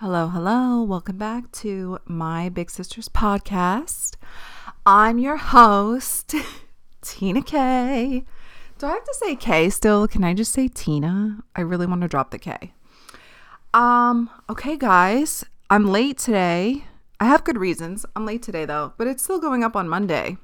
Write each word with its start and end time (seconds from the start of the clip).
Hello, 0.00 0.28
hello. 0.28 0.82
Welcome 0.82 1.16
back 1.16 1.50
to 1.52 1.98
my 2.04 2.50
Big 2.50 2.70
Sisters 2.70 3.08
podcast. 3.08 4.16
I'm 4.84 5.18
your 5.18 5.38
host, 5.38 6.34
Tina 7.00 7.40
K. 7.40 8.22
Do 8.76 8.86
I 8.86 8.90
have 8.90 9.04
to 9.04 9.14
say 9.14 9.34
K 9.36 9.70
still? 9.70 10.06
Can 10.06 10.22
I 10.22 10.34
just 10.34 10.52
say 10.52 10.68
Tina? 10.68 11.38
I 11.56 11.62
really 11.62 11.86
want 11.86 12.02
to 12.02 12.08
drop 12.08 12.30
the 12.30 12.38
K. 12.38 12.74
Um, 13.72 14.28
okay, 14.50 14.76
guys. 14.76 15.46
I'm 15.70 15.86
late 15.86 16.18
today. 16.18 16.84
I 17.18 17.24
have 17.24 17.44
good 17.44 17.56
reasons. 17.56 18.04
I'm 18.14 18.26
late 18.26 18.42
today 18.42 18.66
though, 18.66 18.92
but 18.98 19.06
it's 19.06 19.22
still 19.22 19.40
going 19.40 19.64
up 19.64 19.76
on 19.76 19.88
Monday. 19.88 20.36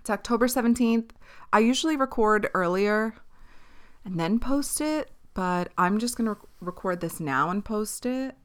It's 0.00 0.10
October 0.10 0.48
17th. 0.48 1.12
I 1.50 1.60
usually 1.60 1.96
record 1.96 2.50
earlier 2.52 3.14
and 4.04 4.20
then 4.20 4.38
post 4.38 4.82
it, 4.82 5.10
but 5.34 5.72
I'm 5.76 5.98
just 5.98 6.16
going 6.16 6.34
to 6.34 6.40
record 6.60 7.00
this 7.00 7.20
now 7.20 7.50
and 7.50 7.64
post 7.64 8.06
it. 8.06 8.36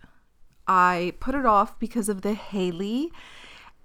I 0.68 1.14
put 1.20 1.36
it 1.36 1.46
off 1.46 1.80
because 1.80 2.10
of 2.10 2.21
the 2.21 2.34
Haley 2.34 3.11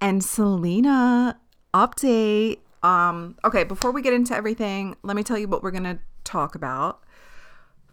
and 0.01 0.23
Selena 0.23 1.39
update. 1.73 2.59
Um, 2.83 3.37
okay, 3.43 3.63
before 3.63 3.91
we 3.91 4.01
get 4.01 4.13
into 4.13 4.35
everything, 4.35 4.95
let 5.03 5.15
me 5.15 5.23
tell 5.23 5.37
you 5.37 5.47
what 5.47 5.63
we're 5.63 5.71
going 5.71 5.83
to 5.83 5.99
talk 6.23 6.55
about. 6.55 7.01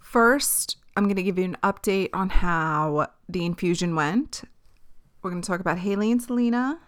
First, 0.01 0.77
I'm 0.97 1.05
going 1.05 1.17
to 1.17 1.23
give 1.23 1.39
you 1.39 1.45
an 1.45 1.57
update 1.63 2.11
on 2.13 2.29
how 2.29 3.09
the 3.29 3.47
infusion 3.47 3.95
went. 3.95 4.43
We're 5.23 5.31
going 5.31 5.43
to 5.43 5.47
talk 5.47 5.61
about 5.61 5.79
Haley 5.79 6.11
and 6.11 6.23
Selena 6.23 6.81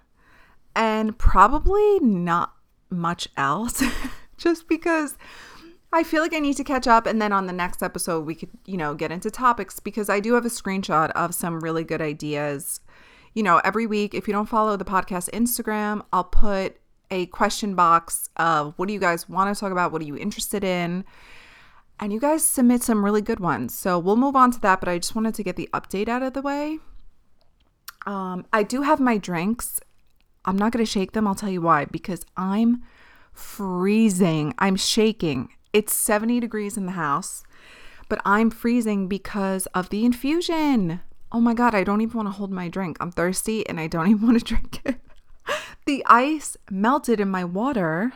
and 0.76 1.16
probably 1.18 2.00
not 2.00 2.54
much 2.90 3.28
else 3.36 3.82
just 4.36 4.68
because 4.68 5.16
I 5.94 6.02
feel 6.02 6.22
like 6.22 6.34
I 6.34 6.40
need 6.40 6.56
to 6.56 6.64
catch 6.64 6.86
up 6.86 7.06
and 7.06 7.20
then 7.22 7.32
on 7.32 7.46
the 7.46 7.52
next 7.52 7.82
episode 7.82 8.26
we 8.26 8.34
could, 8.34 8.50
you 8.66 8.76
know, 8.76 8.94
get 8.94 9.12
into 9.12 9.30
topics 9.30 9.80
because 9.80 10.08
I 10.08 10.20
do 10.20 10.34
have 10.34 10.44
a 10.44 10.50
screenshot 10.50 11.10
of 11.12 11.34
some 11.34 11.60
really 11.60 11.84
good 11.84 12.00
ideas. 12.00 12.80
You 13.32 13.42
know, 13.42 13.60
every 13.64 13.86
week 13.86 14.14
if 14.14 14.26
you 14.26 14.32
don't 14.32 14.48
follow 14.48 14.76
the 14.76 14.84
podcast 14.84 15.30
Instagram, 15.30 16.04
I'll 16.12 16.24
put 16.24 16.76
a 17.10 17.26
question 17.26 17.74
box 17.74 18.28
of 18.36 18.74
what 18.76 18.88
do 18.88 18.94
you 18.94 19.00
guys 19.00 19.28
want 19.28 19.54
to 19.54 19.58
talk 19.58 19.72
about? 19.72 19.92
What 19.92 20.02
are 20.02 20.06
you 20.06 20.16
interested 20.16 20.64
in? 20.64 21.04
And 22.00 22.12
you 22.12 22.18
guys 22.18 22.44
submit 22.44 22.82
some 22.82 23.04
really 23.04 23.22
good 23.22 23.38
ones. 23.40 23.76
So 23.76 23.98
we'll 23.98 24.16
move 24.16 24.34
on 24.34 24.50
to 24.50 24.60
that, 24.60 24.80
but 24.80 24.88
I 24.88 24.98
just 24.98 25.14
wanted 25.14 25.34
to 25.36 25.42
get 25.44 25.56
the 25.56 25.68
update 25.72 26.08
out 26.08 26.22
of 26.22 26.32
the 26.32 26.42
way. 26.42 26.78
Um, 28.04 28.44
I 28.52 28.64
do 28.64 28.82
have 28.82 29.00
my 29.00 29.16
drinks 29.16 29.80
I'm 30.44 30.56
not 30.56 30.72
going 30.72 30.84
to 30.84 30.90
shake 30.90 31.12
them. 31.12 31.26
I'll 31.26 31.34
tell 31.34 31.50
you 31.50 31.62
why. 31.62 31.86
Because 31.86 32.24
I'm 32.36 32.82
freezing. 33.32 34.54
I'm 34.58 34.76
shaking. 34.76 35.50
It's 35.74 35.92
70 35.92 36.38
degrees 36.38 36.76
in 36.76 36.86
the 36.86 36.92
house, 36.92 37.42
but 38.08 38.20
I'm 38.24 38.48
freezing 38.48 39.08
because 39.08 39.66
of 39.74 39.90
the 39.90 40.04
infusion. 40.04 41.00
Oh 41.32 41.40
my 41.40 41.52
God, 41.52 41.74
I 41.74 41.82
don't 41.82 42.00
even 42.00 42.16
want 42.16 42.28
to 42.28 42.32
hold 42.32 42.52
my 42.52 42.68
drink. 42.68 42.96
I'm 43.00 43.10
thirsty 43.10 43.68
and 43.68 43.80
I 43.80 43.88
don't 43.88 44.06
even 44.10 44.24
want 44.24 44.38
to 44.38 44.44
drink 44.44 44.80
it. 44.84 45.00
the 45.84 46.04
ice 46.06 46.56
melted 46.70 47.18
in 47.18 47.28
my 47.28 47.44
water 47.44 48.12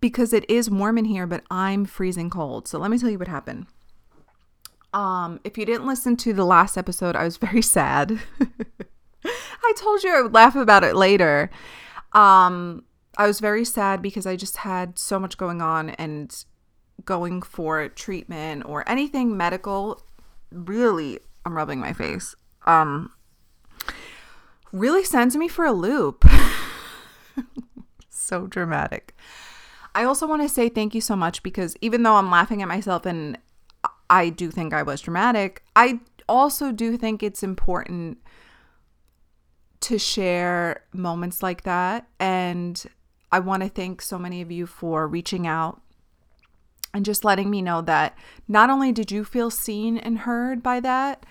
because 0.00 0.32
it 0.32 0.48
is 0.48 0.70
warm 0.70 0.96
in 0.96 1.06
here, 1.06 1.26
but 1.26 1.42
I'm 1.50 1.84
freezing 1.84 2.30
cold. 2.30 2.68
So 2.68 2.78
let 2.78 2.92
me 2.92 2.98
tell 2.98 3.10
you 3.10 3.18
what 3.18 3.26
happened. 3.26 3.66
Um, 4.94 5.40
if 5.42 5.58
you 5.58 5.66
didn't 5.66 5.86
listen 5.86 6.16
to 6.18 6.32
the 6.32 6.44
last 6.44 6.78
episode, 6.78 7.16
I 7.16 7.24
was 7.24 7.36
very 7.36 7.62
sad. 7.62 8.20
I 9.24 9.72
told 9.76 10.04
you 10.04 10.16
I 10.16 10.22
would 10.22 10.34
laugh 10.34 10.54
about 10.54 10.84
it 10.84 10.94
later. 10.94 11.50
Um, 12.12 12.84
I 13.16 13.26
was 13.26 13.40
very 13.40 13.64
sad 13.64 14.00
because 14.00 14.26
I 14.26 14.36
just 14.36 14.58
had 14.58 14.98
so 14.98 15.18
much 15.18 15.36
going 15.36 15.60
on 15.60 15.90
and 15.90 16.44
going 17.04 17.42
for 17.42 17.88
treatment 17.88 18.64
or 18.64 18.88
anything 18.88 19.36
medical. 19.36 20.02
Really, 20.50 21.18
I'm 21.44 21.56
rubbing 21.56 21.78
my 21.80 21.92
face. 21.92 22.34
Um, 22.66 23.12
really 24.72 25.04
sends 25.04 25.36
me 25.36 25.48
for 25.48 25.64
a 25.64 25.72
loop. 25.72 26.24
so 28.10 28.46
dramatic. 28.46 29.14
I 29.94 30.04
also 30.04 30.26
want 30.26 30.42
to 30.42 30.48
say 30.48 30.68
thank 30.68 30.94
you 30.94 31.00
so 31.00 31.14
much 31.14 31.42
because 31.42 31.76
even 31.80 32.02
though 32.02 32.16
I'm 32.16 32.30
laughing 32.30 32.62
at 32.62 32.68
myself 32.68 33.04
and 33.04 33.36
I 34.08 34.30
do 34.30 34.50
think 34.50 34.72
I 34.72 34.82
was 34.82 35.02
dramatic, 35.02 35.62
I 35.76 36.00
also 36.28 36.72
do 36.72 36.96
think 36.96 37.22
it's 37.22 37.42
important 37.42 38.18
to 39.80 39.98
share 39.98 40.84
moments 40.94 41.42
like 41.42 41.62
that. 41.64 42.06
And 42.18 42.82
I 43.32 43.40
want 43.40 43.62
to 43.62 43.68
thank 43.68 44.02
so 44.02 44.18
many 44.18 44.42
of 44.42 44.52
you 44.52 44.66
for 44.66 45.08
reaching 45.08 45.46
out 45.46 45.80
and 46.94 47.04
just 47.04 47.24
letting 47.24 47.50
me 47.50 47.62
know 47.62 47.80
that 47.80 48.16
not 48.46 48.68
only 48.68 48.92
did 48.92 49.10
you 49.10 49.24
feel 49.24 49.50
seen 49.50 49.96
and 49.96 50.18
heard 50.18 50.62
by 50.62 50.78
that, 50.80 51.24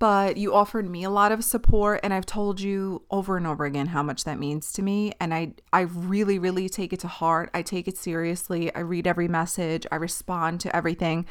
but 0.00 0.36
you 0.36 0.54
offered 0.54 0.88
me 0.88 1.02
a 1.02 1.10
lot 1.10 1.32
of 1.32 1.42
support 1.42 2.00
and 2.02 2.14
I've 2.14 2.26
told 2.26 2.60
you 2.60 3.02
over 3.10 3.36
and 3.36 3.46
over 3.46 3.64
again 3.64 3.88
how 3.88 4.02
much 4.02 4.24
that 4.24 4.38
means 4.38 4.72
to 4.74 4.82
me 4.82 5.12
and 5.20 5.34
I 5.34 5.54
I 5.72 5.82
really 5.82 6.38
really 6.38 6.68
take 6.68 6.92
it 6.92 7.00
to 7.00 7.08
heart. 7.08 7.50
I 7.52 7.62
take 7.62 7.88
it 7.88 7.96
seriously. 7.96 8.72
I 8.74 8.80
read 8.80 9.06
every 9.06 9.26
message. 9.26 9.86
I 9.90 9.96
respond 9.96 10.60
to 10.60 10.74
everything. 10.74 11.26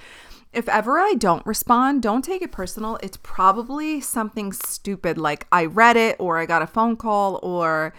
If 0.54 0.68
ever 0.68 1.00
I 1.00 1.14
don't 1.14 1.46
respond, 1.46 2.02
don't 2.02 2.24
take 2.24 2.42
it 2.42 2.52
personal. 2.52 2.98
It's 3.02 3.18
probably 3.22 4.02
something 4.02 4.52
stupid 4.52 5.18
like 5.18 5.48
I 5.52 5.66
read 5.66 5.96
it 5.96 6.18
or 6.20 6.38
I 6.38 6.46
got 6.46 6.62
a 6.62 6.68
phone 6.68 6.98
call 6.98 7.40
or 7.44 7.94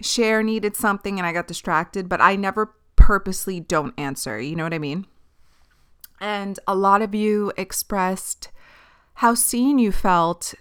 share 0.00 0.42
needed 0.42 0.76
something 0.76 1.18
and 1.18 1.26
I 1.26 1.32
got 1.32 1.46
distracted, 1.46 2.08
but 2.08 2.20
I 2.20 2.36
never 2.36 2.74
purposely 2.96 3.60
don't 3.60 3.94
answer. 3.98 4.40
You 4.40 4.56
know 4.56 4.64
what 4.64 4.74
I 4.74 4.78
mean? 4.78 5.06
And 6.20 6.58
a 6.66 6.74
lot 6.74 7.02
of 7.02 7.14
you 7.14 7.52
expressed 7.56 8.50
how 9.14 9.34
seen 9.34 9.78
you 9.78 9.92
felt 9.92 10.54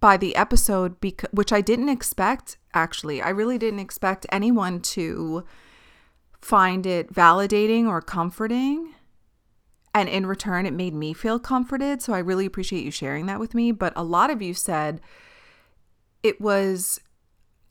by 0.00 0.16
the 0.16 0.34
episode, 0.34 0.96
which 1.32 1.52
I 1.52 1.60
didn't 1.60 1.88
expect, 1.88 2.56
actually. 2.72 3.20
I 3.20 3.28
really 3.28 3.58
didn't 3.58 3.80
expect 3.80 4.26
anyone 4.32 4.80
to 4.80 5.44
find 6.40 6.86
it 6.86 7.12
validating 7.12 7.86
or 7.86 8.00
comforting. 8.00 8.94
And 9.92 10.08
in 10.08 10.24
return, 10.24 10.66
it 10.66 10.72
made 10.72 10.94
me 10.94 11.12
feel 11.12 11.38
comforted. 11.38 12.00
So 12.00 12.12
I 12.14 12.20
really 12.20 12.46
appreciate 12.46 12.84
you 12.84 12.90
sharing 12.90 13.26
that 13.26 13.40
with 13.40 13.54
me. 13.54 13.72
But 13.72 13.92
a 13.96 14.04
lot 14.04 14.30
of 14.30 14.40
you 14.40 14.54
said 14.54 15.00
it 16.22 16.40
was, 16.40 17.00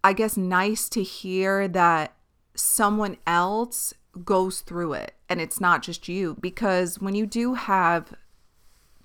I 0.03 0.13
guess, 0.13 0.37
nice 0.37 0.89
to 0.89 1.03
hear 1.03 1.67
that 1.67 2.15
someone 2.55 3.17
else 3.27 3.93
goes 4.23 4.61
through 4.61 4.93
it 4.93 5.13
and 5.27 5.39
it's 5.39 5.61
not 5.61 5.81
just 5.81 6.07
you. 6.07 6.37
Because 6.39 6.99
when 6.99 7.15
you 7.15 7.25
do 7.25 7.53
have 7.55 8.13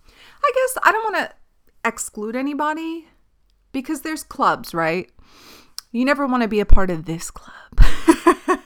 I 0.06 0.52
guess 0.54 0.78
I 0.82 0.92
don't 0.92 1.12
want 1.12 1.30
to 1.30 1.36
exclude 1.88 2.36
anybody 2.36 3.06
because 3.72 4.02
there's 4.02 4.22
clubs, 4.22 4.74
right? 4.74 5.10
You 5.90 6.04
never 6.04 6.26
want 6.26 6.42
to 6.42 6.48
be 6.48 6.60
a 6.60 6.66
part 6.66 6.90
of 6.90 7.04
this 7.06 7.30
club. 7.30 7.80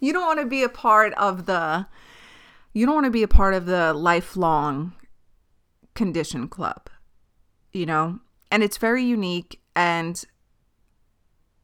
you 0.00 0.12
don't 0.12 0.26
want 0.26 0.40
to 0.40 0.46
be 0.46 0.62
a 0.62 0.68
part 0.68 1.14
of 1.14 1.46
the 1.46 1.86
you 2.72 2.86
don't 2.86 2.94
want 2.94 3.06
to 3.06 3.10
be 3.10 3.22
a 3.22 3.28
part 3.28 3.54
of 3.54 3.66
the 3.66 3.92
lifelong 3.92 4.92
condition 5.94 6.48
club. 6.48 6.88
You 7.72 7.86
know? 7.86 8.20
And 8.50 8.62
it's 8.62 8.76
very 8.76 9.04
unique 9.04 9.60
and 9.76 10.24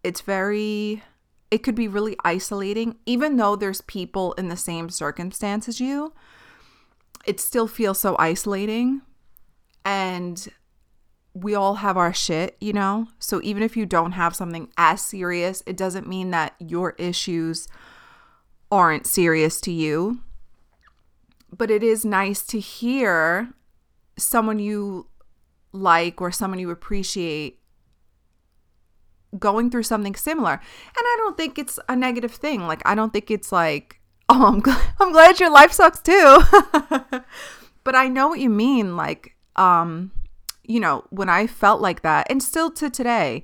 it's 0.07 0.21
very 0.21 1.03
it 1.51 1.65
could 1.65 1.75
be 1.75 1.89
really 1.89 2.17
isolating 2.25 2.97
even 3.07 3.37
though 3.37 3.57
there's 3.57 3.81
people 3.83 4.35
in 4.35 4.47
the 4.47 4.57
same 4.57 4.89
circumstance 4.89 5.69
as 5.69 5.81
you. 5.81 6.13
It 7.25 7.41
still 7.41 7.67
feels 7.67 7.99
so 7.99 8.15
isolating 8.17 9.03
and 9.85 10.47
we 11.35 11.57
all 11.57 11.75
have 11.75 11.97
our 11.97 12.15
shit, 12.15 12.57
you 12.61 12.73
know? 12.73 13.09
So 13.19 13.41
even 13.43 13.65
if 13.65 13.77
you 13.77 13.85
don't 13.85 14.13
have 14.13 14.37
something 14.37 14.69
as 14.79 15.03
serious, 15.03 15.63
it 15.67 15.77
doesn't 15.77 16.09
mean 16.09 16.31
that 16.31 16.55
your 16.61 16.95
issues 16.99 17.67
aren't 18.71 19.09
serious 19.09 19.61
to 19.63 19.73
you. 19.73 20.21
But 21.55 21.71
it 21.71 21.83
is 21.83 22.05
nice 22.05 22.45
to 22.47 22.61
hear 22.61 23.53
someone 24.17 24.61
you 24.61 25.09
like 25.73 26.21
or 26.21 26.31
someone 26.31 26.61
you 26.61 26.71
appreciate 26.71 27.59
going 29.39 29.71
through 29.71 29.85
something 29.85 30.15
similar. 30.15 30.53
And 30.53 30.61
I 30.97 31.17
don't 31.19 31.37
think 31.37 31.59
it's 31.59 31.79
a 31.89 31.97
negative 31.97 32.33
thing. 32.33 32.67
Like 32.67 32.83
I 32.85 32.95
don't 32.95 33.13
think 33.13 33.31
it's 33.31 33.53
like, 33.53 34.01
"Oh, 34.29 34.47
I'm 34.47 34.61
glad, 34.61 34.83
I'm 35.01 35.13
glad 35.13 35.41
your 35.41 35.51
life 35.51 35.73
sucks 35.73 36.01
too." 36.01 36.41
but 37.85 37.95
I 37.95 38.09
know 38.09 38.29
what 38.29 38.41
you 38.41 38.51
mean 38.51 38.97
like 38.97 39.37
um, 39.57 40.13
you 40.65 40.81
know, 40.81 41.05
when 41.11 41.29
I 41.29 41.47
felt 41.47 41.81
like 41.81 42.03
that, 42.03 42.27
and 42.29 42.43
still 42.43 42.71
to 42.73 42.91
today, 42.91 43.43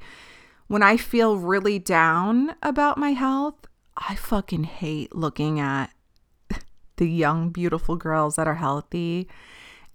when 0.66 0.82
I 0.82 0.96
feel 0.96 1.36
really 1.36 1.78
down 1.78 2.54
about 2.62 2.98
my 2.98 3.10
health, 3.10 3.66
I 3.96 4.14
fucking 4.14 4.64
hate 4.64 5.14
looking 5.14 5.60
at 5.60 5.92
the 6.96 7.08
young, 7.08 7.50
beautiful 7.50 7.96
girls 7.96 8.36
that 8.36 8.46
are 8.46 8.56
healthy 8.56 9.28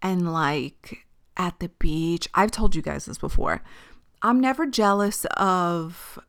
and 0.02 0.32
like 0.32 1.06
at 1.36 1.60
the 1.60 1.70
beach. 1.80 2.28
I've 2.34 2.52
told 2.52 2.76
you 2.76 2.82
guys 2.82 3.06
this 3.06 3.18
before. 3.18 3.62
I'm 4.28 4.42
never 4.42 4.66
jealous 4.66 5.24
of 5.38 6.20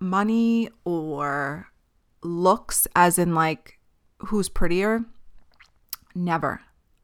money 0.00 0.68
or 0.84 1.68
looks, 2.22 2.88
as 2.96 3.20
in 3.20 3.36
like 3.36 3.78
who's 4.18 4.48
prettier. 4.48 5.04
Never. 6.12 6.62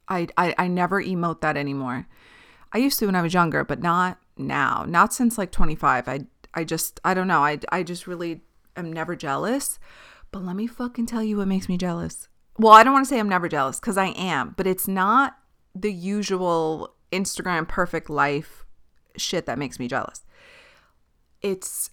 I, 0.09 0.27
I, 0.37 0.53
I 0.59 0.67
never 0.67 1.01
emote 1.01 1.43
that 1.43 1.57
anymore. 1.57 2.09
I 2.73 2.79
used 2.79 2.99
to 2.99 3.07
when 3.07 3.15
I 3.15 3.23
was 3.23 3.35
younger, 3.35 3.63
but 3.63 3.83
not 3.83 4.19
now. 4.37 4.85
Not 4.85 5.15
since 5.15 5.39
like 5.39 5.53
25. 5.53 6.09
I 6.09 6.21
I 6.55 6.65
just 6.65 6.99
I 7.05 7.15
don't 7.15 7.29
know. 7.29 7.45
I 7.45 7.61
I 7.71 7.85
just 7.85 8.09
really 8.09 8.41
am 8.75 8.93
never 8.93 9.15
jealous. 9.15 9.79
But 10.33 10.45
let 10.45 10.57
me 10.57 10.67
fucking 10.67 11.07
tell 11.07 11.23
you 11.23 11.37
what 11.37 11.47
makes 11.47 11.69
me 11.69 11.79
jealous. 11.79 12.27
Well, 12.59 12.73
I 12.73 12.83
don't 12.83 12.95
want 12.95 13.07
to 13.07 13.09
say 13.09 13.21
I'm 13.21 13.29
never 13.29 13.49
jealous 13.49 13.79
cuz 13.79 13.97
I 13.97 14.07
am, 14.07 14.55
but 14.57 14.67
it's 14.67 14.89
not 14.89 15.39
the 15.73 15.93
usual 15.93 16.97
Instagram 17.13 17.69
perfect 17.69 18.11
life 18.11 18.67
shit 19.17 19.47
that 19.47 19.59
makes 19.59 19.79
me 19.79 19.89
jealous. 19.89 20.25
It's 21.43 21.91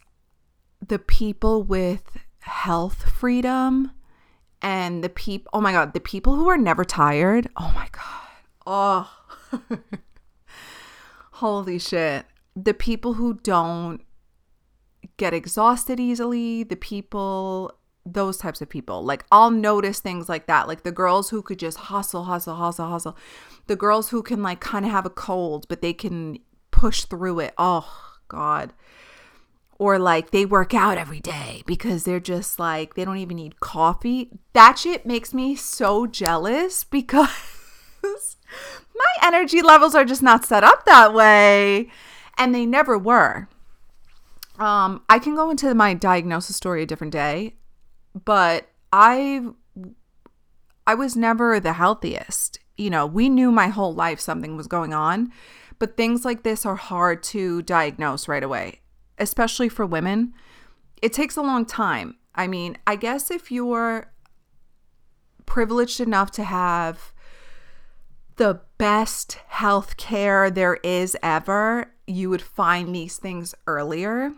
the 0.86 1.00
people 1.00 1.64
with 1.64 2.18
health 2.40 3.10
freedom 3.10 3.92
and 4.62 5.04
the 5.04 5.10
people 5.10 5.50
oh 5.54 5.62
my 5.62 5.72
god, 5.72 5.94
the 5.94 6.00
people 6.00 6.36
who 6.36 6.50
are 6.50 6.58
never 6.58 6.84
tired. 6.84 7.48
Oh 7.58 7.72
my 7.76 7.88
god. 7.92 8.28
Oh. 8.66 9.70
Holy 11.34 11.80
shit. 11.80 12.26
The 12.56 12.74
people 12.74 13.14
who 13.14 13.36
don't 13.36 14.02
get 15.18 15.34
exhausted 15.34 16.00
easily, 16.00 16.64
the 16.64 16.76
people 16.76 17.78
those 18.14 18.38
types 18.38 18.62
of 18.62 18.70
people. 18.70 19.04
Like 19.04 19.26
I'll 19.32 19.52
notice 19.52 20.00
things 20.00 20.30
like 20.30 20.48
that. 20.48 20.68
Like 20.68 20.84
the 20.84 20.92
girls 20.92 21.30
who 21.30 21.42
could 21.42 21.60
just 21.60 21.78
hustle, 21.78 22.24
hustle, 22.24 22.56
hustle, 22.56 22.88
hustle. 22.88 23.18
The 23.68 23.76
girls 23.76 24.10
who 24.10 24.24
can 24.24 24.42
like 24.42 24.60
kind 24.60 24.86
of 24.86 24.92
have 24.92 25.06
a 25.06 25.12
cold, 25.12 25.68
but 25.68 25.82
they 25.82 25.94
can 25.94 26.40
push 26.72 27.06
through 27.06 27.40
it. 27.40 27.54
Oh 27.58 28.16
god. 28.28 28.74
Or 29.80 30.00
like 30.00 30.32
they 30.32 30.46
work 30.46 30.74
out 30.74 30.98
every 30.98 31.20
day 31.20 31.62
because 31.66 32.04
they're 32.04 32.20
just 32.20 32.60
like 32.60 32.96
they 32.96 33.06
don't 33.06 33.18
even 33.18 33.38
need 33.38 33.60
coffee. 33.60 34.32
That 34.54 34.80
shit 34.80 35.06
makes 35.06 35.34
me 35.34 35.56
so 35.56 36.08
jealous 36.08 36.84
because 36.84 37.30
my 38.04 39.14
energy 39.24 39.62
levels 39.62 39.94
are 39.94 40.06
just 40.06 40.24
not 40.24 40.46
set 40.46 40.64
up 40.64 40.86
that 40.86 41.14
way 41.14 41.92
and 42.38 42.54
they 42.54 42.66
never 42.66 42.98
were. 42.98 43.48
Um, 44.60 45.04
I 45.08 45.20
can 45.20 45.36
go 45.36 45.50
into 45.52 45.74
my 45.76 45.94
diagnosis 45.94 46.56
story 46.56 46.82
a 46.82 46.86
different 46.88 47.14
day, 47.14 47.56
but 48.26 48.70
I 48.92 49.46
I 50.86 50.96
was 50.96 51.16
never 51.16 51.60
the 51.60 51.74
healthiest. 51.74 52.60
You 52.78 52.90
know, 52.90 53.06
we 53.06 53.30
knew 53.30 53.52
my 53.52 53.68
whole 53.68 53.94
life 53.94 54.20
something 54.20 54.56
was 54.58 54.68
going 54.68 54.94
on, 54.94 55.32
but 55.80 55.98
things 55.98 56.26
like 56.26 56.44
this 56.44 56.66
are 56.66 56.76
hard 56.76 57.24
to 57.24 57.62
diagnose 57.62 58.28
right 58.28 58.44
away, 58.44 58.82
especially 59.18 59.70
for 59.70 59.86
women. 59.86 60.34
It 61.02 61.14
takes 61.14 61.38
a 61.38 61.42
long 61.42 61.66
time. 61.66 62.16
I 62.36 62.48
mean, 62.48 62.78
I 62.86 62.96
guess 62.96 63.32
if 63.32 63.52
you're 63.52 64.12
privileged 65.46 66.00
enough 66.00 66.32
to 66.32 66.44
have 66.44 67.14
the 68.36 68.62
best 68.78 69.34
health 69.48 69.98
care 69.98 70.50
there 70.52 70.76
is 70.84 71.18
ever, 71.24 71.94
you 72.06 72.30
would 72.30 72.42
find 72.42 72.94
these 72.94 73.18
things 73.18 73.56
earlier. 73.66 74.34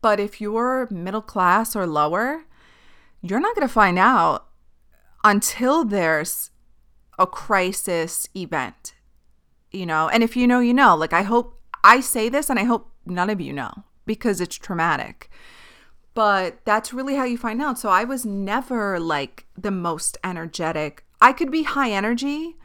But 0.00 0.20
if 0.20 0.40
you're 0.40 0.88
middle 0.90 1.22
class 1.22 1.74
or 1.74 1.86
lower, 1.86 2.44
you're 3.20 3.40
not 3.40 3.56
going 3.56 3.66
to 3.66 3.72
find 3.72 3.98
out 3.98 4.46
until 5.24 5.84
there's 5.84 6.50
a 7.18 7.26
crisis 7.26 8.28
event, 8.36 8.94
you 9.70 9.86
know? 9.86 10.08
And 10.08 10.22
if 10.22 10.36
you 10.36 10.46
know, 10.46 10.60
you 10.60 10.74
know. 10.74 10.96
Like, 10.96 11.12
I 11.12 11.22
hope 11.22 11.60
I 11.84 12.00
say 12.00 12.28
this 12.28 12.50
and 12.50 12.58
I 12.58 12.64
hope 12.64 12.90
none 13.06 13.30
of 13.30 13.40
you 13.40 13.52
know 13.52 13.84
because 14.06 14.40
it's 14.40 14.56
traumatic. 14.56 15.30
But 16.14 16.64
that's 16.64 16.92
really 16.92 17.14
how 17.14 17.24
you 17.24 17.38
find 17.38 17.62
out. 17.62 17.78
So 17.78 17.90
I 17.90 18.04
was 18.04 18.24
never 18.24 18.98
like 18.98 19.46
the 19.56 19.70
most 19.70 20.18
energetic. 20.24 21.04
I 21.20 21.32
could 21.32 21.50
be 21.50 21.62
high 21.62 21.90
energy. 21.90 22.56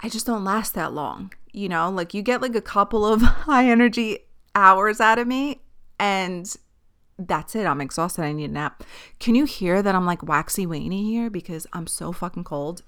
I 0.00 0.08
just 0.08 0.26
don't 0.26 0.44
last 0.44 0.74
that 0.74 0.92
long. 0.92 1.32
You 1.52 1.68
know, 1.68 1.90
like 1.90 2.14
you 2.14 2.22
get 2.22 2.42
like 2.42 2.56
a 2.56 2.60
couple 2.60 3.06
of 3.06 3.22
high 3.22 3.68
energy 3.68 4.20
hours 4.54 5.00
out 5.00 5.18
of 5.18 5.28
me 5.28 5.60
and 5.98 6.52
that's 7.18 7.54
it. 7.54 7.66
I'm 7.66 7.80
exhausted. 7.80 8.22
I 8.22 8.32
need 8.32 8.50
a 8.50 8.52
nap. 8.52 8.82
Can 9.20 9.34
you 9.34 9.44
hear 9.44 9.82
that 9.82 9.94
I'm 9.94 10.06
like 10.06 10.22
waxy 10.22 10.66
weeny 10.66 11.04
here 11.04 11.30
because 11.30 11.66
I'm 11.72 11.86
so 11.86 12.10
fucking 12.10 12.44
cold? 12.44 12.82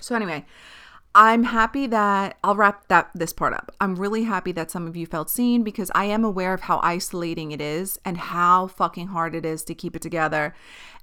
So 0.00 0.14
anyway, 0.14 0.44
I'm 1.14 1.42
happy 1.42 1.88
that 1.88 2.38
I'll 2.44 2.54
wrap 2.54 2.86
that 2.86 3.10
this 3.14 3.32
part 3.32 3.52
up. 3.52 3.74
I'm 3.80 3.96
really 3.96 4.24
happy 4.24 4.52
that 4.52 4.70
some 4.70 4.86
of 4.86 4.96
you 4.96 5.06
felt 5.06 5.28
seen 5.28 5.64
because 5.64 5.90
I 5.92 6.04
am 6.04 6.24
aware 6.24 6.54
of 6.54 6.62
how 6.62 6.78
isolating 6.84 7.50
it 7.50 7.60
is 7.60 7.98
and 8.04 8.16
how 8.16 8.68
fucking 8.68 9.08
hard 9.08 9.34
it 9.34 9.44
is 9.44 9.64
to 9.64 9.74
keep 9.74 9.96
it 9.96 10.02
together 10.02 10.54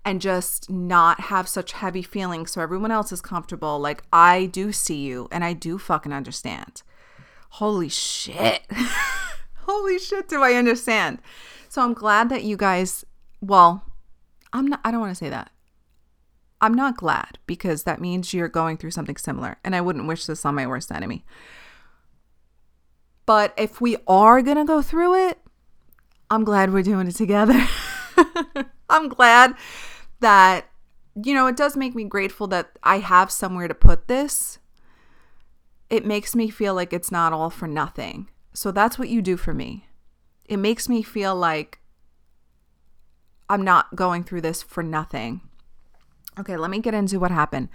and 0.06 0.22
just 0.22 0.70
not 0.70 1.20
have 1.22 1.50
such 1.50 1.74
heavy 1.74 2.02
feelings 2.02 2.52
so 2.52 2.62
everyone 2.62 2.92
else 2.92 3.12
is 3.12 3.20
comfortable. 3.20 3.80
Like 3.80 4.04
I 4.14 4.46
do 4.46 4.72
see 4.72 5.04
you 5.04 5.28
and 5.30 5.44
I 5.44 5.52
do 5.52 5.78
fucking 5.78 6.14
understand. 6.14 6.84
Holy 7.50 7.90
shit. 7.90 8.62
Holy 9.66 10.00
shit, 10.00 10.30
do 10.30 10.42
I 10.42 10.54
understand? 10.54 11.20
So 11.68 11.82
I'm 11.82 11.94
glad 11.94 12.30
that 12.30 12.46
you 12.46 12.56
guys, 12.56 13.04
well, 13.42 13.84
I'm 14.54 14.68
not, 14.68 14.80
I 14.86 14.92
don't 14.92 15.02
want 15.02 15.12
to 15.12 15.16
say 15.16 15.30
that. 15.30 15.52
I'm 16.60 16.74
not 16.74 16.98
glad 16.98 17.38
because 17.46 17.84
that 17.84 18.02
means 18.02 18.34
you're 18.34 18.48
going 18.48 18.78
through 18.78 18.92
something 18.92 19.18
similar. 19.18 19.58
And 19.64 19.76
I 19.76 19.82
wouldn't 19.82 20.08
wish 20.08 20.26
this 20.26 20.46
on 20.46 20.56
my 20.56 20.66
worst 20.66 20.92
enemy. 20.92 21.24
But 23.26 23.54
if 23.58 23.80
we 23.82 23.98
are 24.08 24.42
going 24.42 24.58
to 24.58 24.66
go 24.66 24.82
through 24.82 25.30
it, 25.30 25.40
I'm 26.30 26.44
glad 26.44 26.74
we're 26.74 26.84
doing 26.84 27.08
it 27.08 27.16
together. 27.16 27.68
I'm 28.90 29.10
glad 29.10 29.56
that, 30.20 30.66
you 31.22 31.34
know, 31.34 31.48
it 31.48 31.58
does 31.58 31.76
make 31.76 31.94
me 31.94 32.06
grateful 32.06 32.48
that 32.48 32.72
I 32.84 33.00
have 33.00 33.32
somewhere 33.32 33.68
to 33.68 33.76
put 33.76 34.08
this. 34.08 34.60
It 35.90 36.06
makes 36.06 36.36
me 36.36 36.50
feel 36.50 36.74
like 36.74 36.92
it's 36.92 37.12
not 37.12 37.34
all 37.34 37.50
for 37.50 37.68
nothing. 37.68 38.30
So 38.54 38.72
that's 38.72 38.98
what 38.98 39.10
you 39.10 39.22
do 39.22 39.38
for 39.38 39.54
me. 39.54 39.88
It 40.46 40.58
makes 40.58 40.90
me 40.90 41.04
feel 41.04 41.36
like 41.36 41.80
I'm 43.50 43.64
not 43.64 43.96
going 43.96 44.24
through 44.24 44.42
this 44.42 44.64
for 44.64 44.84
nothing. 44.84 45.42
Okay, 46.40 46.58
let 46.58 46.70
me 46.70 46.80
get 46.80 46.94
into 46.94 47.20
what 47.20 47.32
happened. 47.32 47.70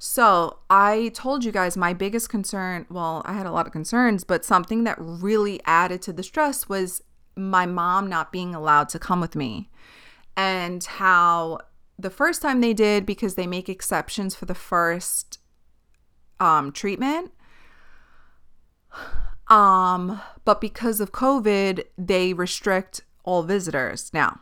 So, 0.00 0.58
I 0.70 1.10
told 1.12 1.44
you 1.44 1.50
guys 1.50 1.76
my 1.76 1.92
biggest 1.92 2.28
concern, 2.28 2.86
well, 2.88 3.22
I 3.24 3.32
had 3.32 3.46
a 3.46 3.50
lot 3.50 3.66
of 3.66 3.72
concerns, 3.72 4.22
but 4.22 4.44
something 4.44 4.84
that 4.84 4.96
really 4.98 5.60
added 5.64 6.02
to 6.02 6.12
the 6.12 6.22
stress 6.22 6.68
was 6.68 7.02
my 7.36 7.66
mom 7.66 8.08
not 8.08 8.30
being 8.30 8.54
allowed 8.54 8.88
to 8.90 8.98
come 8.98 9.20
with 9.20 9.34
me. 9.34 9.70
And 10.36 10.84
how 10.84 11.58
the 11.98 12.10
first 12.10 12.42
time 12.42 12.60
they 12.60 12.72
did, 12.72 13.04
because 13.04 13.34
they 13.34 13.46
make 13.46 13.68
exceptions 13.68 14.36
for 14.36 14.44
the 14.44 14.54
first 14.54 15.40
um, 16.38 16.70
treatment, 16.70 17.32
um, 19.48 20.20
but 20.44 20.60
because 20.60 21.00
of 21.00 21.10
COVID, 21.10 21.84
they 21.96 22.32
restrict 22.32 23.00
all 23.24 23.42
visitors. 23.42 24.10
Now, 24.14 24.40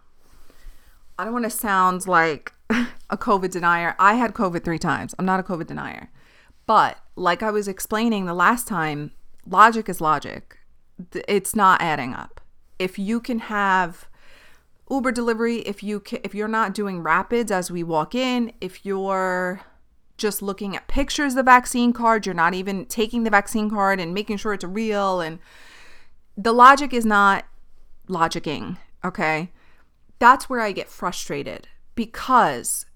I 1.18 1.24
don't 1.24 1.32
want 1.32 1.44
to 1.44 1.50
sound 1.50 2.06
like 2.06 2.52
a 3.10 3.16
COVID 3.16 3.50
denier. 3.50 3.94
I 3.98 4.14
had 4.14 4.34
COVID 4.34 4.64
three 4.64 4.78
times. 4.78 5.14
I'm 5.18 5.26
not 5.26 5.40
a 5.40 5.42
COVID 5.42 5.66
denier. 5.66 6.10
But 6.66 6.98
like 7.14 7.42
I 7.42 7.50
was 7.50 7.68
explaining 7.68 8.26
the 8.26 8.34
last 8.34 8.66
time, 8.66 9.12
logic 9.48 9.88
is 9.88 10.00
logic. 10.00 10.58
It's 11.28 11.54
not 11.54 11.80
adding 11.80 12.14
up. 12.14 12.40
If 12.78 12.98
you 12.98 13.20
can 13.20 13.38
have 13.40 14.08
Uber 14.90 15.12
delivery, 15.12 15.58
if 15.58 15.82
you 15.82 16.00
can, 16.00 16.20
if 16.24 16.34
you're 16.34 16.48
not 16.48 16.74
doing 16.74 17.02
rapids 17.02 17.50
as 17.50 17.70
we 17.70 17.82
walk 17.82 18.14
in, 18.14 18.52
if 18.60 18.84
you're 18.84 19.62
just 20.16 20.42
looking 20.42 20.74
at 20.74 20.88
pictures 20.88 21.32
of 21.32 21.36
the 21.36 21.42
vaccine 21.42 21.92
card. 21.92 22.26
You're 22.26 22.34
not 22.34 22.54
even 22.54 22.86
taking 22.86 23.24
the 23.24 23.30
vaccine 23.30 23.70
card 23.70 24.00
and 24.00 24.14
making 24.14 24.38
sure 24.38 24.54
it's 24.54 24.64
real. 24.64 25.20
And 25.20 25.38
the 26.36 26.52
logic 26.52 26.92
is 26.92 27.04
not 27.04 27.44
logicking. 28.08 28.78
Okay. 29.04 29.52
That's 30.18 30.48
where 30.48 30.60
I 30.60 30.72
get 30.72 30.88
frustrated 30.88 31.68
because, 31.96 32.86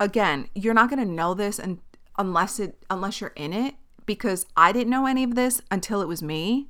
again, 0.00 0.48
you're 0.54 0.72
not 0.72 0.88
going 0.88 1.06
to 1.06 1.12
know 1.12 1.34
this 1.34 1.58
and 1.58 1.78
unless 2.18 2.58
it 2.58 2.84
unless 2.90 3.20
you're 3.20 3.32
in 3.36 3.52
it 3.52 3.74
because 4.06 4.46
I 4.56 4.72
didn't 4.72 4.90
know 4.90 5.06
any 5.06 5.24
of 5.24 5.34
this 5.34 5.60
until 5.70 6.00
it 6.00 6.08
was 6.08 6.22
me. 6.22 6.68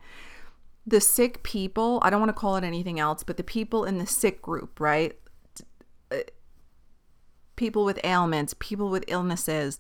The 0.85 1.01
sick 1.01 1.43
people, 1.45 2.01
I 2.03 2.11
don't 2.11 2.21
want 2.21 2.31
to 2.31 2.41
call 2.41 2.57
it 2.57 2.65
anything 2.65 2.99
else, 2.99 3.23
but 3.23 3.37
the 3.37 3.45
people 3.45 3.85
in 3.85 3.99
the 3.99 4.07
sick 4.07 4.43
group, 4.43 4.81
right? 4.81 5.17
Uh, 6.11 6.19
people 7.55 7.85
with 7.85 8.01
ailments, 8.03 8.55
people 8.59 8.89
with 8.89 9.05
illnesses, 9.07 9.79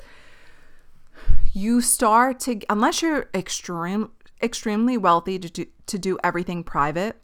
you 1.53 1.81
start 1.81 2.39
to 2.41 2.61
unless 2.71 3.03
you're 3.03 3.29
extreme 3.35 4.11
extremely 4.43 4.99
wealthy 4.99 5.39
to 5.39 5.49
do, 5.49 5.67
to 5.87 5.99
do 5.99 6.19
everything 6.25 6.65
private, 6.65 7.17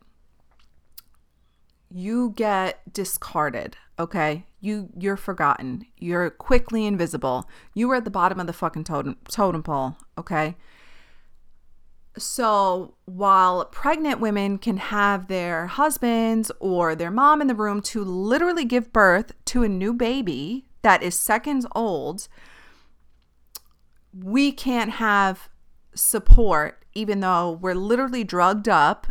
you 1.91 2.33
get 2.37 2.93
discarded, 2.93 3.77
okay? 3.99 4.45
You 4.61 4.90
you're 4.99 5.17
forgotten. 5.17 5.87
You're 5.99 6.31
quickly 6.31 6.87
invisible. 6.87 7.49
You 7.75 7.90
are 7.90 7.97
at 7.97 8.05
the 8.05 8.11
bottom 8.11 8.40
of 8.40 8.47
the 8.47 8.52
fucking 8.52 8.85
totem 8.85 9.17
totem 9.31 9.62
pole, 9.62 9.97
okay? 10.17 10.57
So, 12.17 12.95
while 13.05 13.64
pregnant 13.67 14.19
women 14.19 14.59
can 14.59 14.78
have 14.78 15.28
their 15.28 15.69
husbands 15.69 16.50
or 16.59 16.97
their 16.97 17.12
mom 17.12 17.40
in 17.40 17.47
the 17.47 17.55
room 17.55 17.81
to 17.83 18.02
literally 18.02 18.64
give 18.64 18.93
birth 18.93 19.33
to 19.47 19.62
a 19.62 19.69
new 19.69 19.93
baby 19.93 20.67
that 20.83 21.02
is 21.02 21.17
seconds 21.17 21.64
old, 21.76 22.26
we 24.12 24.50
can't 24.50 24.93
have 24.93 25.49
support 25.95 26.85
even 26.99 27.21
though 27.21 27.52
we're 27.52 27.75
literally 27.75 28.25
drugged 28.25 28.69
up, 28.69 29.07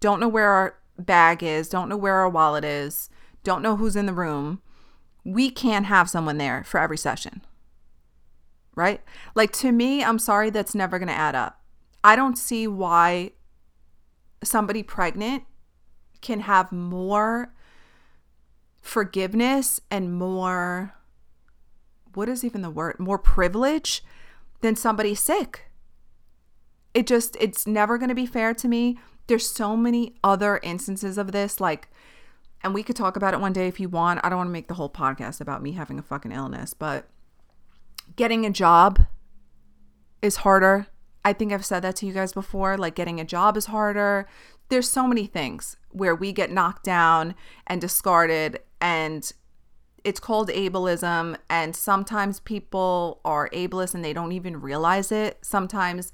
don't 0.00 0.20
know 0.20 0.28
where 0.28 0.50
our 0.50 0.76
bag 0.98 1.42
is, 1.42 1.70
don't 1.70 1.88
know 1.88 1.96
where 1.96 2.16
our 2.16 2.28
wallet 2.28 2.64
is, 2.64 3.08
don't 3.44 3.62
know 3.62 3.76
who's 3.76 3.96
in 3.96 4.06
the 4.06 4.12
room. 4.12 4.60
We 5.24 5.50
can't 5.50 5.86
have 5.86 6.10
someone 6.10 6.38
there 6.38 6.64
for 6.64 6.80
every 6.80 6.98
session. 6.98 7.42
Right? 8.74 9.00
Like 9.36 9.52
to 9.52 9.70
me, 9.70 10.02
I'm 10.02 10.18
sorry, 10.18 10.50
that's 10.50 10.74
never 10.74 10.98
going 10.98 11.08
to 11.08 11.14
add 11.14 11.36
up. 11.36 11.60
I 12.02 12.16
don't 12.16 12.36
see 12.36 12.66
why 12.66 13.30
somebody 14.42 14.82
pregnant 14.82 15.44
can 16.20 16.40
have 16.40 16.72
more 16.72 17.54
forgiveness 18.80 19.80
and 19.90 20.12
more 20.12 20.94
what 22.12 22.28
is 22.28 22.44
even 22.44 22.62
the 22.62 22.70
word 22.70 22.96
more 22.98 23.18
privilege 23.18 24.04
than 24.60 24.76
somebody 24.76 25.14
sick 25.14 25.70
it 26.92 27.06
just 27.06 27.34
it's 27.40 27.66
never 27.66 27.96
going 27.96 28.10
to 28.10 28.14
be 28.14 28.26
fair 28.26 28.52
to 28.52 28.68
me 28.68 28.98
there's 29.26 29.48
so 29.48 29.74
many 29.74 30.14
other 30.22 30.60
instances 30.62 31.16
of 31.16 31.32
this 31.32 31.60
like 31.60 31.88
and 32.64 32.74
we 32.74 32.82
could 32.82 32.96
talk 32.96 33.16
about 33.16 33.34
it 33.34 33.40
one 33.40 33.52
day 33.52 33.68
if 33.68 33.78
you 33.78 33.88
want. 33.88 34.20
I 34.24 34.30
don't 34.30 34.38
want 34.38 34.48
to 34.48 34.52
make 34.52 34.68
the 34.68 34.74
whole 34.74 34.90
podcast 34.90 35.40
about 35.40 35.62
me 35.62 35.72
having 35.72 35.98
a 35.98 36.02
fucking 36.02 36.32
illness 36.32 36.74
but 36.74 37.06
getting 38.16 38.44
a 38.44 38.50
job 38.50 39.00
is 40.22 40.36
harder. 40.36 40.86
I 41.26 41.32
think 41.32 41.52
i've 41.52 41.64
said 41.64 41.80
that 41.80 41.96
to 41.96 42.06
you 42.06 42.12
guys 42.12 42.32
before 42.32 42.76
like 42.76 42.94
getting 42.94 43.20
a 43.20 43.24
job 43.24 43.56
is 43.56 43.66
harder. 43.66 44.26
There's 44.70 44.90
so 44.90 45.06
many 45.06 45.26
things 45.26 45.76
where 45.90 46.14
we 46.14 46.32
get 46.32 46.50
knocked 46.50 46.84
down 46.84 47.34
and 47.66 47.80
discarded 47.80 48.60
and 48.80 49.30
it's 50.02 50.20
called 50.20 50.48
ableism 50.50 51.36
and 51.48 51.76
sometimes 51.76 52.40
people 52.40 53.20
are 53.24 53.48
ableist 53.50 53.94
and 53.94 54.04
they 54.04 54.12
don't 54.12 54.32
even 54.32 54.60
realize 54.60 55.12
it. 55.12 55.38
Sometimes 55.42 56.12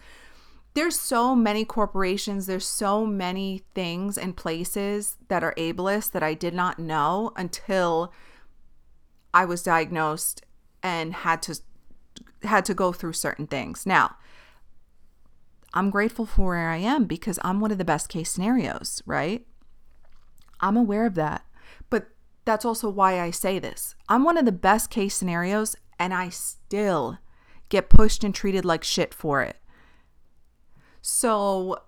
there's 0.74 0.98
so 0.98 1.34
many 1.34 1.64
corporations, 1.64 2.46
there's 2.46 2.66
so 2.66 3.04
many 3.04 3.62
things 3.74 4.16
and 4.16 4.36
places 4.36 5.16
that 5.28 5.42
are 5.42 5.54
ableist 5.56 6.12
that 6.12 6.22
I 6.22 6.34
did 6.34 6.54
not 6.54 6.78
know 6.78 7.32
until 7.36 8.12
I 9.34 9.44
was 9.44 9.62
diagnosed 9.62 10.42
and 10.82 11.12
had 11.12 11.42
to 11.42 11.60
had 12.42 12.64
to 12.64 12.74
go 12.74 12.92
through 12.92 13.12
certain 13.12 13.46
things. 13.46 13.84
Now, 13.84 14.16
I'm 15.74 15.90
grateful 15.90 16.26
for 16.26 16.46
where 16.46 16.70
I 16.70 16.78
am 16.78 17.04
because 17.04 17.38
I'm 17.42 17.60
one 17.60 17.70
of 17.70 17.78
the 17.78 17.84
best 17.84 18.08
case 18.08 18.30
scenarios, 18.30 19.02
right? 19.06 19.46
I'm 20.60 20.76
aware 20.76 21.06
of 21.06 21.14
that. 21.14 21.44
But 21.90 22.08
that's 22.44 22.64
also 22.64 22.88
why 22.88 23.20
I 23.20 23.30
say 23.30 23.58
this. 23.58 23.94
I'm 24.08 24.24
one 24.24 24.36
of 24.36 24.46
the 24.46 24.52
best 24.52 24.90
case 24.90 25.14
scenarios 25.14 25.76
and 25.98 26.14
I 26.14 26.28
still 26.30 27.18
get 27.68 27.90
pushed 27.90 28.24
and 28.24 28.34
treated 28.34 28.64
like 28.64 28.82
shit 28.82 29.14
for 29.14 29.42
it. 29.42 29.59
So 31.02 31.82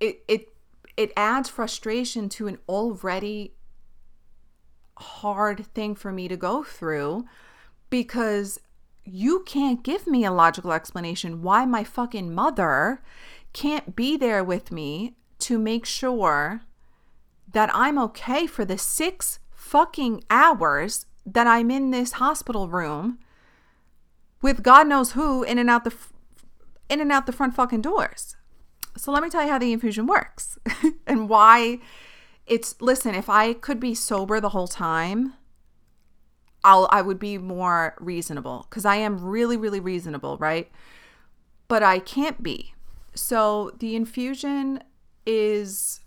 it 0.00 0.22
it 0.28 0.48
it 0.96 1.12
adds 1.16 1.48
frustration 1.48 2.28
to 2.30 2.46
an 2.46 2.58
already 2.68 3.54
hard 4.98 5.66
thing 5.74 5.94
for 5.94 6.12
me 6.12 6.28
to 6.28 6.36
go 6.36 6.62
through 6.62 7.24
because 7.90 8.60
you 9.04 9.40
can't 9.40 9.82
give 9.82 10.06
me 10.06 10.24
a 10.24 10.32
logical 10.32 10.72
explanation 10.72 11.42
why 11.42 11.64
my 11.64 11.84
fucking 11.84 12.34
mother 12.34 13.02
can't 13.52 13.94
be 13.94 14.16
there 14.16 14.42
with 14.42 14.72
me 14.72 15.16
to 15.38 15.58
make 15.58 15.84
sure 15.84 16.62
that 17.52 17.70
I'm 17.74 17.98
okay 17.98 18.46
for 18.46 18.64
the 18.64 18.78
six 18.78 19.38
fucking 19.50 20.24
hours 20.30 21.06
that 21.26 21.46
I'm 21.46 21.70
in 21.70 21.90
this 21.90 22.12
hospital 22.12 22.68
room 22.68 23.18
with 24.42 24.62
God 24.62 24.86
knows 24.86 25.12
who 25.12 25.42
in 25.42 25.58
and 25.58 25.70
out 25.70 25.84
the 25.84 25.94
in 26.88 27.00
and 27.00 27.12
out 27.12 27.26
the 27.26 27.32
front 27.32 27.54
fucking 27.54 27.82
doors. 27.82 28.36
So 28.96 29.10
let 29.12 29.22
me 29.22 29.30
tell 29.30 29.44
you 29.44 29.50
how 29.50 29.58
the 29.58 29.72
infusion 29.72 30.06
works 30.06 30.58
and 31.06 31.28
why 31.28 31.80
it's 32.46 32.80
listen, 32.80 33.14
if 33.14 33.28
I 33.28 33.54
could 33.54 33.80
be 33.80 33.94
sober 33.94 34.40
the 34.40 34.50
whole 34.50 34.68
time, 34.68 35.34
I'll 36.62 36.88
I 36.90 37.02
would 37.02 37.18
be 37.18 37.38
more 37.38 37.94
reasonable 37.98 38.66
cuz 38.70 38.84
I 38.84 38.96
am 38.96 39.24
really 39.24 39.56
really 39.56 39.80
reasonable, 39.80 40.36
right? 40.38 40.70
But 41.66 41.82
I 41.82 41.98
can't 41.98 42.42
be. 42.42 42.74
So 43.14 43.72
the 43.78 43.96
infusion 43.96 44.82
is 45.26 46.00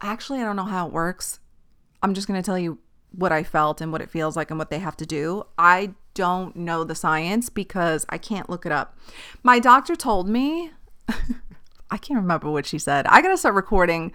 actually 0.00 0.40
I 0.40 0.44
don't 0.44 0.56
know 0.56 0.64
how 0.64 0.86
it 0.86 0.92
works. 0.92 1.40
I'm 2.02 2.14
just 2.14 2.28
going 2.28 2.40
to 2.40 2.44
tell 2.44 2.58
you 2.58 2.78
what 3.10 3.32
I 3.32 3.42
felt 3.42 3.80
and 3.80 3.90
what 3.90 4.02
it 4.02 4.10
feels 4.10 4.36
like 4.36 4.50
and 4.50 4.58
what 4.58 4.70
they 4.70 4.78
have 4.78 4.96
to 4.98 5.06
do. 5.06 5.44
I 5.58 5.94
don't 6.16 6.56
know 6.56 6.82
the 6.82 6.94
science 6.94 7.48
because 7.50 8.04
I 8.08 8.18
can't 8.18 8.50
look 8.50 8.66
it 8.66 8.72
up. 8.72 8.98
My 9.42 9.58
doctor 9.58 9.94
told 9.94 10.28
me 10.28 10.72
I 11.90 11.98
can't 11.98 12.18
remember 12.18 12.50
what 12.50 12.66
she 12.66 12.78
said. 12.78 13.06
I 13.06 13.22
got 13.22 13.28
to 13.28 13.36
start 13.36 13.54
recording 13.54 14.12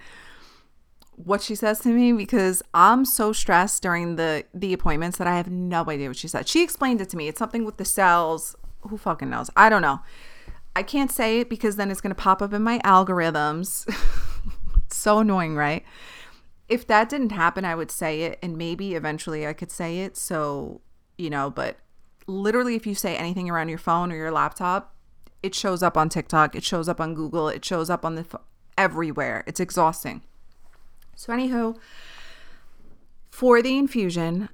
what 1.15 1.41
she 1.41 1.55
says 1.55 1.79
to 1.79 1.89
me 1.89 2.11
because 2.11 2.63
I'm 2.73 3.05
so 3.05 3.31
stressed 3.31 3.83
during 3.83 4.15
the 4.15 4.45
the 4.53 4.73
appointments 4.73 5.17
that 5.19 5.27
I 5.27 5.37
have 5.37 5.49
no 5.49 5.85
idea 5.87 6.07
what 6.09 6.17
she 6.17 6.27
said. 6.27 6.47
She 6.47 6.63
explained 6.63 6.99
it 6.99 7.09
to 7.09 7.17
me. 7.17 7.27
It's 7.27 7.39
something 7.39 7.63
with 7.63 7.77
the 7.77 7.85
cells. 7.85 8.55
Who 8.81 8.97
fucking 8.97 9.29
knows? 9.29 9.49
I 9.55 9.69
don't 9.69 9.83
know. 9.83 9.99
I 10.75 10.83
can't 10.83 11.11
say 11.11 11.41
it 11.41 11.49
because 11.49 11.75
then 11.75 11.91
it's 11.91 12.01
going 12.01 12.15
to 12.15 12.21
pop 12.21 12.41
up 12.41 12.53
in 12.53 12.63
my 12.63 12.79
algorithms. 12.79 13.87
so 14.91 15.19
annoying, 15.19 15.55
right? 15.55 15.83
If 16.67 16.87
that 16.87 17.09
didn't 17.09 17.33
happen, 17.33 17.65
I 17.65 17.75
would 17.75 17.91
say 17.91 18.21
it 18.21 18.39
and 18.41 18.57
maybe 18.57 18.95
eventually 18.95 19.45
I 19.45 19.53
could 19.53 19.69
say 19.71 19.99
it. 19.99 20.17
So, 20.17 20.81
you 21.17 21.29
know, 21.29 21.49
but 21.49 21.77
literally 22.27 22.75
if 22.75 22.85
you 22.85 22.95
say 22.95 23.15
anything 23.15 23.49
around 23.49 23.69
your 23.69 23.77
phone 23.77 24.11
or 24.11 24.15
your 24.15 24.31
laptop, 24.31 24.95
it 25.43 25.55
shows 25.55 25.81
up 25.81 25.97
on 25.97 26.09
TikTok, 26.09 26.55
it 26.55 26.63
shows 26.63 26.87
up 26.87 27.01
on 27.01 27.15
Google, 27.15 27.49
it 27.49 27.65
shows 27.65 27.89
up 27.89 28.05
on 28.05 28.15
the 28.15 28.21
f- 28.21 28.41
everywhere. 28.77 29.43
It's 29.47 29.59
exhausting. 29.59 30.21
So 31.15 31.33
anywho, 31.33 31.77
for 33.29 33.61
the 33.61 33.77
infusion, 33.77 34.49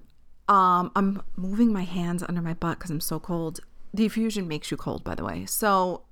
um, 0.47 0.91
I'm 0.95 1.21
moving 1.35 1.73
my 1.73 1.83
hands 1.83 2.23
under 2.27 2.41
my 2.41 2.53
butt 2.53 2.77
because 2.77 2.91
I'm 2.91 3.01
so 3.01 3.19
cold. 3.19 3.59
The 3.93 4.05
infusion 4.05 4.47
makes 4.47 4.71
you 4.71 4.77
cold, 4.77 5.03
by 5.03 5.15
the 5.15 5.23
way. 5.23 5.45
So 5.45 6.03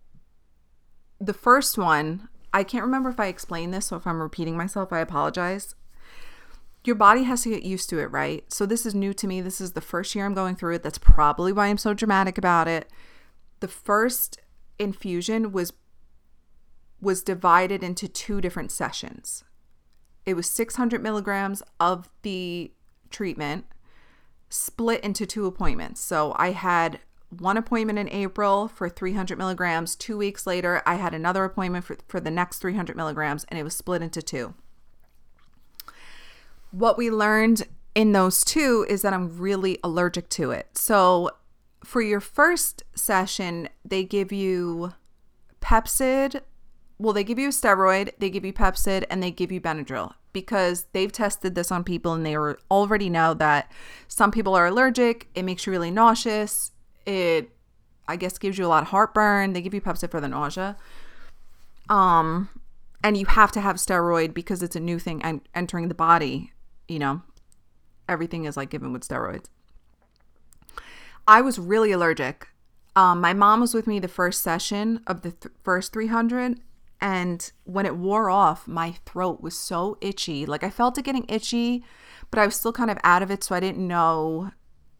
the 1.19 1.33
first 1.33 1.77
one, 1.77 2.27
I 2.53 2.63
can't 2.63 2.83
remember 2.83 3.09
if 3.09 3.19
I 3.19 3.27
explained 3.27 3.73
this, 3.73 3.87
so 3.87 3.95
if 3.95 4.05
I'm 4.05 4.21
repeating 4.21 4.57
myself, 4.57 4.91
I 4.91 4.99
apologize. 4.99 5.75
Your 6.85 6.95
body 6.95 7.23
has 7.23 7.43
to 7.43 7.49
get 7.49 7.63
used 7.63 7.89
to 7.89 7.99
it, 7.99 8.11
right? 8.11 8.43
So 8.51 8.65
this 8.65 8.85
is 8.85 8.93
new 8.93 9.13
to 9.15 9.27
me. 9.27 9.41
This 9.41 9.59
is 9.59 9.73
the 9.73 9.81
first 9.81 10.13
year 10.13 10.25
I'm 10.25 10.33
going 10.33 10.55
through 10.55 10.75
it. 10.75 10.83
That's 10.83 10.97
probably 10.97 11.51
why 11.51 11.67
I'm 11.67 11.77
so 11.77 11.93
dramatic 11.93 12.37
about 12.37 12.67
it. 12.67 12.89
The 13.59 13.67
first 13.67 14.39
infusion 14.77 15.51
was 15.51 15.73
was 17.01 17.23
divided 17.23 17.83
into 17.83 18.07
two 18.07 18.41
different 18.41 18.71
sessions. 18.71 19.43
It 20.25 20.33
was 20.33 20.49
600 20.49 21.03
milligrams 21.03 21.61
of 21.79 22.09
the 22.23 22.71
treatment 23.09 23.65
split 24.49 25.03
into 25.03 25.25
two 25.25 25.45
appointments. 25.45 26.01
So 26.01 26.33
I 26.37 26.51
had 26.51 26.99
one 27.29 27.57
appointment 27.57 27.99
in 27.99 28.09
April 28.09 28.67
for 28.67 28.89
300 28.89 29.37
milligrams. 29.37 29.95
Two 29.95 30.17
weeks 30.17 30.47
later, 30.47 30.81
I 30.85 30.95
had 30.95 31.13
another 31.13 31.43
appointment 31.43 31.85
for, 31.85 31.97
for 32.07 32.19
the 32.19 32.31
next 32.31 32.59
300 32.59 32.95
milligrams, 32.95 33.43
and 33.45 33.59
it 33.59 33.63
was 33.63 33.75
split 33.75 34.01
into 34.01 34.21
two. 34.21 34.53
What 36.77 36.97
we 36.97 37.09
learned 37.09 37.63
in 37.95 38.11
those 38.11 38.43
two 38.43 38.85
is 38.89 39.01
that 39.01 39.13
I'm 39.13 39.37
really 39.37 39.79
allergic 39.81 40.27
to 40.31 40.51
it. 40.51 40.77
So 40.77 41.31
for 41.85 42.01
your 42.01 42.19
first 42.19 42.83
session, 42.95 43.69
they 43.85 44.03
give 44.03 44.33
you 44.33 44.91
Pepcid. 45.61 46.41
Well, 46.99 47.13
they 47.13 47.23
give 47.23 47.39
you 47.39 47.47
a 47.47 47.51
steroid, 47.51 48.11
they 48.19 48.29
give 48.29 48.43
you 48.43 48.51
Pepcid, 48.51 49.05
and 49.09 49.23
they 49.23 49.31
give 49.31 49.53
you 49.53 49.61
Benadryl 49.61 50.15
because 50.33 50.87
they've 50.91 51.13
tested 51.13 51.55
this 51.55 51.71
on 51.71 51.85
people 51.85 52.11
and 52.11 52.25
they 52.25 52.35
already 52.35 53.09
know 53.09 53.33
that 53.33 53.71
some 54.09 54.31
people 54.31 54.53
are 54.53 54.67
allergic. 54.67 55.29
It 55.33 55.43
makes 55.43 55.65
you 55.65 55.71
really 55.71 55.91
nauseous. 55.91 56.71
It, 57.05 57.51
I 58.05 58.17
guess, 58.17 58.37
gives 58.37 58.57
you 58.57 58.65
a 58.65 58.67
lot 58.67 58.83
of 58.83 58.89
heartburn. 58.89 59.53
They 59.53 59.61
give 59.61 59.73
you 59.73 59.79
Pepcid 59.79 60.11
for 60.11 60.19
the 60.19 60.27
nausea. 60.27 60.75
Um, 61.89 62.49
and 63.01 63.15
you 63.15 63.27
have 63.27 63.53
to 63.53 63.61
have 63.61 63.77
steroid 63.77 64.33
because 64.33 64.61
it's 64.61 64.75
a 64.75 64.81
new 64.81 64.99
thing 64.99 65.41
entering 65.53 65.87
the 65.87 65.95
body. 65.95 66.51
You 66.87 66.99
know, 66.99 67.21
everything 68.07 68.45
is 68.45 68.57
like 68.57 68.69
given 68.69 68.93
with 68.93 69.07
steroids. 69.07 69.45
I 71.27 71.41
was 71.41 71.57
really 71.57 71.91
allergic. 71.91 72.49
Um, 72.95 73.19
my 73.19 73.33
mom 73.33 73.59
was 73.61 73.73
with 73.73 73.87
me 73.87 73.99
the 73.99 74.07
first 74.07 74.41
session 74.41 75.01
of 75.07 75.21
the 75.21 75.31
th- 75.31 75.53
first 75.63 75.91
300. 75.91 76.59
And 77.01 77.51
when 77.65 77.85
it 77.85 77.97
wore 77.97 78.29
off, 78.29 78.67
my 78.67 78.95
throat 79.05 79.41
was 79.41 79.57
so 79.57 79.97
itchy. 80.01 80.45
Like 80.45 80.63
I 80.63 80.69
felt 80.69 80.97
it 80.97 81.03
getting 81.03 81.25
itchy, 81.27 81.83
but 82.31 82.39
I 82.39 82.45
was 82.45 82.55
still 82.55 82.71
kind 82.71 82.89
of 82.89 82.97
out 83.03 83.21
of 83.21 83.29
it. 83.31 83.43
So 83.43 83.55
I 83.55 83.59
didn't 83.59 83.85
know 83.85 84.51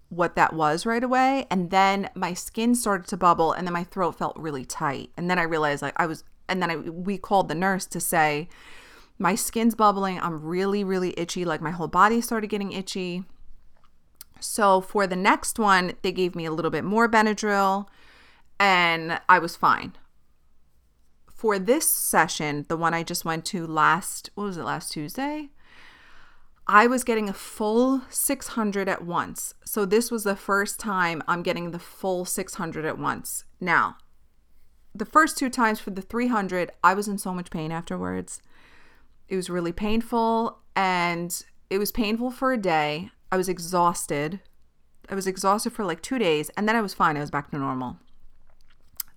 what 0.10 0.36
that 0.36 0.54
was 0.54 0.86
right 0.86 1.04
away. 1.04 1.46
And 1.50 1.72
then 1.72 2.10
my 2.16 2.34
skin 2.34 2.76
started 2.76 3.08
to 3.08 3.18
bubble 3.18 3.54
and 3.54 3.66
then 3.66 3.74
my 3.74 3.84
throat 3.84 4.18
felt 4.18 4.38
really 4.38 4.66
tight. 4.66 5.12
And 5.16 5.30
then 5.30 5.40
I 5.40 5.44
realized 5.44 5.82
like 5.82 5.96
I 5.98 6.06
was, 6.06 6.24
and 6.50 6.62
then 6.62 6.72
I, 6.72 6.76
we 6.78 7.18
called 7.18 7.48
the 7.48 7.56
nurse 7.56 7.86
to 7.88 8.00
say, 8.00 8.50
my 9.18 9.36
skin's 9.36 9.76
bubbling. 9.76 10.20
I'm 10.20 10.42
really, 10.42 10.84
really 10.84 11.18
itchy. 11.18 11.46
Like 11.46 11.62
my 11.62 11.72
whole 11.72 11.88
body 11.88 12.22
started 12.22 12.48
getting 12.48 12.72
itchy. 12.72 13.24
So 14.40 14.82
for 14.82 15.08
the 15.08 15.16
next 15.16 15.58
one, 15.58 15.94
they 16.02 16.12
gave 16.12 16.36
me 16.36 16.46
a 16.46 16.52
little 16.52 16.72
bit 16.72 16.84
more 16.84 17.10
Benadryl 17.10 17.88
and 18.60 19.20
I 19.28 19.40
was 19.40 19.56
fine. 19.56 19.94
For 21.28 21.60
this 21.60 21.90
session, 21.90 22.66
the 22.70 22.78
one 22.78 22.94
I 22.94 23.04
just 23.04 23.26
went 23.26 23.46
to 23.46 23.68
last, 23.68 24.30
what 24.36 24.46
was 24.46 24.58
it, 24.58 24.64
last 24.64 24.92
Tuesday? 24.92 25.50
I 26.68 26.88
was 26.88 27.04
getting 27.04 27.30
a 27.30 27.34
full 27.34 28.02
600 28.10 28.90
at 28.90 29.06
once. 29.06 29.54
So 29.66 29.86
this 29.86 30.10
was 30.10 30.24
the 30.24 30.36
first 30.36 30.80
time 30.80 31.22
I'm 31.28 31.44
getting 31.44 31.72
the 31.72 31.80
full 31.80 32.26
600 32.26 32.86
at 32.86 32.98
once. 32.98 33.44
Now, 33.62 33.98
the 34.96 35.06
first 35.06 35.38
two 35.38 35.50
times 35.50 35.80
for 35.80 35.92
the 35.92 36.02
300, 36.02 36.72
I 36.84 36.94
was 36.94 37.08
in 37.08 37.18
so 37.18 37.34
much 37.34 37.52
pain 37.52 37.72
afterwards. 37.72 38.42
It 39.28 39.36
was 39.36 39.50
really 39.50 39.72
painful 39.72 40.60
and 40.76 41.44
it 41.70 41.78
was 41.78 41.92
painful 41.92 42.32
for 42.32 42.54
a 42.54 42.58
day. 42.58 43.10
I 43.32 43.38
was 43.38 43.50
exhausted. 43.50 44.40
I 45.10 45.16
was 45.16 45.28
exhausted 45.28 45.74
for 45.74 45.84
like 45.86 46.02
two 46.02 46.20
days 46.20 46.50
and 46.52 46.68
then 46.68 46.76
I 46.76 46.82
was 46.82 46.94
fine. 46.94 47.18
I 47.18 47.22
was 47.22 47.32
back 47.32 47.52
to 47.52 47.58
normal. 47.58 47.98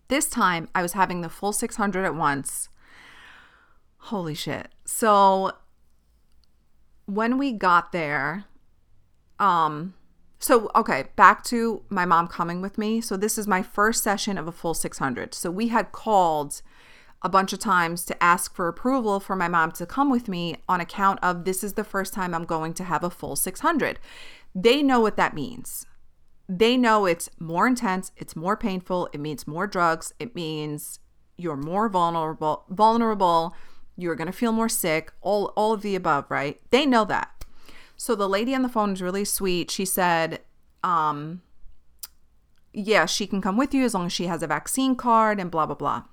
This 0.08 0.28
time 0.28 0.68
I 0.74 0.82
was 0.82 0.92
having 0.92 1.20
the 1.20 1.28
full 1.28 1.52
600 1.52 2.04
at 2.04 2.14
once. 2.14 2.68
Holy 3.98 4.34
shit. 4.34 4.68
So 4.84 5.52
when 7.04 7.36
we 7.36 7.52
got 7.52 7.92
there, 7.92 8.44
um, 9.38 9.94
so 10.38 10.70
okay, 10.74 11.06
back 11.16 11.44
to 11.44 11.82
my 11.88 12.04
mom 12.04 12.28
coming 12.28 12.60
with 12.62 12.78
me. 12.78 13.00
So 13.00 13.16
this 13.16 13.36
is 13.36 13.46
my 13.46 13.62
first 13.62 14.02
session 14.02 14.38
of 14.38 14.46
a 14.46 14.52
full 14.52 14.74
600. 14.74 15.34
So 15.34 15.50
we 15.50 15.68
had 15.68 15.92
called 15.92 16.62
a 17.22 17.28
bunch 17.28 17.52
of 17.52 17.58
times 17.58 18.04
to 18.04 18.22
ask 18.22 18.54
for 18.54 18.68
approval 18.68 19.18
for 19.18 19.34
my 19.34 19.48
mom 19.48 19.72
to 19.72 19.86
come 19.86 20.10
with 20.10 20.28
me 20.28 20.56
on 20.68 20.80
account 20.80 21.18
of 21.22 21.44
this 21.44 21.64
is 21.64 21.72
the 21.72 21.84
first 21.84 22.14
time 22.14 22.34
I'm 22.34 22.44
going 22.44 22.74
to 22.74 22.84
have 22.84 23.02
a 23.02 23.10
full 23.10 23.34
600. 23.34 23.98
They 24.54 24.82
know 24.82 25.00
what 25.00 25.16
that 25.16 25.34
means. 25.34 25.84
They 26.48 26.76
know 26.76 27.04
it's 27.04 27.28
more 27.38 27.66
intense, 27.66 28.12
it's 28.16 28.34
more 28.34 28.56
painful, 28.56 29.10
it 29.12 29.20
means 29.20 29.46
more 29.46 29.66
drugs, 29.66 30.14
it 30.18 30.34
means 30.34 31.00
you're 31.36 31.56
more 31.56 31.88
vulnerable 31.88 32.64
vulnerable, 32.68 33.54
you're 33.96 34.16
going 34.16 34.26
to 34.26 34.32
feel 34.32 34.52
more 34.52 34.68
sick, 34.68 35.12
all 35.20 35.52
all 35.56 35.72
of 35.72 35.82
the 35.82 35.94
above, 35.94 36.24
right? 36.30 36.60
They 36.70 36.86
know 36.86 37.04
that. 37.04 37.44
So 37.96 38.14
the 38.14 38.28
lady 38.28 38.54
on 38.54 38.62
the 38.62 38.68
phone 38.68 38.92
is 38.92 39.02
really 39.02 39.24
sweet. 39.24 39.70
She 39.70 39.84
said 39.84 40.40
um 40.84 41.42
yeah, 42.72 43.06
she 43.06 43.26
can 43.26 43.42
come 43.42 43.56
with 43.56 43.74
you 43.74 43.84
as 43.84 43.92
long 43.92 44.06
as 44.06 44.12
she 44.12 44.26
has 44.26 44.42
a 44.42 44.46
vaccine 44.46 44.94
card 44.94 45.40
and 45.40 45.50
blah 45.50 45.66
blah 45.66 45.74
blah. 45.74 46.04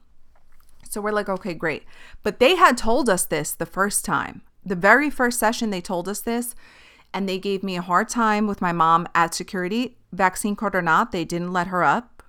So 0.95 1.01
we're 1.01 1.11
like, 1.11 1.27
okay, 1.27 1.53
great. 1.53 1.83
But 2.23 2.39
they 2.39 2.55
had 2.55 2.77
told 2.77 3.09
us 3.09 3.25
this 3.25 3.51
the 3.51 3.65
first 3.65 4.05
time. 4.05 4.43
The 4.65 4.77
very 4.77 5.09
first 5.09 5.37
session, 5.37 5.69
they 5.69 5.81
told 5.81 6.07
us 6.07 6.21
this, 6.21 6.55
and 7.13 7.27
they 7.27 7.37
gave 7.37 7.63
me 7.63 7.75
a 7.75 7.81
hard 7.81 8.07
time 8.07 8.47
with 8.47 8.61
my 8.61 8.71
mom 8.71 9.05
at 9.13 9.33
security, 9.35 9.97
vaccine 10.13 10.55
card 10.55 10.73
or 10.73 10.81
not. 10.81 11.11
They 11.11 11.25
didn't 11.25 11.51
let 11.51 11.67
her 11.67 11.83
up. 11.83 12.23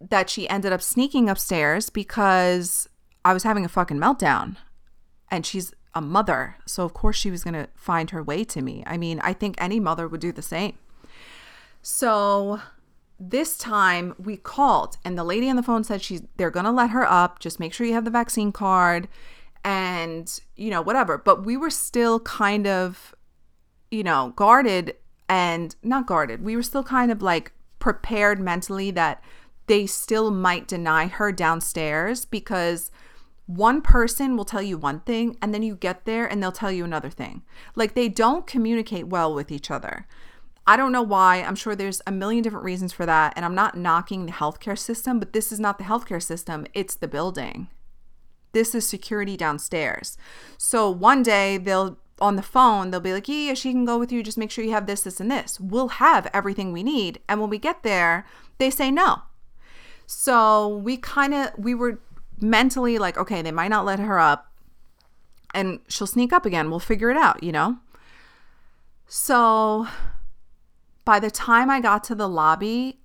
That 0.00 0.28
she 0.28 0.48
ended 0.48 0.72
up 0.72 0.82
sneaking 0.82 1.30
upstairs 1.30 1.88
because 1.88 2.88
I 3.24 3.32
was 3.32 3.44
having 3.44 3.64
a 3.64 3.68
fucking 3.68 3.98
meltdown. 3.98 4.56
And 5.30 5.46
she's 5.46 5.72
a 5.94 6.00
mother. 6.00 6.56
So, 6.66 6.82
of 6.82 6.94
course, 6.94 7.14
she 7.14 7.30
was 7.30 7.44
going 7.44 7.54
to 7.54 7.68
find 7.76 8.10
her 8.10 8.24
way 8.24 8.42
to 8.42 8.60
me. 8.60 8.82
I 8.88 8.96
mean, 8.96 9.20
I 9.22 9.34
think 9.34 9.54
any 9.58 9.78
mother 9.78 10.08
would 10.08 10.20
do 10.20 10.32
the 10.32 10.42
same. 10.42 10.78
So, 11.80 12.60
this 13.30 13.56
time 13.56 14.14
we 14.18 14.36
called 14.36 14.96
and 15.04 15.16
the 15.16 15.22
lady 15.22 15.48
on 15.48 15.54
the 15.54 15.62
phone 15.62 15.84
said 15.84 16.02
she's 16.02 16.22
they're 16.36 16.50
going 16.50 16.64
to 16.64 16.72
let 16.72 16.90
her 16.90 17.08
up 17.08 17.38
just 17.38 17.60
make 17.60 17.72
sure 17.72 17.86
you 17.86 17.92
have 17.92 18.04
the 18.04 18.10
vaccine 18.10 18.50
card 18.50 19.06
and 19.64 20.40
you 20.56 20.70
know 20.70 20.82
whatever. 20.82 21.16
But 21.16 21.44
we 21.46 21.56
were 21.56 21.70
still 21.70 22.18
kind 22.20 22.66
of 22.66 23.14
you 23.92 24.02
know 24.02 24.32
guarded 24.34 24.96
and 25.28 25.76
not 25.82 26.06
guarded 26.06 26.42
we 26.42 26.56
were 26.56 26.64
still 26.64 26.82
kind 26.82 27.12
of 27.12 27.22
like 27.22 27.52
prepared 27.78 28.40
mentally 28.40 28.90
that 28.90 29.22
they 29.68 29.86
still 29.86 30.30
might 30.30 30.66
deny 30.66 31.06
her 31.06 31.30
downstairs 31.30 32.24
because 32.24 32.90
one 33.46 33.82
person 33.82 34.36
will 34.36 34.44
tell 34.44 34.62
you 34.62 34.76
one 34.76 35.00
thing 35.00 35.36
and 35.40 35.54
then 35.54 35.62
you 35.62 35.76
get 35.76 36.04
there 36.04 36.26
and 36.26 36.42
they'll 36.42 36.50
tell 36.50 36.72
you 36.72 36.84
another 36.84 37.10
thing. 37.10 37.42
Like 37.76 37.94
they 37.94 38.08
don't 38.08 38.46
communicate 38.46 39.06
well 39.06 39.32
with 39.32 39.52
each 39.52 39.70
other 39.70 40.06
I 40.66 40.76
don't 40.76 40.92
know 40.92 41.02
why. 41.02 41.42
I'm 41.42 41.56
sure 41.56 41.74
there's 41.74 42.00
a 42.06 42.12
million 42.12 42.42
different 42.42 42.64
reasons 42.64 42.92
for 42.92 43.04
that. 43.06 43.32
And 43.36 43.44
I'm 43.44 43.54
not 43.54 43.76
knocking 43.76 44.26
the 44.26 44.32
healthcare 44.32 44.78
system, 44.78 45.18
but 45.18 45.32
this 45.32 45.50
is 45.50 45.58
not 45.58 45.78
the 45.78 45.84
healthcare 45.84 46.22
system, 46.22 46.66
it's 46.74 46.94
the 46.94 47.08
building. 47.08 47.68
This 48.52 48.74
is 48.74 48.86
security 48.86 49.36
downstairs. 49.36 50.16
So 50.58 50.90
one 50.90 51.22
day 51.22 51.56
they'll, 51.56 51.98
on 52.20 52.36
the 52.36 52.42
phone, 52.42 52.90
they'll 52.90 53.00
be 53.00 53.12
like, 53.12 53.28
yeah, 53.28 53.54
she 53.54 53.72
can 53.72 53.84
go 53.84 53.98
with 53.98 54.12
you. 54.12 54.22
Just 54.22 54.38
make 54.38 54.50
sure 54.50 54.64
you 54.64 54.72
have 54.72 54.86
this, 54.86 55.02
this, 55.02 55.20
and 55.20 55.30
this. 55.30 55.58
We'll 55.58 55.88
have 55.88 56.30
everything 56.32 56.72
we 56.72 56.82
need. 56.82 57.20
And 57.28 57.40
when 57.40 57.50
we 57.50 57.58
get 57.58 57.82
there, 57.82 58.26
they 58.58 58.70
say 58.70 58.90
no. 58.90 59.22
So 60.06 60.68
we 60.68 60.98
kind 60.98 61.32
of, 61.34 61.50
we 61.56 61.74
were 61.74 61.98
mentally 62.40 62.98
like, 62.98 63.16
okay, 63.16 63.40
they 63.40 63.52
might 63.52 63.68
not 63.68 63.84
let 63.84 63.98
her 63.98 64.18
up 64.18 64.52
and 65.54 65.80
she'll 65.88 66.06
sneak 66.06 66.32
up 66.32 66.46
again. 66.46 66.70
We'll 66.70 66.78
figure 66.78 67.10
it 67.10 67.16
out, 67.16 67.42
you 67.42 67.52
know? 67.52 67.78
So 69.06 69.86
by 71.04 71.18
the 71.18 71.30
time 71.30 71.70
I 71.70 71.80
got 71.80 72.04
to 72.04 72.14
the 72.14 72.28
lobby, 72.28 73.00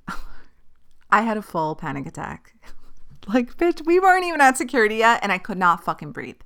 I 1.10 1.22
had 1.22 1.38
a 1.38 1.42
full 1.42 1.76
panic 1.76 2.06
attack. 2.06 2.54
like, 3.28 3.58
bitch, 3.58 3.86
we 3.86 4.00
weren't 4.00 4.26
even 4.26 4.42
at 4.42 4.58
security 4.58 4.96
yet, 4.96 5.20
and 5.24 5.32
I 5.32 5.38
could 5.38 5.58
not 5.58 5.84
fucking 5.84 6.12
breathe. 6.12 6.42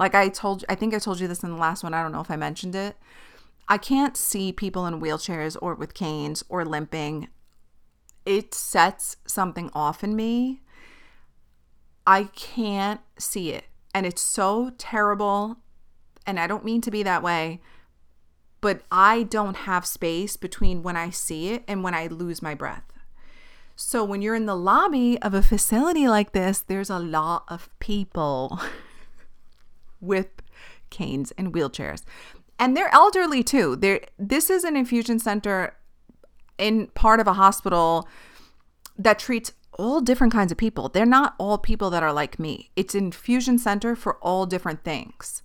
Like 0.00 0.14
I 0.14 0.30
told 0.30 0.64
I 0.66 0.74
think 0.74 0.94
I 0.94 0.98
told 0.98 1.20
you 1.20 1.28
this 1.28 1.42
in 1.42 1.50
the 1.50 1.56
last 1.56 1.84
one. 1.84 1.92
I 1.92 2.02
don't 2.02 2.10
know 2.10 2.22
if 2.22 2.30
I 2.30 2.36
mentioned 2.36 2.74
it. 2.74 2.96
I 3.68 3.76
can't 3.76 4.16
see 4.16 4.50
people 4.50 4.86
in 4.86 4.98
wheelchairs 4.98 5.58
or 5.60 5.74
with 5.74 5.92
canes 5.92 6.42
or 6.48 6.64
limping. 6.64 7.28
It 8.24 8.54
sets 8.54 9.18
something 9.26 9.70
off 9.74 10.02
in 10.02 10.16
me. 10.16 10.62
I 12.06 12.24
can't 12.24 13.00
see 13.18 13.50
it. 13.50 13.66
And 13.94 14.06
it's 14.06 14.22
so 14.22 14.72
terrible. 14.78 15.58
And 16.26 16.40
I 16.40 16.46
don't 16.46 16.64
mean 16.64 16.80
to 16.80 16.90
be 16.90 17.02
that 17.02 17.22
way, 17.22 17.60
but 18.60 18.82
I 18.90 19.22
don't 19.24 19.56
have 19.56 19.86
space 19.86 20.36
between 20.36 20.82
when 20.82 20.96
I 20.96 21.10
see 21.10 21.50
it 21.50 21.64
and 21.66 21.82
when 21.82 21.94
I 21.94 22.06
lose 22.06 22.42
my 22.42 22.54
breath. 22.54 22.84
So 23.76 24.04
when 24.04 24.20
you're 24.20 24.34
in 24.34 24.46
the 24.46 24.56
lobby 24.56 25.20
of 25.22 25.32
a 25.32 25.42
facility 25.42 26.06
like 26.06 26.32
this, 26.32 26.60
there's 26.60 26.90
a 26.90 26.98
lot 26.98 27.44
of 27.48 27.70
people 27.78 28.60
with 30.00 30.28
canes 30.90 31.32
and 31.38 31.54
wheelchairs. 31.54 32.02
And 32.58 32.76
they're 32.76 32.92
elderly 32.92 33.42
too. 33.42 33.76
They're, 33.76 34.02
this 34.18 34.50
is 34.50 34.64
an 34.64 34.76
infusion 34.76 35.18
center 35.18 35.74
in 36.58 36.88
part 36.88 37.20
of 37.20 37.26
a 37.26 37.32
hospital 37.32 38.06
that 38.98 39.18
treats 39.18 39.52
all 39.72 40.02
different 40.02 40.32
kinds 40.32 40.52
of 40.52 40.58
people. 40.58 40.90
They're 40.90 41.06
not 41.06 41.34
all 41.38 41.56
people 41.56 41.88
that 41.88 42.02
are 42.02 42.12
like 42.12 42.38
me. 42.38 42.70
It's 42.76 42.94
an 42.94 43.06
infusion 43.06 43.58
center 43.58 43.96
for 43.96 44.16
all 44.16 44.44
different 44.44 44.84
things. 44.84 45.42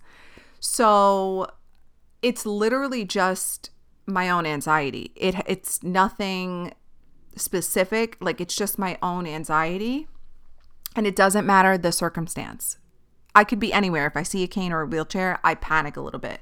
So 0.60 1.48
it's 2.26 2.44
literally 2.44 3.04
just 3.04 3.70
my 4.04 4.28
own 4.28 4.46
anxiety. 4.46 5.12
It 5.14 5.36
it's 5.46 5.84
nothing 5.84 6.74
specific, 7.36 8.16
like 8.18 8.40
it's 8.40 8.56
just 8.56 8.80
my 8.80 8.98
own 9.00 9.28
anxiety. 9.28 10.08
And 10.96 11.06
it 11.06 11.14
doesn't 11.14 11.46
matter 11.46 11.78
the 11.78 11.92
circumstance. 11.92 12.78
I 13.32 13.44
could 13.44 13.60
be 13.60 13.72
anywhere. 13.72 14.08
If 14.08 14.16
I 14.16 14.24
see 14.24 14.42
a 14.42 14.48
cane 14.48 14.72
or 14.72 14.80
a 14.80 14.86
wheelchair, 14.86 15.38
I 15.44 15.54
panic 15.54 15.96
a 15.96 16.00
little 16.00 16.18
bit. 16.18 16.40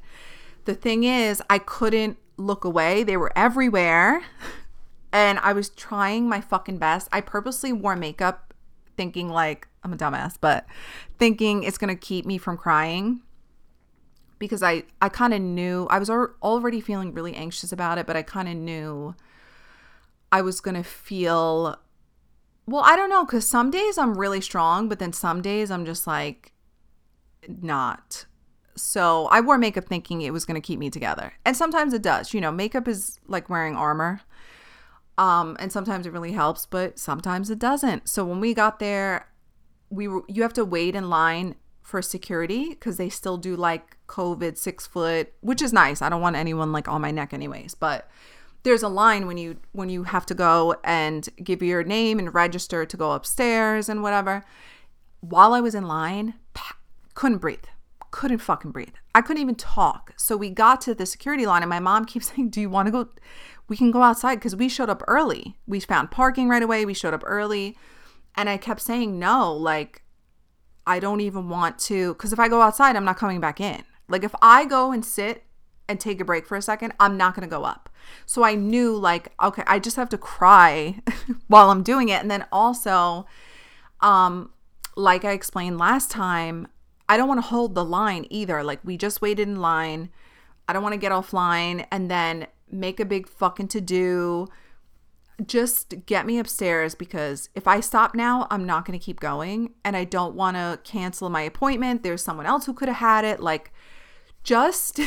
The 0.64 0.75
thing 0.75 1.05
is, 1.05 1.42
I 1.51 1.59
couldn't 1.59 2.16
look 2.38 2.64
away. 2.64 3.05
They 3.05 3.18
were 3.18 3.33
everywhere. 3.37 4.23
And 5.12 5.38
I 5.44 5.53
was 5.53 5.68
trying 5.68 6.29
my 6.29 6.40
fucking 6.40 6.79
best. 6.79 7.09
I 7.12 7.20
purposely 7.20 7.73
wore 7.73 7.94
makeup 7.94 8.53
thinking 8.97 9.29
like 9.29 9.68
I'm 9.85 9.92
a 9.92 9.97
dumbass, 9.97 10.35
but 10.40 10.66
thinking 11.20 11.62
it's 11.62 11.79
going 11.79 11.94
to 11.97 12.01
keep 12.01 12.27
me 12.27 12.37
from 12.37 12.57
crying 12.57 13.20
because 14.44 14.62
I 14.62 14.85
I 15.00 15.09
kind 15.09 15.35
of 15.35 15.40
knew 15.40 15.87
I 15.90 15.98
was 15.98 16.11
already 16.11 16.80
feeling 16.80 17.12
really 17.12 17.35
anxious 17.35 17.72
about 17.72 17.98
it, 17.98 18.07
but 18.07 18.16
I 18.16 18.22
kind 18.22 18.48
of 18.48 18.57
knew 18.57 19.14
I 20.33 20.42
was 20.42 20.61
going 20.61 20.74
to 20.74 20.83
feel 20.83 21.76
well, 22.66 22.83
I 22.85 22.96
don't 22.96 23.11
know 23.11 23.24
cuz 23.26 23.46
some 23.46 23.70
days 23.70 23.98
I'm 23.98 24.16
really 24.16 24.40
strong, 24.40 24.88
but 24.88 24.98
then 24.98 25.12
some 25.12 25.42
days 25.42 25.70
I'm 25.70 25.85
just 25.85 26.07
like 26.07 26.52
not. 27.48 28.26
So, 28.76 29.28
I 29.30 29.40
wore 29.40 29.57
makeup 29.57 29.85
thinking 29.85 30.22
it 30.22 30.33
was 30.33 30.44
going 30.44 30.61
to 30.61 30.66
keep 30.66 30.80
me 30.80 30.90
together. 30.90 31.35
And 31.44 31.57
sometimes 31.57 31.92
it 31.92 32.02
does. 32.02 32.35
You 32.35 32.40
know, 32.40 32.50
makeup 32.50 32.88
is 32.88 33.20
like 33.28 33.48
wearing 33.48 33.76
armor. 33.76 34.20
Um 35.18 35.57
and 35.61 35.70
sometimes 35.72 36.07
it 36.07 36.12
really 36.12 36.33
helps, 36.33 36.66
but 36.66 36.98
sometimes 36.98 37.50
it 37.50 37.59
doesn't. 37.59 38.09
So, 38.09 38.24
when 38.24 38.40
we 38.40 38.54
got 38.54 38.78
there, 38.78 39.28
we 39.90 40.09
were 40.09 40.24
you 40.28 40.42
have 40.42 40.54
to 40.54 40.64
wait 40.64 40.94
in 40.96 41.09
line 41.09 41.54
for 41.85 42.03
security 42.03 42.70
because 42.70 42.97
they 42.97 43.09
still 43.09 43.37
do 43.37 43.55
like 43.55 43.97
COVID 44.09 44.59
six 44.59 44.87
foot, 44.87 45.33
which 45.40 45.62
is 45.62 45.73
nice. 45.73 46.03
I 46.03 46.09
don't 46.09 46.20
want 46.20 46.35
anyone 46.35 46.73
like 46.73 46.88
on 46.88 47.01
my 47.01 47.12
neck 47.12 47.33
anyways, 47.33 47.77
but 47.77 48.11
there's 48.64 48.83
a 48.83 48.88
line 48.88 49.27
when 49.29 49.37
you 49.37 49.59
when 49.70 49.88
you 49.88 50.03
have 50.05 50.27
to 50.27 50.35
go 50.35 50.75
and 50.83 51.29
give 51.44 51.62
your 51.62 51.85
name 51.85 52.18
and 52.18 52.35
register 52.35 52.85
to 52.85 52.97
go 52.97 53.12
upstairs 53.12 53.88
and 53.88 54.03
whatever. 54.03 54.44
While 55.20 55.55
I 55.55 55.61
was 55.61 55.77
in 55.77 55.87
line, 55.87 56.35
couldn't 57.14 57.38
breathe. 57.38 57.64
Couldn't 58.11 58.38
fucking 58.38 58.70
breathe. 58.70 58.94
I 59.14 59.20
couldn't 59.20 59.42
even 59.42 59.55
talk. 59.55 60.14
So 60.16 60.37
we 60.37 60.51
got 60.51 60.81
to 60.83 60.94
the 60.94 61.07
security 61.07 61.47
line 61.47 61.62
and 61.62 61.70
my 61.70 61.81
mom 61.81 62.05
keeps 62.07 62.33
saying, 62.33 62.51
"Do 62.51 62.61
you 62.61 62.70
want 62.70 62.87
to 62.87 62.92
go 62.92 63.09
we 63.68 63.77
can 63.77 63.90
go 63.90 64.03
outside 64.03 64.37
because 64.37 64.57
we 64.57 64.68
showed 64.68 64.90
up 64.90 65.03
early. 65.09 65.57
We 65.66 65.81
found 65.81 66.11
parking 66.11 66.49
right 66.49 66.62
away. 66.62 66.85
We 66.85 66.94
showed 66.94 67.14
up 67.14 67.23
early. 67.25 67.77
And 68.37 68.49
I 68.49 68.57
kept 68.57 68.81
saying, 68.81 69.18
no, 69.18 69.53
like, 69.53 70.04
I 70.87 70.99
don't 70.99 71.20
even 71.20 71.49
want 71.49 71.79
to. 71.81 72.14
Because 72.14 72.33
if 72.33 72.38
I 72.38 72.49
go 72.49 72.61
outside, 72.61 72.97
I'm 72.97 73.05
not 73.05 73.16
coming 73.16 73.40
back 73.40 73.61
in. 73.61 73.83
Like, 74.09 74.25
if 74.25 74.35
I 74.42 74.64
go 74.64 74.92
and 74.92 75.05
sit 75.05 75.44
and 75.88 76.01
take 76.01 76.20
a 76.20 76.25
break 76.25 76.47
for 76.47 76.57
a 76.57 76.62
second, 76.62 76.92
I'm 77.01 77.16
not 77.16 77.35
going 77.35 77.49
to 77.49 77.51
go 77.51 77.64
up. 77.64 77.88
So 78.27 78.42
I 78.42 78.55
knew, 78.55 78.97
like, 78.97 79.33
okay, 79.42 79.62
I 79.66 79.79
just 79.79 79.97
have 79.97 80.09
to 80.11 80.18
cry 80.18 81.01
while 81.49 81.70
I'm 81.70 81.83
doing 81.83 82.09
it. 82.09 82.20
And 82.20 82.31
then 82.31 82.47
also, 82.53 83.27
um, 84.01 84.51
like 84.97 85.25
I 85.25 85.33
explained 85.33 85.79
last 85.79 86.11
time, 86.11 86.68
I 87.09 87.16
don't 87.16 87.29
want 87.29 87.38
to 87.38 87.47
hold 87.49 87.75
the 87.75 87.85
line 87.85 88.27
either. 88.31 88.62
Like, 88.62 88.81
we 88.85 88.97
just 88.97 89.23
waited 89.23 89.49
in 89.49 89.61
line. 89.61 90.11
I 90.68 90.73
don't 90.73 90.83
want 90.83 90.94
to 90.94 90.99
get 90.99 91.12
offline 91.12 91.87
and 91.90 92.11
then 92.11 92.47
make 92.70 92.99
a 93.01 93.05
big 93.05 93.29
fucking 93.29 93.68
to 93.68 93.81
do. 93.81 94.49
Just 95.44 96.07
get 96.07 96.27
me 96.27 96.38
upstairs 96.38 96.94
because 96.94 97.49
if 97.55 97.66
I 97.66 97.81
stop 97.81 98.14
now, 98.14 98.47
I'm 98.51 98.64
not 98.64 98.85
going 98.85 98.99
to 98.99 99.05
keep 99.05 99.20
going. 99.20 99.75
And 99.85 99.97
I 99.97 100.05
don't 100.05 100.35
want 100.35 100.57
to 100.57 100.79
cancel 100.85 101.29
my 101.29 101.42
appointment. 101.42 102.03
There's 102.03 102.23
someone 102.23 102.47
else 102.47 102.66
who 102.66 102.75
could 102.75 102.88
have 102.88 102.99
had 102.99 103.25
it. 103.25 103.40
Like, 103.40 103.73
just, 104.44 105.01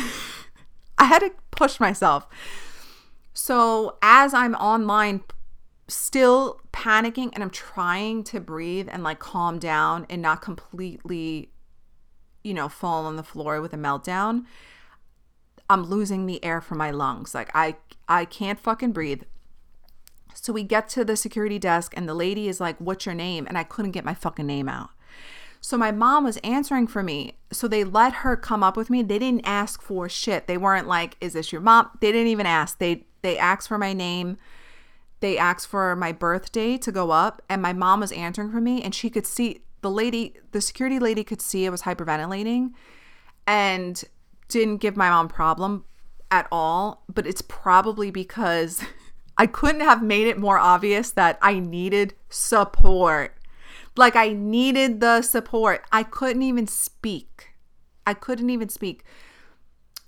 I 0.98 1.06
had 1.06 1.20
to 1.20 1.32
push 1.52 1.80
myself. 1.80 2.28
So 3.34 3.98
as 4.02 4.34
I'm 4.34 4.56
online, 4.56 5.22
still 5.88 6.60
panicking 6.74 7.30
and 7.34 7.44
I'm 7.44 7.50
trying 7.50 8.24
to 8.26 8.40
breathe 8.40 8.90
and 8.92 9.04
like 9.04 9.20
calm 9.20 9.60
down 9.60 10.06
and 10.10 10.22
not 10.22 10.42
completely, 10.42 11.52
you 12.44 12.54
know, 12.54 12.68
fall 12.70 13.06
on 13.06 13.16
the 13.16 13.24
floor 13.24 13.62
with 13.62 13.74
a 13.74 13.78
meltdown. 13.78 14.46
I'm 15.70 15.84
losing 15.84 16.26
the 16.26 16.44
air 16.44 16.62
from 16.62 16.78
my 16.78 16.92
lungs. 16.92 17.34
Like 17.34 17.52
I 17.54 17.76
I 18.08 18.26
can't 18.26 18.60
fucking 18.60 18.92
breathe. 18.92 19.24
So 20.42 20.54
we 20.54 20.64
get 20.64 20.90
to 20.90 21.04
the 21.04 21.16
security 21.16 21.60
desk 21.60 21.94
and 21.96 22.08
the 22.08 22.14
lady 22.14 22.48
is 22.48 22.60
like, 22.60 22.78
"What's 22.80 23.06
your 23.06 23.16
name?" 23.16 23.46
and 23.48 23.58
I 23.58 23.64
couldn't 23.64 23.92
get 23.92 24.06
my 24.06 24.14
fucking 24.14 24.46
name 24.46 24.70
out. 24.70 24.90
So 25.60 25.78
my 25.78 25.92
mom 25.92 26.24
was 26.24 26.38
answering 26.38 26.88
for 26.88 27.02
me. 27.02 27.38
So 27.52 27.68
they 27.68 27.84
let 27.84 28.14
her 28.14 28.36
come 28.36 28.64
up 28.64 28.78
with 28.78 28.90
me. 28.90 29.02
They 29.02 29.20
didn't 29.20 29.48
ask 29.48 29.82
for 29.82 30.08
shit. 30.08 30.48
They 30.48 30.58
weren't 30.58 30.88
like, 30.88 31.18
"Is 31.20 31.34
this 31.34 31.52
your 31.52 31.62
mom?" 31.62 31.90
They 32.00 32.12
didn't 32.12 32.28
even 32.28 32.46
ask. 32.46 32.78
They 32.78 33.06
they 33.22 33.38
asked 33.38 33.68
for 33.68 33.78
my 33.78 33.94
name. 33.94 34.38
They 35.20 35.38
asked 35.38 35.68
for 35.68 35.96
my 35.96 36.12
birthday 36.12 36.78
to 36.78 36.92
go 36.92 37.12
up 37.12 37.42
and 37.50 37.62
my 37.62 37.74
mom 37.74 38.02
was 38.02 38.12
answering 38.12 38.52
for 38.52 38.62
me 38.62 38.84
and 38.84 38.94
she 38.94 39.10
could 39.10 39.26
see 39.26 39.62
the 39.82 39.90
lady, 39.90 40.36
the 40.52 40.62
security 40.62 41.00
lady 41.00 41.24
could 41.24 41.42
see 41.42 41.66
I 41.66 41.70
was 41.70 41.84
hyperventilating 41.84 42.72
and 43.46 44.04
didn't 44.48 44.78
give 44.78 44.96
my 44.96 45.10
mom 45.10 45.28
problem 45.28 45.86
at 46.30 46.48
all, 46.52 47.04
but 47.14 47.26
it's 47.26 47.42
probably 47.42 48.12
because 48.12 48.84
I 49.38 49.46
couldn't 49.48 49.82
have 49.82 50.02
made 50.02 50.28
it 50.28 50.40
more 50.40 50.58
obvious 50.58 51.12
that 51.12 51.38
I 51.42 51.60
needed 51.60 52.16
support. 52.30 53.38
Like 53.96 54.16
I 54.16 54.34
needed 54.34 55.00
the 55.00 55.22
support. 55.22 55.86
I 55.92 56.04
couldn't 56.04 56.44
even 56.44 56.68
speak. 56.68 57.54
I 58.06 58.14
couldn't 58.14 58.50
even 58.50 58.70
speak. 58.70 59.04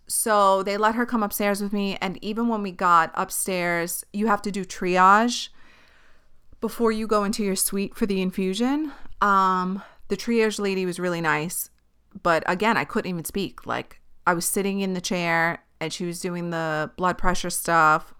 So 0.08 0.64
they 0.64 0.78
let 0.78 0.96
her 0.96 1.06
come 1.06 1.22
upstairs 1.22 1.62
with 1.62 1.74
me. 1.74 1.98
And 2.02 2.18
even 2.24 2.48
when 2.48 2.64
we 2.64 2.72
got 2.72 3.12
upstairs, 3.14 4.04
you 4.12 4.28
have 4.28 4.42
to 4.44 4.52
do 4.52 4.66
triage 4.66 5.50
before 6.62 6.92
you 6.92 7.08
go 7.08 7.24
into 7.24 7.44
your 7.44 7.56
suite 7.56 7.96
for 7.96 8.06
the 8.06 8.22
infusion. 8.22 8.92
Um, 9.22 9.84
the 10.08 10.18
triage 10.18 10.60
lady 10.60 10.86
was 10.86 11.00
really 11.00 11.22
nice. 11.22 11.70
But 12.24 12.44
again, 12.48 12.78
I 12.78 12.86
couldn't 12.86 13.10
even 13.10 13.26
speak. 13.26 13.68
Like 13.68 14.02
I 14.26 14.34
was 14.34 14.46
sitting 14.46 14.80
in 14.80 14.94
the 14.94 15.02
chair 15.02 15.64
and 15.80 15.94
she 15.94 16.06
was 16.06 16.20
doing 16.20 16.50
the 16.50 16.92
blood 16.98 17.18
pressure 17.18 17.52
stuff. 17.52 18.14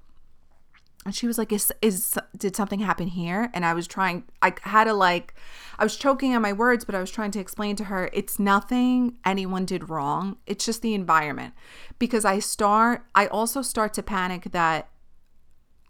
And 1.06 1.16
she 1.16 1.28
was 1.28 1.38
like, 1.38 1.52
"Is 1.52 1.72
is 1.82 2.18
did 2.38 2.56
something 2.56 2.80
happen 2.80 3.08
here?" 3.08 3.50
And 3.54 3.66
I 3.66 3.74
was 3.74 3.88
trying. 3.88 4.26
I 4.42 4.54
had 4.64 4.84
to 4.84 4.94
like, 4.94 5.34
I 5.78 5.84
was 5.84 5.96
choking 5.96 6.36
on 6.36 6.42
my 6.42 6.54
words, 6.54 6.84
but 6.84 6.94
I 6.94 7.00
was 7.00 7.10
trying 7.10 7.32
to 7.32 7.40
explain 7.40 7.76
to 7.78 7.86
her 7.86 8.10
it's 8.12 8.38
nothing 8.38 9.18
anyone 9.26 9.66
did 9.66 9.90
wrong. 9.90 10.38
It's 10.46 10.66
just 10.66 10.82
the 10.82 10.94
environment. 10.94 11.54
Because 12.00 12.26
I 12.26 12.40
start, 12.40 13.06
I 13.16 13.28
also 13.28 13.62
start 13.62 13.94
to 13.94 14.04
panic 14.04 14.52
that 14.52 14.90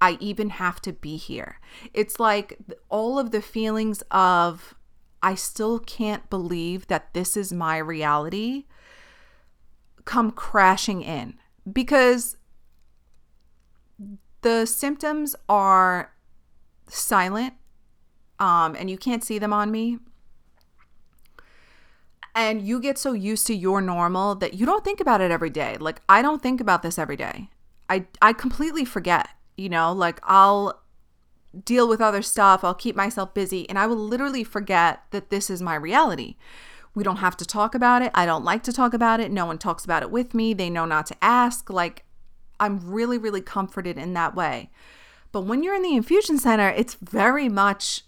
I 0.01 0.17
even 0.19 0.51
have 0.51 0.81
to 0.81 0.93
be 0.93 1.17
here. 1.17 1.59
It's 1.93 2.19
like 2.19 2.57
all 2.89 3.19
of 3.19 3.31
the 3.31 3.41
feelings 3.41 4.03
of 4.11 4.75
I 5.21 5.35
still 5.35 5.79
can't 5.79 6.29
believe 6.29 6.87
that 6.87 7.13
this 7.13 7.35
is 7.35 7.51
my 7.51 7.77
reality 7.77 8.65
come 10.05 10.31
crashing 10.31 11.01
in 11.01 11.37
because 11.71 12.37
the 14.41 14.65
symptoms 14.65 15.35
are 15.47 16.13
silent 16.87 17.53
um, 18.39 18.75
and 18.75 18.89
you 18.89 18.97
can't 18.97 19.23
see 19.23 19.39
them 19.39 19.53
on 19.53 19.71
me. 19.71 19.99
And 22.35 22.61
you 22.61 22.79
get 22.79 22.97
so 22.97 23.11
used 23.11 23.47
to 23.47 23.53
your 23.53 23.81
normal 23.81 24.35
that 24.35 24.53
you 24.53 24.65
don't 24.65 24.85
think 24.85 25.01
about 25.01 25.19
it 25.19 25.31
every 25.31 25.49
day. 25.49 25.75
Like, 25.79 26.01
I 26.07 26.21
don't 26.21 26.41
think 26.41 26.61
about 26.61 26.83
this 26.83 26.97
every 26.97 27.17
day. 27.17 27.49
I, 27.89 28.05
I 28.21 28.33
completely 28.33 28.85
forget, 28.85 29.29
you 29.57 29.67
know, 29.67 29.91
like 29.91 30.19
I'll 30.23 30.81
deal 31.65 31.87
with 31.89 31.99
other 31.99 32.21
stuff, 32.21 32.63
I'll 32.63 32.75
keep 32.75 32.95
myself 32.95 33.33
busy, 33.33 33.67
and 33.67 33.79
I 33.79 33.87
will 33.87 33.97
literally 33.97 34.43
forget 34.43 35.01
that 35.11 35.31
this 35.31 35.49
is 35.49 35.61
my 35.61 35.75
reality. 35.75 36.35
We 36.93 37.03
don't 37.03 37.17
have 37.17 37.35
to 37.37 37.45
talk 37.45 37.75
about 37.75 38.01
it. 38.03 38.11
I 38.13 38.25
don't 38.25 38.43
like 38.43 38.63
to 38.63 38.73
talk 38.73 38.93
about 38.93 39.19
it. 39.19 39.31
No 39.31 39.45
one 39.45 39.57
talks 39.57 39.83
about 39.83 40.03
it 40.03 40.11
with 40.11 40.33
me. 40.33 40.53
They 40.53 40.69
know 40.69 40.85
not 40.85 41.07
to 41.07 41.15
ask. 41.23 41.69
Like, 41.69 42.05
I'm 42.59 42.79
really, 42.89 43.17
really 43.17 43.41
comforted 43.41 43.97
in 43.97 44.13
that 44.13 44.35
way. 44.35 44.69
But 45.31 45.41
when 45.41 45.63
you're 45.63 45.75
in 45.75 45.83
the 45.83 45.95
infusion 45.95 46.37
center, 46.37 46.69
it's 46.69 46.95
very 46.95 47.49
much 47.49 48.03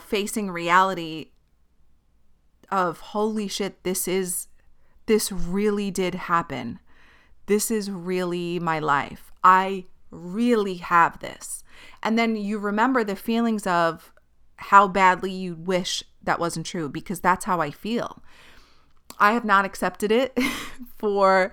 facing 0.00 0.50
reality 0.50 1.30
of 2.70 3.00
holy 3.00 3.48
shit, 3.48 3.82
this 3.82 4.06
is, 4.06 4.48
this 5.06 5.30
really 5.32 5.90
did 5.90 6.14
happen. 6.14 6.78
This 7.46 7.70
is 7.70 7.90
really 7.90 8.58
my 8.58 8.78
life. 8.78 9.32
I 9.42 9.86
really 10.10 10.76
have 10.76 11.18
this. 11.20 11.64
And 12.02 12.18
then 12.18 12.36
you 12.36 12.58
remember 12.58 13.02
the 13.02 13.16
feelings 13.16 13.66
of 13.66 14.12
how 14.56 14.86
badly 14.86 15.32
you 15.32 15.54
wish 15.54 16.04
that 16.22 16.38
wasn't 16.38 16.66
true 16.66 16.88
because 16.88 17.20
that's 17.20 17.44
how 17.44 17.60
I 17.60 17.70
feel. 17.70 18.22
I 19.18 19.32
have 19.32 19.44
not 19.44 19.64
accepted 19.64 20.12
it 20.12 20.38
for 20.98 21.52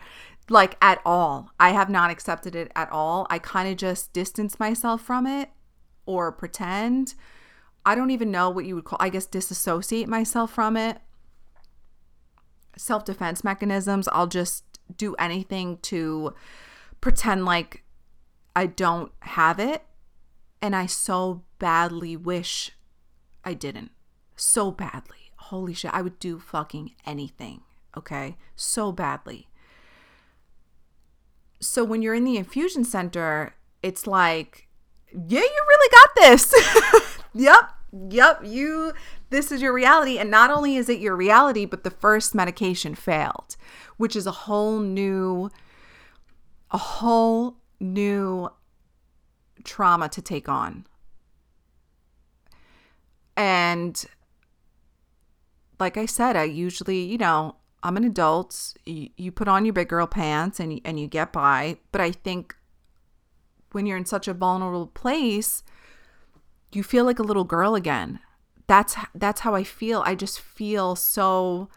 like 0.49 0.77
at 0.81 0.99
all. 1.05 1.51
I 1.59 1.71
have 1.71 1.89
not 1.89 2.11
accepted 2.11 2.55
it 2.55 2.71
at 2.75 2.91
all. 2.91 3.27
I 3.29 3.39
kind 3.39 3.69
of 3.69 3.77
just 3.77 4.13
distance 4.13 4.59
myself 4.59 5.01
from 5.01 5.27
it 5.27 5.49
or 6.05 6.31
pretend. 6.31 7.15
I 7.85 7.95
don't 7.95 8.11
even 8.11 8.31
know 8.31 8.49
what 8.49 8.65
you 8.65 8.75
would 8.75 8.85
call, 8.85 8.97
I 8.99 9.09
guess, 9.09 9.25
disassociate 9.25 10.07
myself 10.07 10.51
from 10.51 10.77
it. 10.77 10.99
Self 12.77 13.05
defense 13.05 13.43
mechanisms. 13.43 14.07
I'll 14.11 14.27
just 14.27 14.63
do 14.95 15.15
anything 15.15 15.77
to 15.83 16.33
pretend 17.01 17.45
like 17.45 17.83
I 18.55 18.65
don't 18.65 19.11
have 19.21 19.59
it. 19.59 19.83
And 20.61 20.75
I 20.75 20.85
so 20.87 21.43
badly 21.59 22.17
wish 22.17 22.71
I 23.43 23.53
didn't 23.53 23.91
so 24.37 24.71
badly. 24.71 25.31
Holy 25.35 25.73
shit, 25.73 25.93
I 25.93 26.01
would 26.01 26.19
do 26.19 26.39
fucking 26.39 26.91
anything, 27.05 27.61
okay? 27.97 28.37
So 28.55 28.91
badly. 28.91 29.47
So 31.59 31.83
when 31.83 32.01
you're 32.01 32.13
in 32.13 32.23
the 32.23 32.37
infusion 32.37 32.83
center, 32.83 33.55
it's 33.81 34.05
like, 34.05 34.67
yeah, 35.11 35.39
you 35.41 35.65
really 35.67 35.89
got 35.91 36.09
this. 36.15 37.19
yep, 37.33 37.71
yep, 38.09 38.41
you 38.43 38.93
this 39.29 39.51
is 39.51 39.61
your 39.61 39.73
reality 39.73 40.17
and 40.17 40.31
not 40.31 40.49
only 40.49 40.77
is 40.77 40.87
it 40.89 40.99
your 40.99 41.15
reality, 41.15 41.65
but 41.65 41.83
the 41.83 41.91
first 41.91 42.33
medication 42.33 42.95
failed, 42.95 43.57
which 43.97 44.15
is 44.15 44.25
a 44.25 44.31
whole 44.31 44.79
new 44.79 45.49
a 46.71 46.77
whole 46.77 47.57
new 47.79 48.49
trauma 49.63 50.09
to 50.09 50.21
take 50.21 50.49
on. 50.49 50.85
And 53.35 54.03
like 55.79 55.97
I 55.97 56.05
said, 56.05 56.35
I 56.35 56.43
usually, 56.43 57.01
you 57.01 57.17
know, 57.17 57.56
I'm 57.83 57.97
an 57.97 58.03
adult. 58.03 58.75
You, 58.85 59.09
you 59.17 59.31
put 59.31 59.47
on 59.47 59.65
your 59.65 59.73
big 59.73 59.89
girl 59.89 60.07
pants 60.07 60.59
and 60.59 60.81
and 60.83 60.99
you 60.99 61.07
get 61.07 61.31
by. 61.31 61.77
But 61.91 62.01
I 62.01 62.11
think 62.11 62.55
when 63.71 63.85
you're 63.85 63.97
in 63.97 64.05
such 64.05 64.27
a 64.27 64.33
vulnerable 64.33 64.87
place, 64.87 65.63
you 66.71 66.83
feel 66.83 67.05
like 67.05 67.19
a 67.19 67.23
little 67.23 67.43
girl 67.43 67.75
again. 67.75 68.19
That's 68.67 68.95
that's 69.13 69.41
how 69.41 69.55
I 69.55 69.63
feel. 69.63 70.03
I 70.05 70.15
just 70.15 70.39
feel 70.39 70.95
so. 70.95 71.69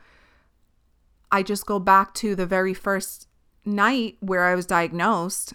I 1.31 1.43
just 1.43 1.67
go 1.67 1.79
back 1.79 2.15
to 2.15 2.35
the 2.35 2.47
very 2.47 2.75
first 2.75 3.29
night 3.65 4.17
where 4.21 4.47
I 4.47 4.55
was 4.55 4.67
diagnosed, 4.67 5.53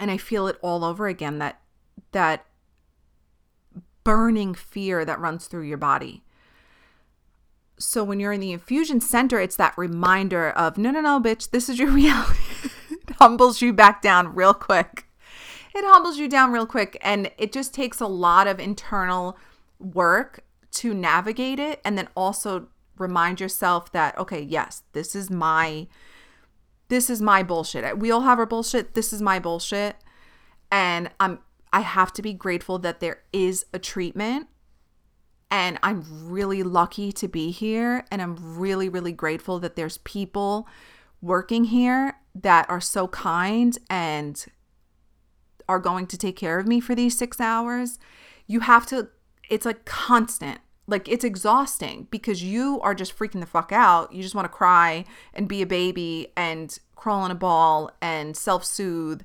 and 0.00 0.10
I 0.10 0.16
feel 0.16 0.46
it 0.46 0.56
all 0.62 0.84
over 0.84 1.08
again. 1.08 1.38
That 1.38 1.60
that 2.12 2.46
burning 4.04 4.54
fear 4.54 5.04
that 5.04 5.18
runs 5.18 5.48
through 5.48 5.64
your 5.64 5.76
body 5.76 6.22
so 7.78 8.02
when 8.02 8.20
you're 8.20 8.32
in 8.32 8.40
the 8.40 8.52
infusion 8.52 9.00
center, 9.00 9.40
it's 9.40 9.56
that 9.56 9.76
reminder 9.76 10.50
of 10.50 10.78
no, 10.78 10.90
no, 10.90 11.00
no, 11.00 11.20
bitch, 11.20 11.50
this 11.50 11.68
is 11.68 11.78
your 11.78 11.90
reality. 11.92 12.40
It 12.90 13.16
humbles 13.18 13.60
you 13.60 13.72
back 13.72 14.02
down 14.02 14.34
real 14.34 14.54
quick. 14.54 15.06
It 15.74 15.84
humbles 15.84 16.18
you 16.18 16.28
down 16.28 16.52
real 16.52 16.66
quick. 16.66 16.98
And 17.02 17.30
it 17.38 17.52
just 17.52 17.74
takes 17.74 18.00
a 18.00 18.06
lot 18.06 18.46
of 18.46 18.58
internal 18.58 19.36
work 19.78 20.44
to 20.72 20.94
navigate 20.94 21.58
it. 21.58 21.80
And 21.84 21.98
then 21.98 22.08
also 22.16 22.68
remind 22.98 23.40
yourself 23.40 23.92
that, 23.92 24.16
okay, 24.18 24.40
yes, 24.40 24.82
this 24.92 25.14
is 25.14 25.30
my. 25.30 25.86
This 26.88 27.10
is 27.10 27.20
my 27.20 27.42
bullshit. 27.42 27.98
We 27.98 28.12
all 28.12 28.20
have 28.20 28.38
our 28.38 28.46
bullshit. 28.46 28.94
This 28.94 29.12
is 29.12 29.20
my 29.20 29.40
bullshit. 29.40 29.96
And 30.70 31.10
I'm 31.18 31.40
I 31.72 31.80
have 31.80 32.12
to 32.14 32.22
be 32.22 32.32
grateful 32.32 32.78
that 32.78 33.00
there 33.00 33.22
is 33.32 33.66
a 33.72 33.78
treatment 33.78 34.48
and 35.50 35.78
I'm 35.82 36.04
really 36.28 36.62
lucky 36.62 37.12
to 37.12 37.28
be 37.28 37.50
here. 37.50 38.04
And 38.10 38.20
I'm 38.20 38.58
really, 38.58 38.88
really 38.88 39.12
grateful 39.12 39.58
that 39.60 39.76
there's 39.76 39.98
people 39.98 40.66
working 41.22 41.64
here 41.64 42.18
that 42.34 42.68
are 42.68 42.80
so 42.80 43.08
kind 43.08 43.78
and 43.88 44.44
are 45.68 45.78
going 45.78 46.06
to 46.08 46.18
take 46.18 46.36
care 46.36 46.58
of 46.58 46.66
me 46.66 46.80
for 46.80 46.94
these 46.94 47.16
six 47.16 47.40
hours. 47.40 47.98
You 48.46 48.60
have 48.60 48.86
to, 48.86 49.08
it's 49.48 49.66
like 49.66 49.84
constant. 49.84 50.60
Like 50.88 51.08
it's 51.08 51.24
exhausting 51.24 52.06
because 52.10 52.44
you 52.44 52.80
are 52.80 52.94
just 52.94 53.16
freaking 53.16 53.40
the 53.40 53.46
fuck 53.46 53.72
out. 53.72 54.12
You 54.12 54.22
just 54.22 54.36
want 54.36 54.44
to 54.44 54.56
cry 54.56 55.04
and 55.34 55.48
be 55.48 55.60
a 55.60 55.66
baby 55.66 56.28
and 56.36 56.76
crawl 56.94 57.24
in 57.24 57.32
a 57.32 57.36
ball 57.36 57.90
and 58.00 58.36
self 58.36 58.64
soothe 58.64 59.22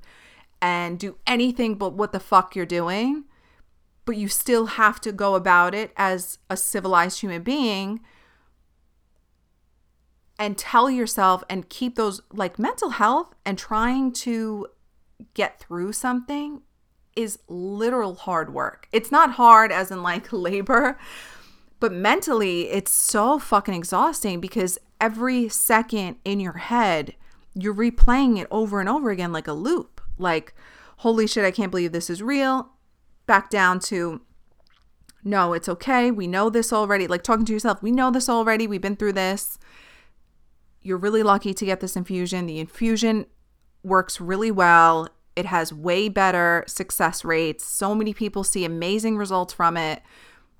and 0.59 0.99
do 0.99 1.17
anything 1.25 1.75
but 1.75 1.93
what 1.93 2.11
the 2.11 2.19
fuck 2.19 2.55
you're 2.55 2.65
doing 2.65 3.25
but 4.05 4.17
you 4.17 4.27
still 4.27 4.65
have 4.65 4.99
to 5.01 5.11
go 5.11 5.35
about 5.35 5.73
it 5.75 5.91
as 5.95 6.39
a 6.49 6.57
civilized 6.57 7.21
human 7.21 7.43
being 7.43 8.01
and 10.39 10.57
tell 10.57 10.89
yourself 10.89 11.43
and 11.49 11.69
keep 11.69 11.95
those 11.95 12.21
like 12.33 12.57
mental 12.57 12.91
health 12.91 13.35
and 13.45 13.57
trying 13.57 14.11
to 14.11 14.67
get 15.33 15.59
through 15.59 15.93
something 15.93 16.61
is 17.15 17.39
literal 17.47 18.15
hard 18.15 18.53
work. 18.53 18.87
It's 18.91 19.11
not 19.11 19.33
hard 19.33 19.71
as 19.71 19.91
in 19.91 20.01
like 20.01 20.33
labor, 20.33 20.97
but 21.79 21.93
mentally 21.93 22.69
it's 22.69 22.91
so 22.91 23.37
fucking 23.37 23.73
exhausting 23.73 24.41
because 24.41 24.79
every 24.99 25.47
second 25.49 26.17
in 26.25 26.39
your 26.39 26.57
head 26.57 27.15
you're 27.53 27.75
replaying 27.75 28.39
it 28.39 28.47
over 28.49 28.79
and 28.79 28.89
over 28.89 29.11
again 29.11 29.31
like 29.31 29.47
a 29.47 29.53
loop. 29.53 30.01
Like, 30.17 30.55
holy 30.97 31.27
shit, 31.27 31.45
I 31.45 31.51
can't 31.51 31.69
believe 31.69 31.91
this 31.91 32.09
is 32.09 32.23
real 32.23 32.69
back 33.31 33.49
down 33.49 33.79
to 33.79 34.19
no, 35.23 35.53
it's 35.53 35.69
okay. 35.69 36.11
We 36.11 36.27
know 36.27 36.49
this 36.49 36.73
already. 36.73 37.07
Like 37.07 37.23
talking 37.23 37.45
to 37.45 37.53
yourself, 37.53 37.81
we 37.81 37.89
know 37.89 38.11
this 38.11 38.27
already. 38.27 38.67
We've 38.67 38.81
been 38.81 38.97
through 38.97 39.13
this. 39.13 39.57
You're 40.81 40.97
really 40.97 41.23
lucky 41.23 41.53
to 41.53 41.65
get 41.65 41.79
this 41.79 41.95
infusion. 41.95 42.45
The 42.45 42.59
infusion 42.59 43.25
works 43.83 44.19
really 44.19 44.51
well. 44.51 45.07
It 45.37 45.45
has 45.45 45.71
way 45.71 46.09
better 46.09 46.65
success 46.67 47.23
rates. 47.23 47.63
So 47.63 47.95
many 47.95 48.13
people 48.13 48.43
see 48.43 48.65
amazing 48.65 49.15
results 49.15 49.53
from 49.53 49.77
it. 49.77 50.01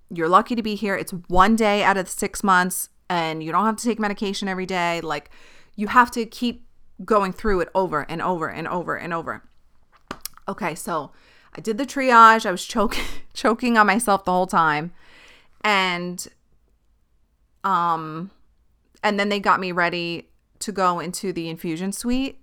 You're 0.09 0.29
lucky 0.29 0.55
to 0.55 0.63
be 0.63 0.75
here. 0.75 0.95
It's 0.95 1.11
one 1.27 1.57
day 1.57 1.83
out 1.83 1.97
of 1.97 2.07
six 2.07 2.41
months, 2.41 2.87
and 3.09 3.43
you 3.43 3.51
don't 3.51 3.65
have 3.65 3.75
to 3.75 3.83
take 3.83 3.99
medication 3.99 4.47
every 4.47 4.65
day. 4.65 5.01
Like, 5.01 5.29
you 5.75 5.87
have 5.87 6.09
to 6.11 6.25
keep 6.25 6.65
going 7.03 7.33
through 7.33 7.59
it 7.59 7.69
over 7.75 8.09
and 8.09 8.21
over 8.21 8.47
and 8.47 8.65
over 8.65 8.95
and 8.95 9.13
over. 9.13 9.43
Okay, 10.47 10.73
so 10.73 11.11
I 11.53 11.61
did 11.61 11.77
the 11.77 11.85
triage. 11.85 12.45
I 12.45 12.51
was 12.51 12.65
choking 12.65 13.03
choking 13.33 13.77
on 13.77 13.87
myself 13.87 14.25
the 14.25 14.31
whole 14.31 14.47
time. 14.47 14.91
And 15.63 16.27
um 17.63 18.31
and 19.03 19.19
then 19.19 19.29
they 19.29 19.39
got 19.39 19.59
me 19.59 19.71
ready 19.71 20.29
to 20.59 20.71
go 20.71 20.99
into 20.99 21.33
the 21.33 21.49
infusion 21.49 21.91
suite. 21.91 22.39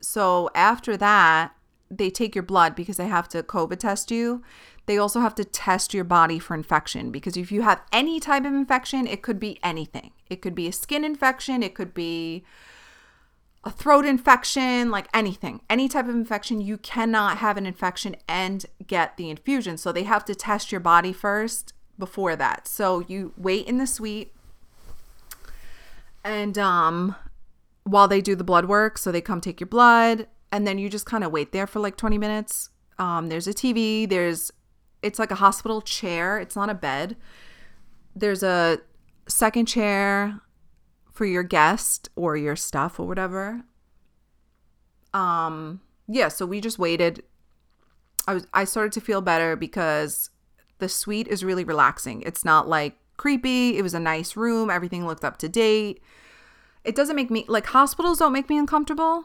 So 0.00 0.50
after 0.54 0.96
that, 0.96 1.52
they 1.90 2.10
take 2.10 2.34
your 2.34 2.42
blood 2.42 2.74
because 2.74 2.96
they 2.96 3.06
have 3.06 3.28
to 3.28 3.42
COVID 3.42 3.78
test 3.78 4.10
you. 4.10 4.42
They 4.86 4.98
also 4.98 5.20
have 5.20 5.34
to 5.36 5.44
test 5.44 5.94
your 5.94 6.04
body 6.04 6.38
for 6.38 6.54
infection 6.54 7.10
because 7.10 7.36
if 7.36 7.50
you 7.50 7.62
have 7.62 7.80
any 7.92 8.20
type 8.20 8.44
of 8.44 8.52
infection, 8.52 9.06
it 9.06 9.22
could 9.22 9.40
be 9.40 9.58
anything. 9.62 10.10
It 10.28 10.42
could 10.42 10.54
be 10.54 10.68
a 10.68 10.72
skin 10.72 11.04
infection, 11.04 11.62
it 11.62 11.74
could 11.74 11.94
be 11.94 12.44
a 13.64 13.70
throat 13.70 14.04
infection, 14.04 14.90
like 14.90 15.08
anything, 15.14 15.62
any 15.70 15.88
type 15.88 16.06
of 16.06 16.14
infection, 16.14 16.60
you 16.60 16.76
cannot 16.76 17.38
have 17.38 17.56
an 17.56 17.66
infection 17.66 18.14
and 18.28 18.66
get 18.86 19.16
the 19.16 19.30
infusion. 19.30 19.78
So 19.78 19.90
they 19.90 20.02
have 20.04 20.24
to 20.26 20.34
test 20.34 20.70
your 20.70 20.80
body 20.80 21.12
first 21.12 21.72
before 21.98 22.36
that. 22.36 22.68
So 22.68 23.00
you 23.08 23.32
wait 23.36 23.66
in 23.66 23.78
the 23.78 23.86
suite 23.86 24.32
and 26.22 26.58
um 26.58 27.16
while 27.84 28.08
they 28.08 28.22
do 28.22 28.34
the 28.34 28.44
blood 28.44 28.64
work, 28.64 28.96
so 28.96 29.12
they 29.12 29.20
come 29.20 29.40
take 29.40 29.60
your 29.60 29.66
blood 29.66 30.26
and 30.50 30.66
then 30.66 30.78
you 30.78 30.88
just 30.88 31.06
kind 31.06 31.22
of 31.24 31.32
wait 31.32 31.52
there 31.52 31.66
for 31.66 31.80
like 31.80 31.96
20 31.96 32.18
minutes. 32.18 32.70
Um 32.98 33.28
there's 33.28 33.46
a 33.46 33.54
TV, 33.54 34.08
there's 34.08 34.50
it's 35.02 35.18
like 35.18 35.30
a 35.30 35.36
hospital 35.36 35.80
chair, 35.80 36.38
it's 36.38 36.56
not 36.56 36.68
a 36.68 36.74
bed. 36.74 37.16
There's 38.16 38.42
a 38.42 38.78
second 39.26 39.66
chair 39.66 40.40
for 41.14 41.24
your 41.24 41.44
guest 41.44 42.10
or 42.16 42.36
your 42.36 42.56
stuff 42.56 42.98
or 42.98 43.06
whatever. 43.06 43.62
Um 45.14 45.80
yeah, 46.06 46.28
so 46.28 46.44
we 46.44 46.60
just 46.60 46.78
waited. 46.78 47.22
I 48.26 48.34
was 48.34 48.46
I 48.52 48.64
started 48.64 48.92
to 48.92 49.00
feel 49.00 49.20
better 49.20 49.56
because 49.56 50.30
the 50.78 50.88
suite 50.88 51.28
is 51.28 51.44
really 51.44 51.64
relaxing. 51.64 52.22
It's 52.22 52.44
not 52.44 52.68
like 52.68 52.96
creepy. 53.16 53.78
It 53.78 53.82
was 53.82 53.94
a 53.94 54.00
nice 54.00 54.36
room. 54.36 54.68
Everything 54.68 55.06
looked 55.06 55.24
up 55.24 55.38
to 55.38 55.48
date. 55.48 56.02
It 56.82 56.96
doesn't 56.96 57.16
make 57.16 57.30
me 57.30 57.44
like 57.48 57.66
hospitals 57.66 58.18
don't 58.18 58.32
make 58.32 58.50
me 58.50 58.58
uncomfortable. 58.58 59.24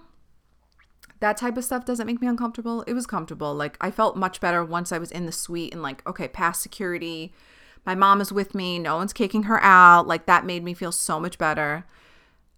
That 1.20 1.36
type 1.36 1.58
of 1.58 1.66
stuff 1.66 1.84
doesn't 1.84 2.08
make 2.08 2.22
me 2.22 2.28
uncomfortable. 2.28 2.84
It 2.84 2.94
was 2.94 3.08
comfortable. 3.08 3.54
Like 3.54 3.78
I 3.82 3.90
felt 3.92 4.16
much 4.16 4.40
better 4.40 4.64
once 4.64 4.92
I 4.92 5.00
was 5.00 5.12
in 5.12 5.26
the 5.26 5.32
suite 5.32 5.74
and 5.74 5.82
like 5.82 6.08
okay, 6.08 6.28
past 6.28 6.62
security 6.62 7.34
my 7.86 7.96
mom 7.96 8.22
is 8.22 8.32
with 8.32 8.54
me. 8.54 8.80
No 8.80 8.98
one's 8.98 9.14
kicking 9.14 9.44
her 9.44 9.62
out. 9.64 10.08
Like 10.08 10.26
that 10.26 10.46
made 10.46 10.64
me 10.64 10.74
feel 10.74 10.92
so 10.92 11.20
much 11.20 11.38
better. 11.38 11.86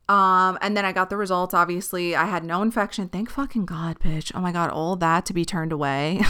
Um, 0.09 0.57
and 0.61 0.75
then 0.75 0.83
I 0.83 0.91
got 0.91 1.09
the 1.09 1.17
results. 1.17 1.53
Obviously, 1.53 2.15
I 2.15 2.25
had 2.25 2.43
no 2.43 2.61
infection. 2.61 3.07
Thank 3.07 3.29
fucking 3.29 3.65
God, 3.65 3.99
bitch. 3.99 4.31
Oh 4.35 4.41
my 4.41 4.51
God, 4.51 4.69
all 4.69 4.95
that 4.97 5.25
to 5.27 5.33
be 5.33 5.45
turned 5.45 5.71
away. 5.71 6.21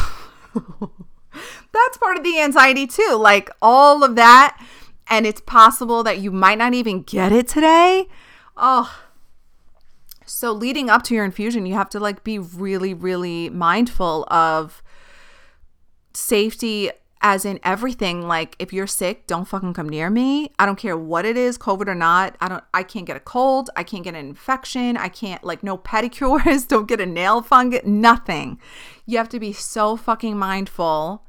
That's 0.53 1.97
part 1.97 2.17
of 2.17 2.23
the 2.23 2.39
anxiety 2.39 2.85
too. 2.85 3.17
Like 3.19 3.49
all 3.61 4.03
of 4.03 4.15
that. 4.15 4.63
And 5.07 5.25
it's 5.25 5.41
possible 5.41 6.03
that 6.03 6.19
you 6.19 6.31
might 6.31 6.57
not 6.57 6.73
even 6.73 7.01
get 7.01 7.31
it 7.31 7.47
today. 7.47 8.07
Oh, 8.55 8.95
so 10.25 10.51
leading 10.53 10.89
up 10.89 11.03
to 11.03 11.15
your 11.15 11.25
infusion, 11.25 11.65
you 11.65 11.73
have 11.73 11.89
to 11.89 11.99
like 11.99 12.23
be 12.23 12.39
really, 12.39 12.93
really 12.93 13.49
mindful 13.49 14.25
of 14.29 14.81
safety 16.13 16.91
as 17.21 17.45
in 17.45 17.59
everything 17.63 18.27
like 18.27 18.55
if 18.57 18.73
you're 18.73 18.87
sick 18.87 19.27
don't 19.27 19.47
fucking 19.47 19.73
come 19.73 19.87
near 19.87 20.09
me. 20.09 20.51
I 20.57 20.65
don't 20.65 20.77
care 20.77 20.97
what 20.97 21.25
it 21.25 21.37
is 21.37 21.57
covid 21.57 21.87
or 21.87 21.95
not 21.95 22.35
i 22.41 22.47
don't 22.47 22.63
i 22.73 22.83
can't 22.83 23.05
get 23.05 23.17
a 23.17 23.21
cold 23.21 23.69
i 23.75 23.83
can't 23.83 24.03
get 24.03 24.15
an 24.15 24.27
infection 24.27 24.97
i 24.97 25.07
can't 25.07 25.43
like 25.43 25.63
no 25.63 25.77
pedicures 25.91 26.67
don't 26.67 26.87
get 26.87 26.99
a 26.99 27.05
nail 27.05 27.41
fungus 27.41 27.81
nothing. 27.85 28.59
You 29.05 29.17
have 29.17 29.29
to 29.29 29.39
be 29.39 29.53
so 29.53 29.95
fucking 29.95 30.37
mindful 30.37 31.25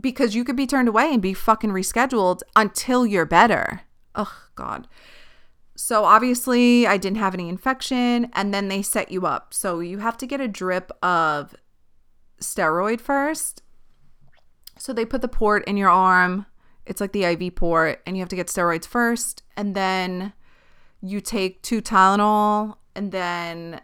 because 0.00 0.34
you 0.34 0.44
could 0.44 0.56
be 0.56 0.66
turned 0.66 0.88
away 0.88 1.12
and 1.12 1.22
be 1.22 1.34
fucking 1.34 1.70
rescheduled 1.70 2.40
until 2.54 3.06
you're 3.06 3.26
better. 3.26 3.82
Oh 4.14 4.46
god. 4.54 4.88
So 5.76 6.04
obviously 6.04 6.86
i 6.88 6.96
didn't 6.96 7.18
have 7.18 7.34
any 7.34 7.48
infection 7.48 8.30
and 8.32 8.52
then 8.52 8.68
they 8.68 8.82
set 8.82 9.12
you 9.12 9.26
up. 9.26 9.54
So 9.54 9.78
you 9.80 9.98
have 9.98 10.16
to 10.18 10.26
get 10.26 10.40
a 10.40 10.48
drip 10.48 10.90
of 11.02 11.54
steroid 12.40 13.00
first 13.00 13.62
so 14.78 14.92
they 14.92 15.04
put 15.04 15.22
the 15.22 15.28
port 15.28 15.64
in 15.66 15.76
your 15.76 15.90
arm. 15.90 16.46
It's 16.86 17.00
like 17.00 17.12
the 17.12 17.24
IV 17.24 17.56
port, 17.56 18.00
and 18.06 18.16
you 18.16 18.22
have 18.22 18.28
to 18.30 18.36
get 18.36 18.46
steroids 18.46 18.86
first, 18.86 19.42
and 19.56 19.74
then 19.74 20.32
you 21.00 21.20
take 21.20 21.62
two 21.62 21.82
Tylenol, 21.82 22.76
and 22.94 23.12
then 23.12 23.80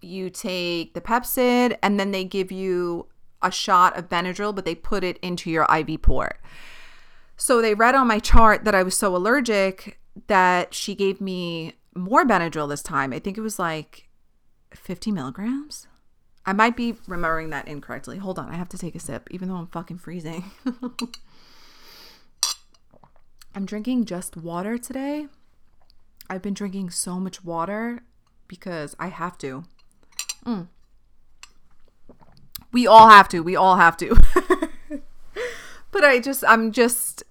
you 0.00 0.30
take 0.30 0.94
the 0.94 1.00
Pepcid, 1.00 1.76
and 1.82 1.98
then 1.98 2.10
they 2.10 2.24
give 2.24 2.50
you 2.50 3.06
a 3.40 3.50
shot 3.50 3.96
of 3.96 4.08
Benadryl, 4.08 4.54
but 4.54 4.64
they 4.64 4.74
put 4.74 5.04
it 5.04 5.18
into 5.18 5.50
your 5.50 5.66
IV 5.72 6.02
port. 6.02 6.40
So 7.36 7.60
they 7.60 7.74
read 7.74 7.94
on 7.94 8.06
my 8.06 8.18
chart 8.18 8.64
that 8.64 8.74
I 8.74 8.82
was 8.82 8.96
so 8.96 9.14
allergic 9.14 10.00
that 10.26 10.74
she 10.74 10.94
gave 10.94 11.20
me 11.20 11.74
more 11.94 12.24
Benadryl 12.24 12.68
this 12.68 12.82
time. 12.82 13.12
I 13.12 13.18
think 13.18 13.36
it 13.36 13.42
was 13.42 13.58
like 13.58 14.08
50 14.72 15.12
milligrams. 15.12 15.86
I 16.46 16.52
might 16.52 16.76
be 16.76 16.96
remembering 17.06 17.50
that 17.50 17.66
incorrectly. 17.66 18.18
Hold 18.18 18.38
on, 18.38 18.50
I 18.50 18.54
have 18.54 18.68
to 18.70 18.78
take 18.78 18.94
a 18.94 19.00
sip, 19.00 19.28
even 19.30 19.48
though 19.48 19.56
I'm 19.56 19.66
fucking 19.68 19.98
freezing. 19.98 20.44
I'm 23.54 23.64
drinking 23.64 24.04
just 24.04 24.36
water 24.36 24.76
today. 24.76 25.28
I've 26.28 26.42
been 26.42 26.54
drinking 26.54 26.90
so 26.90 27.20
much 27.20 27.44
water 27.44 28.00
because 28.48 28.94
I 28.98 29.08
have 29.08 29.38
to. 29.38 29.64
Mm. 30.44 30.68
We 32.72 32.86
all 32.86 33.08
have 33.08 33.28
to. 33.30 33.40
We 33.40 33.56
all 33.56 33.76
have 33.76 33.96
to. 33.98 34.16
but 35.92 36.04
I 36.04 36.18
just, 36.18 36.44
I'm 36.46 36.72
just, 36.72 37.22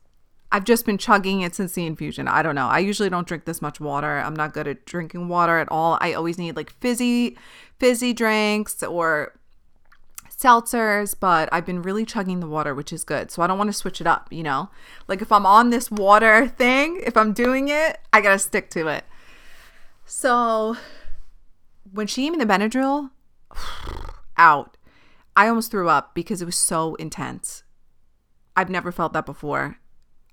I've 0.54 0.66
just 0.66 0.86
been 0.86 1.00
chugging 1.00 1.42
it 1.42 1.56
since 1.56 1.74
the 1.74 1.88
infusion. 1.88 2.28
I 2.28 2.44
don't 2.44 2.54
know. 2.54 2.68
I 2.68 2.78
usually 2.78 3.10
don't 3.10 3.28
drink 3.28 3.46
this 3.46 3.60
much 3.60 3.80
water. 3.80 4.20
I'm 4.20 4.36
not 4.36 4.54
good 4.54 4.68
at 4.68 4.86
drinking 4.86 5.28
water 5.28 5.58
at 5.58 5.68
all. 5.72 5.98
I 6.00 6.14
always 6.14 6.38
need 6.38 6.56
like 6.56 6.70
fizzy, 6.80 7.36
fizzy 7.80 8.14
drinks 8.14 8.84
or 8.84 9.34
seltzers, 10.30 11.16
but 11.20 11.50
I've 11.52 11.66
been 11.66 11.82
really 11.82 12.06
chugging 12.06 12.40
the 12.40 12.48
water, 12.48 12.76
which 12.76 12.94
is 12.94 13.04
good. 13.04 13.32
So 13.32 13.42
I 13.42 13.48
don't 13.48 13.58
want 13.58 13.70
to 13.70 13.74
switch 13.74 14.00
it 14.00 14.06
up, 14.06 14.32
you 14.32 14.44
know? 14.44 14.70
Like 15.08 15.24
if 15.24 15.32
I'm 15.32 15.48
on 15.48 15.72
this 15.72 15.90
water 15.90 16.48
thing, 16.58 17.02
if 17.04 17.18
I'm 17.18 17.34
doing 17.34 17.70
it, 17.70 17.98
I 18.14 18.22
got 18.22 18.34
to 18.34 18.40
stick 18.40 18.70
to 18.72 18.88
it. 18.90 19.06
So 20.06 20.78
when 21.92 22.06
she 22.06 22.22
gave 22.22 22.34
me 22.34 22.38
the 22.38 22.46
Benadryl, 22.46 23.10
out. 24.38 24.78
I 25.36 25.48
almost 25.48 25.72
threw 25.72 25.90
up 25.90 26.14
because 26.14 26.44
it 26.44 26.46
was 26.46 26.56
so 26.56 26.94
intense. 26.96 27.64
I've 28.56 28.70
never 28.70 28.92
felt 28.92 29.14
that 29.14 29.26
before. 29.26 29.80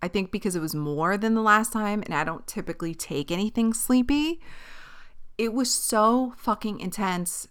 I 0.02 0.08
think 0.08 0.30
because 0.30 0.56
it 0.56 0.60
was 0.60 0.74
more 0.74 1.16
than 1.16 1.34
the 1.34 1.42
last 1.42 1.72
time 1.72 2.02
and 2.04 2.14
I 2.14 2.24
don't 2.24 2.46
typically 2.46 2.94
take 2.94 3.30
anything 3.30 3.74
sleepy. 3.74 4.40
It 5.36 5.52
was 5.52 5.72
so 5.72 6.34
fucking 6.36 6.80
intense. 6.80 7.48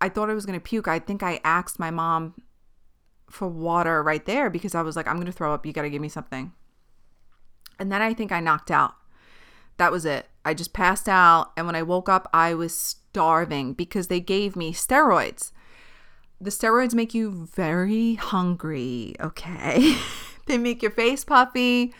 I 0.00 0.08
thought 0.08 0.30
I 0.30 0.34
was 0.34 0.46
to 0.58 0.64
puke. 0.64 0.88
I 0.88 0.98
think 0.98 1.22
I 1.22 1.40
asked 1.44 1.78
my 1.78 1.90
mom 1.90 2.34
for 3.30 3.48
water 3.48 4.02
right 4.02 4.24
there 4.26 4.50
because 4.50 4.74
I 4.74 4.82
was 4.82 4.94
like, 4.94 5.06
I'm 5.06 5.16
to 5.26 5.32
throw 5.32 5.54
up. 5.54 5.64
You 5.64 5.72
got 5.72 5.82
to 5.82 5.90
give 5.90 6.02
me 6.02 6.08
something. 6.08 6.52
And 7.78 7.90
then 7.90 8.02
I 8.02 8.12
think 8.12 8.30
I 8.30 8.40
knocked 8.40 8.70
out. 8.70 8.94
That 9.78 9.90
was 9.90 10.04
it. 10.04 10.28
I 10.44 10.54
just 10.54 10.72
passed 10.72 11.08
out. 11.08 11.52
And 11.56 11.66
when 11.66 11.74
I 11.74 11.82
woke 11.82 12.08
up, 12.08 12.28
I 12.32 12.52
was 12.52 12.76
starving 12.76 13.72
because 13.72 14.08
they 14.08 14.20
gave 14.20 14.54
me 14.54 14.72
steroids. 14.72 15.52
The 16.40 16.50
steroids 16.50 16.94
make 16.94 17.14
you 17.14 17.48
very 17.54 18.14
hungry, 18.14 19.14
okay? 19.20 19.96
They 20.46 20.58
make 20.58 20.82
your 20.82 20.90
face 20.90 21.24
puffy. 21.24 21.94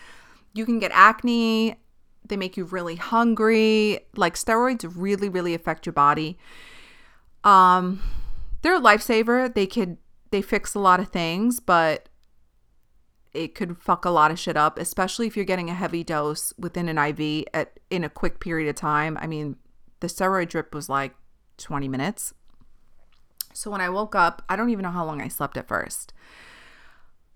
You 0.55 0.65
can 0.65 0.79
get 0.79 0.91
acne. 0.95 1.77
They 2.27 2.37
make 2.37 2.57
you 2.57 2.65
really 2.65 2.97
hungry. 2.97 4.01
Like 4.17 4.35
steroids 4.35 4.91
really, 4.95 5.29
really 5.29 5.55
affect 5.55 5.87
your 5.87 5.93
body. 5.93 6.39
Um, 7.45 8.01
they're 8.63 8.77
a 8.77 8.81
lifesaver. 8.81 9.53
They 9.53 9.67
could 9.67 9.97
they 10.31 10.43
fix 10.43 10.75
a 10.75 10.79
lot 10.79 11.01
of 11.01 11.09
things, 11.09 11.61
but 11.61 12.09
it 13.35 13.55
could 13.55 13.79
fuck 13.79 14.05
a 14.05 14.11
lot 14.11 14.31
of 14.31 14.39
shit 14.39 14.57
up, 14.57 14.79
especially 14.79 15.27
if 15.27 15.37
you're 15.37 15.45
getting 15.45 15.71
a 15.71 15.75
heavy 15.75 16.05
dose 16.05 16.53
within 16.59 16.89
an 16.89 16.99
IV 16.99 17.45
at 17.53 17.79
in 17.91 18.05
a 18.05 18.09
quick 18.09 18.41
period 18.41 18.69
of 18.69 18.75
time. 18.77 19.19
I 19.21 19.27
mean, 19.27 19.57
the 20.01 20.07
steroid 20.07 20.49
drip 20.49 20.75
was 20.75 20.89
like 20.89 21.15
20 21.59 21.89
minutes. 21.89 22.35
So 23.55 23.71
when 23.71 23.81
I 23.81 23.91
woke 23.91 24.15
up, 24.15 24.43
I 24.49 24.57
don't 24.57 24.71
even 24.71 24.83
know 24.83 24.91
how 24.91 25.05
long 25.05 25.21
I 25.21 25.29
slept 25.29 25.57
at 25.57 25.69
first 25.69 26.13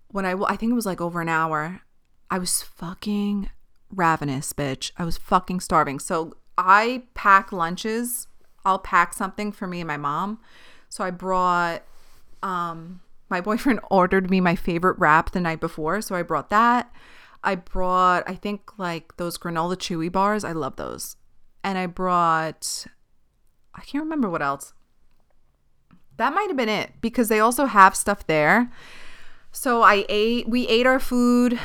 when 0.09 0.25
I, 0.25 0.33
I 0.33 0.55
think 0.55 0.71
it 0.71 0.75
was 0.75 0.85
like 0.85 1.01
over 1.01 1.21
an 1.21 1.29
hour, 1.29 1.81
I 2.29 2.39
was 2.39 2.61
fucking 2.61 3.49
ravenous, 3.91 4.53
bitch. 4.53 4.91
I 4.97 5.05
was 5.05 5.17
fucking 5.17 5.59
starving. 5.59 5.99
So 5.99 6.37
I 6.57 7.03
pack 7.13 7.51
lunches. 7.51 8.27
I'll 8.65 8.79
pack 8.79 9.13
something 9.13 9.51
for 9.51 9.67
me 9.67 9.79
and 9.79 9.87
my 9.87 9.97
mom. 9.97 10.39
So 10.89 11.03
I 11.03 11.11
brought, 11.11 11.83
um, 12.43 13.01
my 13.29 13.41
boyfriend 13.47 13.79
ordered 13.89 14.29
me 14.29 14.41
my 14.41 14.55
favorite 14.55 14.97
wrap 14.99 15.31
the 15.31 15.41
night 15.41 15.59
before. 15.59 16.01
So 16.01 16.15
I 16.15 16.21
brought 16.21 16.49
that. 16.49 16.91
I 17.43 17.55
brought, 17.55 18.23
I 18.27 18.35
think, 18.35 18.77
like 18.77 19.15
those 19.17 19.37
granola 19.37 19.75
chewy 19.75 20.11
bars. 20.11 20.43
I 20.43 20.51
love 20.51 20.75
those. 20.75 21.15
And 21.63 21.77
I 21.77 21.85
brought, 21.85 22.85
I 23.73 23.81
can't 23.81 24.03
remember 24.03 24.29
what 24.29 24.41
else. 24.41 24.73
That 26.17 26.33
might 26.33 26.47
have 26.47 26.57
been 26.57 26.69
it 26.69 26.93
because 26.99 27.29
they 27.29 27.39
also 27.39 27.65
have 27.65 27.95
stuff 27.95 28.25
there 28.25 28.71
so 29.57 29.81
I 29.81 30.05
ate, 30.07 30.47
we 30.47 30.67
ate 30.67 30.85
our 30.85 30.99
food, 30.99 31.59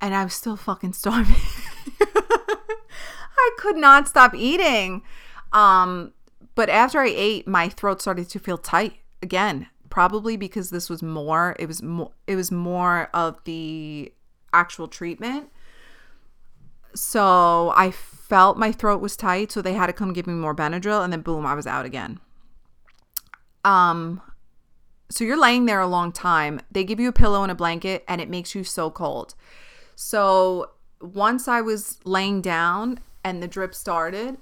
and 0.00 0.14
I 0.14 0.24
was 0.24 0.32
still 0.32 0.56
fucking 0.56 0.94
starving. 0.94 1.36
I 2.00 3.50
could 3.58 3.76
not 3.76 4.08
stop 4.08 4.34
eating. 4.34 5.02
Um, 5.52 6.14
but 6.54 6.70
after 6.70 7.00
I 7.00 7.12
ate, 7.14 7.46
my 7.46 7.68
throat 7.68 8.00
started 8.00 8.30
to 8.30 8.38
feel 8.38 8.56
tight 8.56 8.94
again. 9.22 9.66
Probably 9.90 10.38
because 10.38 10.70
this 10.70 10.88
was 10.88 11.02
more. 11.02 11.54
It 11.58 11.66
was 11.66 11.82
more. 11.82 12.12
It 12.26 12.36
was 12.36 12.50
more 12.50 13.10
of 13.12 13.38
the 13.44 14.10
actual 14.54 14.88
treatment. 14.88 15.50
So 16.94 17.74
I 17.76 17.90
felt 17.90 18.56
my 18.56 18.72
throat 18.72 19.02
was 19.02 19.14
tight, 19.14 19.52
so 19.52 19.60
they 19.60 19.74
had 19.74 19.88
to 19.88 19.92
come 19.92 20.14
give 20.14 20.26
me 20.26 20.32
more 20.32 20.54
Benadryl, 20.54 21.04
and 21.04 21.12
then 21.12 21.20
boom, 21.20 21.44
I 21.44 21.52
was 21.52 21.66
out 21.66 21.84
again. 21.84 22.18
Um, 23.62 24.22
so 25.10 25.24
you're 25.24 25.40
laying 25.40 25.66
there 25.66 25.80
a 25.80 25.86
long 25.86 26.12
time. 26.12 26.60
They 26.70 26.84
give 26.84 27.00
you 27.00 27.08
a 27.08 27.12
pillow 27.12 27.42
and 27.42 27.52
a 27.52 27.54
blanket, 27.54 28.04
and 28.08 28.20
it 28.20 28.28
makes 28.28 28.54
you 28.54 28.64
so 28.64 28.90
cold. 28.90 29.34
So 29.94 30.70
once 31.00 31.48
I 31.48 31.60
was 31.60 31.98
laying 32.04 32.40
down 32.42 33.00
and 33.24 33.42
the 33.42 33.48
drip 33.48 33.74
started, 33.74 34.38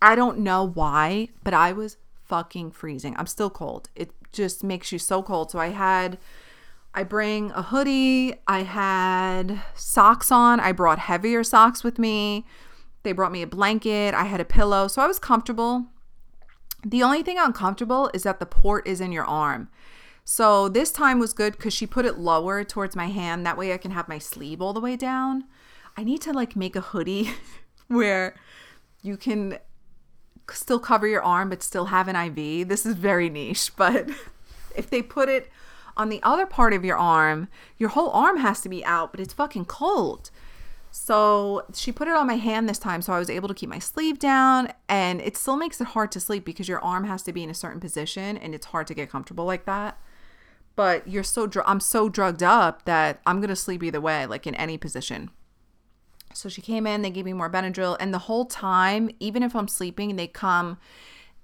I 0.00 0.14
don't 0.14 0.38
know 0.38 0.64
why, 0.66 1.28
but 1.42 1.54
I 1.54 1.72
was 1.72 1.96
fucking 2.24 2.72
freezing. 2.72 3.14
I'm 3.16 3.26
still 3.26 3.50
cold. 3.50 3.88
It 3.94 4.10
just 4.32 4.64
makes 4.64 4.90
you 4.92 4.98
so 4.98 5.22
cold. 5.22 5.50
So 5.50 5.58
I 5.58 5.68
had 5.68 6.18
I 6.96 7.02
bring 7.02 7.50
a 7.52 7.62
hoodie, 7.62 8.34
I 8.46 8.62
had 8.62 9.60
socks 9.74 10.30
on. 10.30 10.60
I 10.60 10.70
brought 10.70 11.00
heavier 11.00 11.42
socks 11.42 11.82
with 11.82 11.98
me. 11.98 12.46
They 13.02 13.12
brought 13.12 13.32
me 13.32 13.42
a 13.42 13.46
blanket, 13.46 14.14
I 14.14 14.24
had 14.24 14.40
a 14.40 14.44
pillow. 14.44 14.88
So 14.88 15.02
I 15.02 15.06
was 15.06 15.18
comfortable. 15.18 15.86
The 16.84 17.02
only 17.02 17.22
thing 17.22 17.38
uncomfortable 17.38 18.10
is 18.12 18.24
that 18.24 18.40
the 18.40 18.46
port 18.46 18.86
is 18.86 19.00
in 19.00 19.12
your 19.12 19.24
arm. 19.24 19.68
So 20.24 20.68
this 20.68 20.90
time 20.90 21.18
was 21.18 21.32
good 21.32 21.56
because 21.56 21.74
she 21.74 21.86
put 21.86 22.04
it 22.06 22.18
lower 22.18 22.64
towards 22.64 22.96
my 22.96 23.06
hand. 23.06 23.44
That 23.44 23.58
way 23.58 23.72
I 23.72 23.78
can 23.78 23.90
have 23.90 24.08
my 24.08 24.18
sleeve 24.18 24.60
all 24.60 24.72
the 24.72 24.80
way 24.80 24.96
down. 24.96 25.44
I 25.96 26.04
need 26.04 26.20
to 26.22 26.32
like 26.32 26.56
make 26.56 26.76
a 26.76 26.80
hoodie 26.80 27.30
where 27.88 28.34
you 29.02 29.16
can 29.16 29.58
still 30.50 30.78
cover 30.78 31.06
your 31.06 31.22
arm 31.22 31.50
but 31.50 31.62
still 31.62 31.86
have 31.86 32.08
an 32.08 32.16
IV. 32.16 32.68
This 32.68 32.84
is 32.84 32.94
very 32.94 33.28
niche, 33.28 33.72
but 33.76 34.08
if 34.74 34.88
they 34.90 35.02
put 35.02 35.28
it 35.28 35.50
on 35.96 36.08
the 36.08 36.22
other 36.22 36.46
part 36.46 36.72
of 36.72 36.84
your 36.84 36.96
arm, 36.96 37.48
your 37.78 37.90
whole 37.90 38.10
arm 38.10 38.38
has 38.38 38.60
to 38.62 38.68
be 38.68 38.84
out, 38.84 39.12
but 39.12 39.20
it's 39.20 39.34
fucking 39.34 39.66
cold. 39.66 40.30
So 40.96 41.66
she 41.74 41.90
put 41.90 42.06
it 42.06 42.14
on 42.14 42.28
my 42.28 42.36
hand 42.36 42.68
this 42.68 42.78
time, 42.78 43.02
so 43.02 43.12
I 43.12 43.18
was 43.18 43.28
able 43.28 43.48
to 43.48 43.54
keep 43.54 43.68
my 43.68 43.80
sleeve 43.80 44.16
down. 44.16 44.72
And 44.88 45.20
it 45.20 45.36
still 45.36 45.56
makes 45.56 45.80
it 45.80 45.88
hard 45.88 46.12
to 46.12 46.20
sleep 46.20 46.44
because 46.44 46.68
your 46.68 46.78
arm 46.84 47.02
has 47.02 47.24
to 47.24 47.32
be 47.32 47.42
in 47.42 47.50
a 47.50 47.54
certain 47.54 47.80
position, 47.80 48.38
and 48.38 48.54
it's 48.54 48.66
hard 48.66 48.86
to 48.86 48.94
get 48.94 49.10
comfortable 49.10 49.44
like 49.44 49.64
that. 49.64 49.98
But 50.76 51.08
you're 51.08 51.24
so 51.24 51.48
dr- 51.48 51.66
I'm 51.66 51.80
so 51.80 52.08
drugged 52.08 52.44
up 52.44 52.84
that 52.84 53.20
I'm 53.26 53.40
gonna 53.40 53.56
sleep 53.56 53.82
either 53.82 54.00
way, 54.00 54.24
like 54.26 54.46
in 54.46 54.54
any 54.54 54.78
position. 54.78 55.30
So 56.32 56.48
she 56.48 56.62
came 56.62 56.86
in, 56.86 57.02
they 57.02 57.10
gave 57.10 57.24
me 57.24 57.32
more 57.32 57.50
Benadryl, 57.50 57.96
and 57.98 58.14
the 58.14 58.18
whole 58.18 58.44
time, 58.44 59.10
even 59.18 59.42
if 59.42 59.56
I'm 59.56 59.66
sleeping, 59.66 60.14
they 60.14 60.28
come 60.28 60.78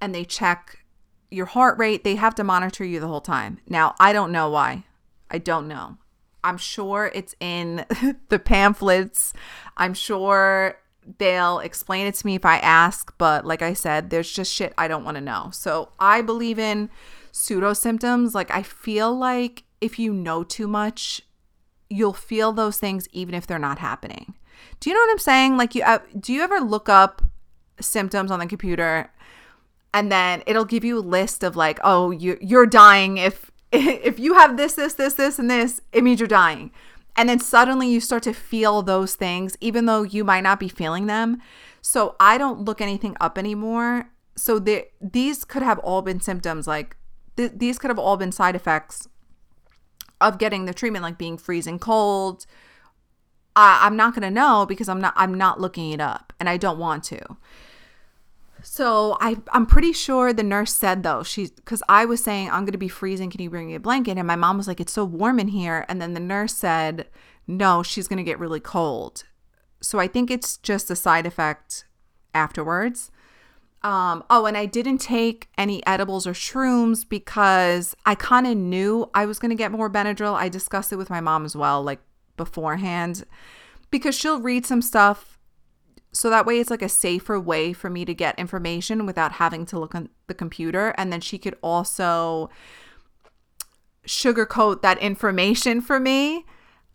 and 0.01 0.15
they 0.15 0.25
check 0.25 0.85
your 1.29 1.47
heart 1.47 1.77
rate. 1.77 2.05
They 2.05 2.15
have 2.15 2.37
to 2.37 2.45
monitor 2.45 2.85
you 2.85 3.01
the 3.01 3.09
whole 3.09 3.21
time. 3.21 3.59
Now 3.69 3.97
I 3.99 4.13
don't 4.13 4.31
know 4.31 4.49
why. 4.49 4.85
I 5.29 5.39
don't 5.39 5.67
know. 5.67 5.97
I'm 6.43 6.59
sure 6.59 7.11
it's 7.15 7.35
in 7.41 7.85
the 8.29 8.39
pamphlets. 8.39 9.33
I'm 9.77 9.95
sure 9.95 10.79
they'll 11.19 11.59
explain 11.61 12.07
it 12.07 12.15
to 12.15 12.27
me 12.27 12.35
if 12.35 12.45
I 12.45 12.59
ask, 12.59 13.13
but 13.19 13.47
like 13.47 13.63
I 13.63 13.73
said, 13.73 14.11
there's 14.11 14.31
just 14.31 14.53
shit 14.53 14.73
I 14.77 14.89
don't 14.89 15.05
want 15.05 15.17
to 15.17 15.21
know. 15.21 15.51
So 15.53 15.91
I 15.99 16.23
believe 16.23 16.59
in 16.59 16.91
pseudo 17.33 17.73
symptoms. 17.73 18.35
Like 18.35 18.51
I 18.51 18.63
feel 18.63 19.15
like 19.15 19.65
if 19.81 19.99
you 19.99 20.13
know 20.13 20.45
too 20.45 20.69
much, 20.69 21.23
you'll 21.89 22.13
feel 22.13 22.53
those 22.53 22.79
things 22.79 23.09
even 23.13 23.35
if 23.35 23.47
they're 23.47 23.59
not 23.59 23.79
happening. 23.79 24.35
Do 24.79 24.91
you 24.91 24.95
know 24.95 25.01
what 25.01 25.11
I'm 25.11 25.19
saying? 25.19 25.57
Like 25.57 25.75
you 25.75 25.83
uh, 25.83 25.99
do 26.19 26.33
you 26.33 26.43
ever 26.43 26.61
look 26.61 26.89
up 26.89 27.23
symptoms 27.81 28.31
on 28.31 28.39
the 28.39 28.47
computer 28.47 29.11
and 29.93 30.13
then 30.13 30.43
it'll 30.47 30.65
give 30.65 30.85
you 30.85 30.99
a 30.99 31.01
list 31.01 31.43
of 31.43 31.57
like, 31.57 31.81
"Oh, 31.83 32.11
you 32.11 32.39
you're 32.41 32.67
dying 32.67 33.17
if 33.19 33.51
if 34.07 34.19
you 34.19 34.35
have 34.35 34.57
this, 34.57 34.75
this, 34.75 34.95
this, 34.95 35.15
this, 35.15 35.39
and 35.39 35.51
this, 35.51 35.81
it 35.93 36.03
means 36.03 36.21
you're 36.21 36.27
dying. 36.27 36.73
And 37.17 37.29
then 37.29 37.41
suddenly 37.41 37.89
you 37.89 38.01
start 38.01 38.23
to 38.25 38.33
feel 38.33 38.83
those 38.83 39.15
things, 39.15 39.57
even 39.61 39.87
though 39.87 40.03
you 40.03 40.25
might 40.25 40.43
not 40.43 40.61
be 40.61 40.69
feeling 40.69 41.07
them. 41.07 41.41
So 41.83 42.17
I 42.21 42.39
don't 42.39 42.65
look 42.65 42.81
anything 42.81 43.17
up 43.21 43.37
anymore. 43.39 44.11
So 44.37 44.59
the, 44.59 44.87
these 45.01 45.45
could 45.45 45.63
have 45.63 45.79
all 45.81 46.03
been 46.03 46.21
symptoms, 46.21 46.67
like 46.67 46.97
th- 47.37 47.53
these 47.57 47.79
could 47.79 47.91
have 47.91 47.99
all 47.99 48.17
been 48.17 48.33
side 48.33 48.55
effects 48.55 49.09
of 50.21 50.39
getting 50.39 50.65
the 50.65 50.75
treatment, 50.75 51.03
like 51.03 51.19
being 51.19 51.39
freezing 51.39 51.79
cold. 51.79 52.47
I, 53.57 53.81
I'm 53.83 53.97
not 53.97 54.15
gonna 54.15 54.31
know 54.31 54.67
because 54.67 54.89
I'm 54.89 55.01
not 55.01 55.15
I'm 55.17 55.35
not 55.35 55.61
looking 55.61 55.91
it 55.93 56.01
up, 56.01 56.33
and 56.39 56.49
I 56.49 56.57
don't 56.57 56.79
want 56.79 57.05
to. 57.05 57.21
So 58.63 59.17
I 59.21 59.37
I'm 59.53 59.67
pretty 59.67 59.93
sure 59.93 60.33
the 60.33 60.43
nurse 60.43 60.75
said 60.75 61.03
though 61.03 61.23
she's 61.23 61.51
because 61.51 61.83
I 61.89 62.05
was 62.05 62.23
saying 62.23 62.51
I'm 62.51 62.65
gonna 62.65 62.79
be 62.79 62.89
freezing. 62.89 63.31
Can 63.31 63.41
you 63.43 63.51
bring 63.51 63.69
me 63.69 63.75
a 63.75 63.81
blanket? 63.81 64.19
And 64.19 64.27
my 64.27 64.37
mom 64.37 64.57
was 64.57 64.69
like, 64.69 64.81
it's 64.81 64.93
so 64.93 65.05
warm 65.05 65.39
in 65.39 65.49
here. 65.49 65.85
And 65.89 66.01
then 66.01 66.15
the 66.15 66.21
nurse 66.21 66.55
said, 66.55 67.09
no, 67.47 67.83
she's 67.83 68.09
gonna 68.09 68.23
get 68.23 68.39
really 68.39 68.61
cold. 68.61 69.25
So 69.81 69.99
I 69.99 70.07
think 70.07 70.31
it's 70.31 70.57
just 70.59 70.91
a 70.91 70.97
side 70.97 71.27
effect 71.27 71.85
afterwards. 72.35 73.11
Um, 73.83 74.25
oh, 74.29 74.45
and 74.45 74.59
I 74.59 74.67
didn't 74.67 74.99
take 74.99 75.49
any 75.57 75.85
edibles 75.87 76.27
or 76.27 76.33
shrooms 76.33 77.09
because 77.09 77.97
I 78.05 78.15
kind 78.15 78.47
of 78.47 78.57
knew 78.57 79.09
I 79.15 79.25
was 79.25 79.39
gonna 79.39 79.55
get 79.55 79.73
more 79.73 79.91
Benadryl. 79.91 80.35
I 80.35 80.49
discussed 80.49 80.93
it 80.93 80.97
with 80.97 81.09
my 81.09 81.21
mom 81.21 81.45
as 81.45 81.57
well, 81.57 81.83
like 81.83 82.01
beforehand 82.37 83.25
because 83.91 84.15
she'll 84.15 84.41
read 84.41 84.67
some 84.67 84.83
stuff 84.83 85.39
so 86.13 86.29
that 86.31 86.47
way 86.47 86.59
it's 86.59 86.71
like 86.71 86.83
a 86.83 86.89
safer 86.89 87.39
way 87.39 87.73
for 87.73 87.89
me 87.89 88.05
to 88.05 88.15
get 88.15 88.39
information 88.39 89.07
without 89.07 89.33
having 89.33 89.65
to 89.67 89.79
look 89.79 89.95
on 89.95 90.09
the 90.27 90.35
computer. 90.35 90.89
And 90.97 91.13
then 91.13 91.21
she 91.21 91.39
could 91.39 91.57
also 91.63 92.51
sugarcoat 94.07 94.83
that 94.83 94.99
information 94.99 95.81
for 95.81 96.01
me. 96.01 96.47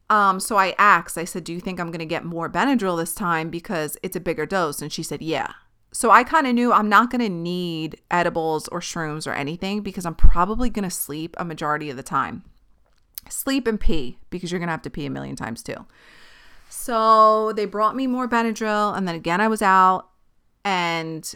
Um 0.09 0.39
so 0.39 0.57
i 0.57 0.75
asked 0.77 1.17
i 1.17 1.25
said 1.25 1.43
do 1.43 1.53
you 1.53 1.59
think 1.59 1.79
i'm 1.79 1.87
going 1.87 1.99
to 1.99 2.05
get 2.05 2.23
more 2.23 2.49
benadryl 2.49 2.97
this 2.97 3.15
time 3.15 3.49
because 3.49 3.97
it's 4.03 4.15
a 4.15 4.19
bigger 4.19 4.45
dose? 4.45 4.81
And 4.81 4.91
she 4.91 5.01
said 5.01 5.21
yeah. 5.21 5.53
So 5.93 6.11
i 6.11 6.23
kind 6.23 6.45
of 6.45 6.53
knew 6.53 6.73
i'm 6.73 6.89
not 6.89 7.09
going 7.09 7.21
to 7.21 7.29
need 7.29 8.01
edibles 8.11 8.67
or 8.67 8.81
shrooms 8.81 9.25
or 9.25 9.33
anything 9.33 9.81
because 9.81 10.05
i'm 10.05 10.15
probably 10.15 10.69
going 10.69 10.83
to 10.83 10.91
sleep 10.91 11.35
a 11.39 11.45
majority 11.45 11.89
of 11.89 11.97
the 11.97 12.03
time. 12.03 12.43
Sleep 13.29 13.65
and 13.65 13.79
pee 13.79 14.19
because 14.29 14.51
you're 14.51 14.59
going 14.59 14.67
to 14.67 14.73
have 14.73 14.83
to 14.83 14.91
pee 14.91 15.05
a 15.05 15.09
million 15.09 15.35
times 15.35 15.63
too 15.63 15.85
so 16.75 17.53
they 17.53 17.65
brought 17.65 17.95
me 17.95 18.05
more 18.05 18.27
Benadryl, 18.27 18.95
and 18.95 19.07
then 19.07 19.15
again, 19.15 19.41
I 19.41 19.47
was 19.47 19.61
out, 19.61 20.09
and 20.63 21.33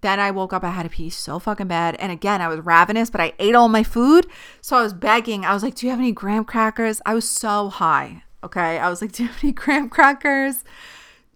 then 0.00 0.18
I 0.18 0.30
woke 0.30 0.52
up. 0.52 0.64
I 0.64 0.70
had 0.70 0.84
to 0.84 0.88
pee 0.88 1.10
so 1.10 1.38
fucking 1.38 1.68
bad. 1.68 1.96
And 1.96 2.10
again, 2.10 2.40
I 2.40 2.48
was 2.48 2.60
ravenous, 2.60 3.10
but 3.10 3.20
I 3.20 3.34
ate 3.38 3.54
all 3.54 3.68
my 3.68 3.82
food. 3.82 4.26
So 4.60 4.76
I 4.76 4.82
was 4.82 4.92
begging. 4.92 5.44
I 5.44 5.54
was 5.54 5.62
like, 5.62 5.74
Do 5.74 5.86
you 5.86 5.90
have 5.90 6.00
any 6.00 6.12
graham 6.12 6.44
crackers? 6.44 7.00
I 7.06 7.14
was 7.14 7.28
so 7.28 7.68
high. 7.68 8.24
Okay. 8.42 8.78
I 8.78 8.88
was 8.88 9.00
like, 9.00 9.12
Do 9.12 9.22
you 9.22 9.28
have 9.28 9.44
any 9.44 9.52
graham 9.62 9.88
crackers? 9.88 10.64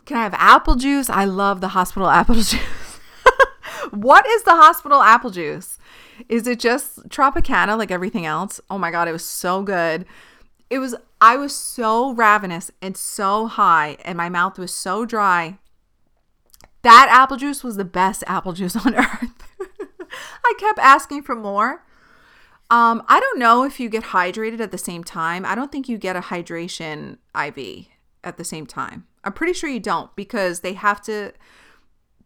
Can 0.05 0.16
I 0.16 0.22
have 0.24 0.35
apple 0.35 0.74
juice? 0.74 1.09
I 1.09 1.24
love 1.24 1.61
the 1.61 1.68
hospital 1.68 2.09
apple 2.11 2.37
juice. 2.37 2.57
what 3.91 4.26
is 4.26 4.43
the 4.43 4.57
hospital 4.57 5.01
apple 5.03 5.31
juice? 5.31 5.79
Is 6.29 6.49
it 6.49 6.59
just 6.59 7.09
Tropicana 7.09 7.79
like 7.79 7.91
everything 7.91 8.26
else? 8.26 8.61
Oh 8.68 8.79
my 8.79 8.91
God, 8.91 9.07
it 9.07 9.12
was 9.12 9.24
so 9.24 9.62
good 9.62 10.05
it 10.70 10.79
was 10.79 10.95
I 11.21 11.37
was 11.37 11.55
so 11.55 12.12
ravenous 12.12 12.71
and 12.81 12.97
so 12.97 13.47
high 13.47 13.97
and 14.05 14.16
my 14.16 14.29
mouth 14.29 14.59
was 14.59 14.75
so 14.75 15.05
dry. 15.05 15.59
That 16.83 17.09
apple 17.11 17.37
juice 17.37 17.64
was 17.64 17.77
the 17.77 17.85
best 17.85 18.23
apple 18.27 18.53
juice 18.53 18.77
on 18.87 18.95
earth. 18.95 19.45
I 20.45 20.55
kept 20.59 20.79
asking 20.79 21.23
for 21.23 21.35
more. 21.35 21.85
Um, 22.71 23.03
I 23.09 23.19
don't 23.19 23.39
know 23.39 23.64
if 23.64 23.81
you 23.81 23.89
get 23.89 24.05
hydrated 24.05 24.61
at 24.61 24.71
the 24.71 24.79
same 24.79 25.03
time. 25.03 25.45
I 25.45 25.55
don't 25.55 25.73
think 25.73 25.89
you 25.89 25.97
get 25.99 26.16
a 26.16 26.21
hydration 26.21 27.19
IV 27.35 27.87
at 28.23 28.37
the 28.37 28.45
same 28.45 28.66
time. 28.66 29.07
I'm 29.25 29.33
pretty 29.33 29.55
sure 29.55 29.71
you 29.71 29.81
don't 29.81 30.14
because 30.16 30.61
they 30.61 30.75
have 30.75 31.01
to 31.03 31.33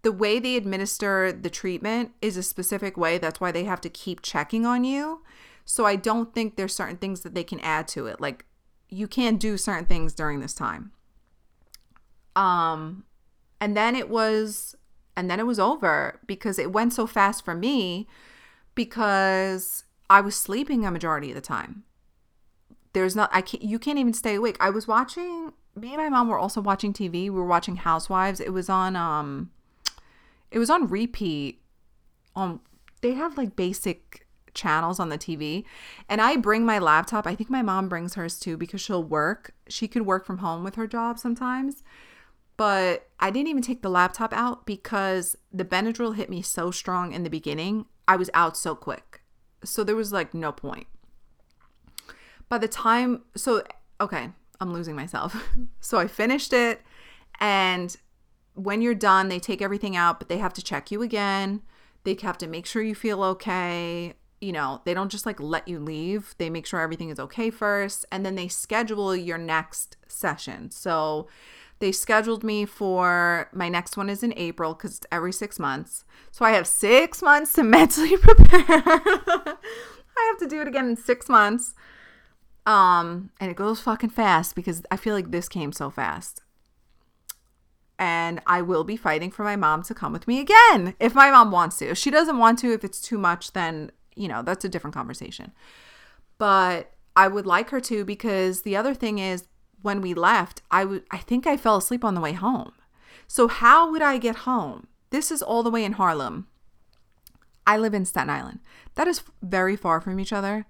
the 0.03 0.13
way 0.13 0.41
they 0.41 0.57
administer 0.57 1.31
the 1.33 1.51
treatment 1.51 2.11
is 2.21 2.37
a 2.37 2.43
specific 2.43 2.97
way. 2.97 3.19
That's 3.19 3.41
why 3.41 3.53
they 3.53 3.65
have 3.65 3.81
to 3.83 3.89
keep 3.89 4.21
checking 4.21 4.67
on 4.67 4.83
you. 4.83 5.23
So 5.65 5.87
I 5.87 5.95
don't 5.95 6.35
think 6.35 6.57
there's 6.57 6.75
certain 6.75 6.97
things 6.97 7.21
that 7.21 7.35
they 7.35 7.45
can 7.45 7.61
add 7.61 7.87
to 7.89 8.07
it. 8.07 8.21
Like 8.21 8.45
you 8.93 9.09
can't 9.09 9.41
do 9.41 9.57
certain 9.57 9.87
things 9.87 10.13
during 10.13 10.41
this 10.41 10.55
time. 10.55 10.93
Um 12.37 13.05
and 13.61 13.77
then 13.77 13.95
it 13.97 14.09
was 14.09 14.77
and 15.17 15.31
then 15.31 15.41
it 15.41 15.47
was 15.47 15.59
over 15.59 16.21
because 16.27 16.59
it 16.59 16.73
went 16.73 16.93
so 16.93 17.07
fast 17.07 17.45
for 17.45 17.55
me 17.55 18.07
because 18.75 19.85
I 20.11 20.21
was 20.21 20.37
sleeping 20.37 20.85
a 20.85 20.91
majority 20.91 21.31
of 21.31 21.35
the 21.35 21.41
time. 21.41 21.85
There's 22.93 23.17
not 23.17 23.31
I 23.33 23.41
can't 23.41 23.63
you 23.63 23.79
can't 23.79 23.99
even 23.99 24.13
stay 24.13 24.35
awake. 24.35 24.57
I 24.61 24.71
was 24.71 24.87
watching 24.87 25.53
me 25.75 25.95
and 25.95 25.97
my 25.97 26.09
mom 26.11 26.29
were 26.29 26.39
also 26.39 26.61
watching 26.61 26.93
TV. 26.93 27.13
We 27.13 27.31
were 27.31 27.47
watching 27.47 27.77
Housewives. 27.77 28.41
It 28.41 28.53
was 28.53 28.69
on 28.69 28.95
um 28.97 29.51
it 30.51 30.59
was 30.59 30.69
on 30.69 30.87
repeat 30.87 31.63
on 32.37 32.61
they 33.01 33.13
have 33.15 33.37
like 33.37 33.57
basic 33.57 34.22
channels 34.55 35.01
on 35.01 35.09
the 35.09 35.19
TV. 35.19 35.65
And 36.09 36.21
I 36.21 36.37
bring 36.37 36.65
my 36.65 36.79
laptop. 36.79 37.27
I 37.27 37.35
think 37.35 37.51
my 37.51 37.63
mom 37.63 37.89
brings 37.89 38.15
hers 38.15 38.39
too 38.39 38.57
because 38.57 38.81
she'll 38.81 39.05
work. 39.05 39.55
She 39.69 39.89
could 39.89 40.03
work 40.03 40.27
from 40.27 40.39
home 40.39 40.65
with 40.65 40.75
her 40.77 40.87
job 40.87 41.19
sometimes. 41.19 41.83
But 42.57 43.09
I 43.19 43.31
didn't 43.31 43.49
even 43.49 43.63
take 43.63 43.83
the 43.83 43.89
laptop 43.89 44.33
out 44.33 44.67
because 44.67 45.37
the 45.53 45.65
Benadryl 45.65 46.17
hit 46.17 46.31
me 46.31 46.43
so 46.43 46.71
strong 46.71 47.13
in 47.13 47.23
the 47.23 47.31
beginning. 47.31 47.87
I 48.07 48.17
was 48.17 48.31
out 48.35 48.57
so 48.57 48.75
quick. 48.75 49.23
So 49.65 49.83
there 49.83 49.97
was 49.97 50.13
like 50.13 50.35
no 50.35 50.53
point. 50.53 50.87
By 52.49 52.59
the 52.59 52.69
time, 52.69 53.23
so, 53.35 53.63
okay, 54.01 54.31
I'm 54.61 54.73
losing 54.73 54.95
myself. 54.95 55.49
so 55.81 55.99
I 55.99 56.07
finished 56.07 56.53
it. 56.53 56.83
And 57.41 57.97
when 58.55 58.83
you're 58.83 58.95
done, 58.95 59.29
they 59.29 59.39
take 59.39 59.63
everything 59.63 59.97
out, 59.97 60.19
but 60.19 60.29
they 60.29 60.39
have 60.39 60.53
to 60.55 60.63
check 60.63 60.91
you 60.91 61.01
again. 61.01 61.63
They 62.05 62.17
have 62.23 62.37
to 62.39 62.47
make 62.47 62.67
sure 62.67 62.83
you 62.83 62.95
feel 62.95 63.23
okay 63.23 64.15
you 64.43 64.51
know, 64.51 64.83
they 64.85 64.93
don't 64.93 65.11
just 65.11 65.25
like 65.25 65.41
let 65.41 65.69
you 65.69 65.79
leave. 65.79 66.35
They 66.39 66.51
make 66.51 66.67
sure 66.67 66.81
everything 66.81 67.11
is 67.11 67.21
okay 67.21 67.49
first 67.49 68.05
and 68.11 68.27
then 68.27 68.35
they 68.35 68.49
schedule 68.49 69.15
your 69.15 69.39
next 69.39 69.97
session. 70.09 70.73
So 70.73 71.29
they 71.79 71.93
scheduled 71.93 72.43
me 72.43 72.65
for 72.67 73.49
my 73.53 73.69
next 73.69 73.97
one 73.97 74.11
is 74.11 74.25
in 74.25 74.35
April 74.37 74.75
because 74.75 74.97
it's 74.97 75.07
every 75.13 75.33
six 75.33 75.61
months. 75.61 76.05
So 76.33 76.45
I 76.45 76.51
have 76.53 76.67
six 76.67 77.23
months 77.23 77.53
to 77.53 77.63
mentally 77.63 78.17
prepare. 78.17 78.65
I 78.69 80.29
have 80.31 80.39
to 80.41 80.49
do 80.49 80.61
it 80.61 80.69
again 80.69 80.89
in 80.89 80.97
six 80.97 81.29
months. 81.29 81.75
Um, 82.67 83.31
and 83.39 83.49
it 83.49 83.57
goes 83.57 83.81
fucking 83.81 84.11
fast 84.11 84.57
because 84.57 84.83
I 84.91 84.97
feel 84.97 85.15
like 85.15 85.31
this 85.31 85.49
came 85.49 85.71
so 85.71 85.89
fast. 85.89 86.43
And 87.97 88.41
I 88.45 88.61
will 88.61 88.83
be 88.83 88.97
fighting 88.97 89.31
for 89.31 89.45
my 89.45 89.55
mom 89.55 89.85
to 89.85 89.95
come 89.95 90.13
with 90.13 90.27
me 90.27 90.41
again 90.41 90.95
if 90.99 91.15
my 91.15 91.31
mom 91.31 91.53
wants 91.53 91.77
to. 91.79 91.91
If 91.91 91.99
she 91.99 92.11
doesn't 92.11 92.39
want 92.39 92.59
to, 92.61 92.73
if 92.73 92.83
it's 92.83 93.01
too 93.01 93.19
much, 93.19 93.53
then 93.53 93.93
you 94.15 94.29
know, 94.29 94.43
that's 94.43 94.65
a 94.65 94.69
different 94.69 94.95
conversation. 94.95 95.53
But 96.39 96.93
I 97.17 97.29
would 97.29 97.47
like 97.47 97.71
her 97.71 97.81
to 97.81 98.05
because 98.05 98.63
the 98.63 98.77
other 98.77 98.95
thing 98.95 99.19
is 99.19 99.45
when 99.83 100.01
we 100.01 100.15
left, 100.15 100.63
I 100.71 100.85
would 100.85 101.05
I 101.11 101.19
think 101.19 101.47
I 101.47 101.57
fell 101.57 101.77
asleep 101.77 102.05
on 102.05 102.15
the 102.15 102.21
way 102.21 102.33
home. 102.33 102.73
So 103.27 103.49
how 103.49 103.91
would 103.91 104.03
I 104.03 104.19
get 104.19 104.37
home? 104.37 104.87
This 105.11 105.31
is 105.31 105.43
all 105.43 105.63
the 105.63 105.71
way 105.71 105.85
in 105.85 105.93
Harlem. 105.93 106.49
I 107.67 107.77
live 107.77 107.95
in 107.95 108.05
Staten 108.05 108.31
Island. 108.31 108.61
That 108.95 109.09
is 109.09 109.23
very 109.43 109.77
far 109.77 110.01
from 110.01 110.19
each 110.19 110.33
other. 110.33 110.67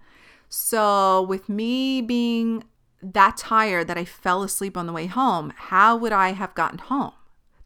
So 0.48 1.22
with 1.22 1.48
me 1.48 2.02
being 2.02 2.64
that 3.02 3.36
tired 3.36 3.88
that 3.88 3.98
I 3.98 4.04
fell 4.04 4.42
asleep 4.42 4.76
on 4.76 4.86
the 4.86 4.92
way 4.92 5.06
home, 5.06 5.52
how 5.56 5.96
would 5.96 6.12
I 6.12 6.32
have 6.32 6.54
gotten 6.54 6.78
home? 6.78 7.12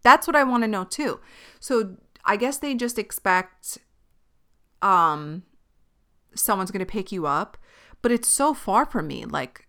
That's 0.03 0.27
what 0.27 0.37
I 0.37 0.45
want 0.45 0.63
to 0.63 0.69
know 0.69 0.85
too. 0.85 1.21
So 1.59 1.97
I 2.25 2.37
guess 2.37 2.59
they 2.59 2.75
just 2.75 2.99
expect 2.99 3.79
um 4.83 5.43
someone's 6.37 6.71
going 6.71 6.85
to 6.85 6.87
pick 6.87 7.11
you 7.11 7.27
up, 7.27 7.57
but 8.03 8.13
it's 8.13 8.29
so 8.29 8.55
far 8.55 8.87
from 8.87 9.07
me. 9.07 9.25
Like, 9.25 9.67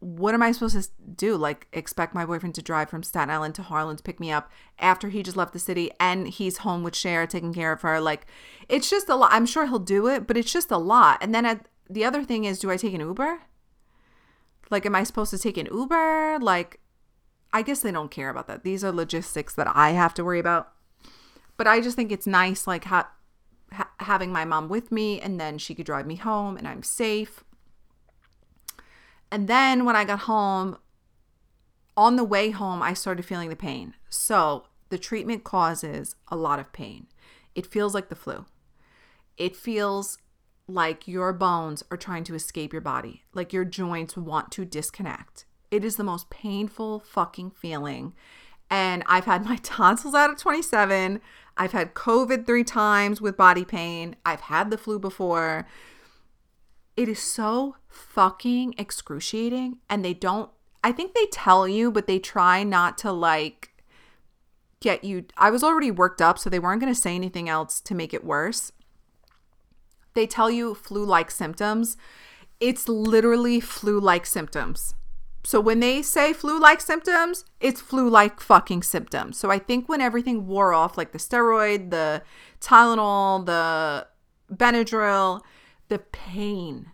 what 0.00 0.32
am 0.34 0.42
I 0.42 0.52
supposed 0.52 0.74
to 0.80 0.88
do? 1.14 1.36
Like, 1.36 1.66
expect 1.72 2.14
my 2.14 2.24
boyfriend 2.24 2.54
to 2.54 2.62
drive 2.62 2.88
from 2.88 3.02
Staten 3.02 3.30
Island 3.30 3.54
to 3.56 3.62
Harlem 3.62 3.96
to 3.96 4.02
pick 4.02 4.18
me 4.18 4.32
up 4.32 4.50
after 4.78 5.10
he 5.10 5.22
just 5.22 5.36
left 5.36 5.52
the 5.52 5.58
city 5.58 5.90
and 6.00 6.28
he's 6.28 6.58
home 6.58 6.82
with 6.82 6.96
Cher 6.96 7.26
taking 7.26 7.52
care 7.52 7.72
of 7.72 7.82
her? 7.82 8.00
Like, 8.00 8.26
it's 8.68 8.88
just 8.88 9.08
a 9.08 9.14
lot. 9.14 9.30
I'm 9.32 9.44
sure 9.46 9.66
he'll 9.66 9.78
do 9.78 10.06
it, 10.06 10.26
but 10.26 10.36
it's 10.38 10.52
just 10.52 10.70
a 10.70 10.78
lot. 10.78 11.18
And 11.20 11.34
then 11.34 11.44
at, 11.44 11.66
the 11.88 12.04
other 12.04 12.24
thing 12.24 12.44
is, 12.44 12.58
do 12.58 12.70
I 12.70 12.78
take 12.78 12.94
an 12.94 13.00
Uber? 13.00 13.42
Like, 14.70 14.86
am 14.86 14.94
I 14.94 15.02
supposed 15.02 15.32
to 15.32 15.38
take 15.38 15.58
an 15.58 15.68
Uber? 15.70 16.38
Like, 16.40 16.80
I 17.52 17.62
guess 17.62 17.80
they 17.80 17.92
don't 17.92 18.10
care 18.10 18.30
about 18.30 18.46
that. 18.46 18.62
These 18.64 18.82
are 18.84 18.92
logistics 18.92 19.54
that 19.56 19.66
I 19.74 19.90
have 19.90 20.14
to 20.14 20.24
worry 20.24 20.38
about. 20.38 20.72
But 21.56 21.66
I 21.66 21.80
just 21.80 21.96
think 21.96 22.10
it's 22.10 22.26
nice, 22.26 22.66
like, 22.66 22.84
how 22.84 23.06
ha- 23.72 23.90
having 24.00 24.32
my 24.32 24.44
mom 24.44 24.68
with 24.68 24.90
me, 24.90 25.20
and 25.20 25.40
then 25.40 25.58
she 25.58 25.74
could 25.74 25.86
drive 25.86 26.06
me 26.06 26.16
home, 26.16 26.56
and 26.56 26.66
I'm 26.66 26.82
safe. 26.82 27.44
And 29.30 29.48
then 29.48 29.84
when 29.84 29.96
I 29.96 30.04
got 30.04 30.20
home, 30.20 30.78
on 31.96 32.16
the 32.16 32.24
way 32.24 32.50
home, 32.50 32.82
I 32.82 32.94
started 32.94 33.24
feeling 33.24 33.50
the 33.50 33.56
pain. 33.56 33.94
So 34.08 34.64
the 34.88 34.98
treatment 34.98 35.44
causes 35.44 36.16
a 36.28 36.36
lot 36.36 36.58
of 36.58 36.72
pain. 36.72 37.06
It 37.54 37.66
feels 37.66 37.94
like 37.94 38.08
the 38.08 38.14
flu. 38.14 38.46
It 39.36 39.56
feels 39.56 40.18
like 40.66 41.08
your 41.08 41.32
bones 41.32 41.82
are 41.90 41.96
trying 41.96 42.24
to 42.24 42.34
escape 42.34 42.72
your 42.72 42.82
body, 42.82 43.24
like 43.34 43.52
your 43.52 43.64
joints 43.64 44.16
want 44.16 44.50
to 44.52 44.64
disconnect. 44.64 45.44
It 45.70 45.84
is 45.84 45.96
the 45.96 46.04
most 46.04 46.30
painful 46.30 47.00
fucking 47.00 47.50
feeling. 47.50 48.14
And 48.70 49.02
I've 49.06 49.24
had 49.24 49.44
my 49.44 49.56
tonsils 49.62 50.14
out 50.14 50.30
at 50.30 50.38
27. 50.38 51.20
I've 51.60 51.72
had 51.72 51.92
COVID 51.92 52.46
three 52.46 52.64
times 52.64 53.20
with 53.20 53.36
body 53.36 53.66
pain. 53.66 54.16
I've 54.24 54.40
had 54.40 54.70
the 54.70 54.78
flu 54.78 54.98
before. 54.98 55.68
It 56.96 57.06
is 57.06 57.18
so 57.18 57.76
fucking 57.86 58.76
excruciating. 58.78 59.76
And 59.90 60.02
they 60.02 60.14
don't, 60.14 60.50
I 60.82 60.90
think 60.90 61.12
they 61.12 61.26
tell 61.26 61.68
you, 61.68 61.92
but 61.92 62.06
they 62.06 62.18
try 62.18 62.62
not 62.62 62.96
to 62.98 63.12
like 63.12 63.84
get 64.80 65.04
you. 65.04 65.26
I 65.36 65.50
was 65.50 65.62
already 65.62 65.90
worked 65.90 66.22
up, 66.22 66.38
so 66.38 66.48
they 66.48 66.58
weren't 66.58 66.80
going 66.80 66.94
to 66.94 66.98
say 66.98 67.14
anything 67.14 67.46
else 67.46 67.78
to 67.82 67.94
make 67.94 68.14
it 68.14 68.24
worse. 68.24 68.72
They 70.14 70.26
tell 70.26 70.50
you 70.50 70.74
flu 70.74 71.04
like 71.04 71.30
symptoms. 71.30 71.98
It's 72.58 72.88
literally 72.88 73.60
flu 73.60 74.00
like 74.00 74.24
symptoms. 74.24 74.94
So 75.42 75.60
when 75.60 75.80
they 75.80 76.02
say 76.02 76.32
flu-like 76.32 76.80
symptoms, 76.80 77.44
it's 77.60 77.80
flu-like 77.80 78.40
fucking 78.40 78.82
symptoms. 78.82 79.38
So 79.38 79.50
I 79.50 79.58
think 79.58 79.88
when 79.88 80.00
everything 80.00 80.46
wore 80.46 80.74
off, 80.74 80.98
like 80.98 81.12
the 81.12 81.18
steroid, 81.18 81.90
the 81.90 82.22
Tylenol, 82.60 83.46
the 83.46 84.06
Benadryl, 84.54 85.40
the 85.88 85.98
pain 85.98 86.92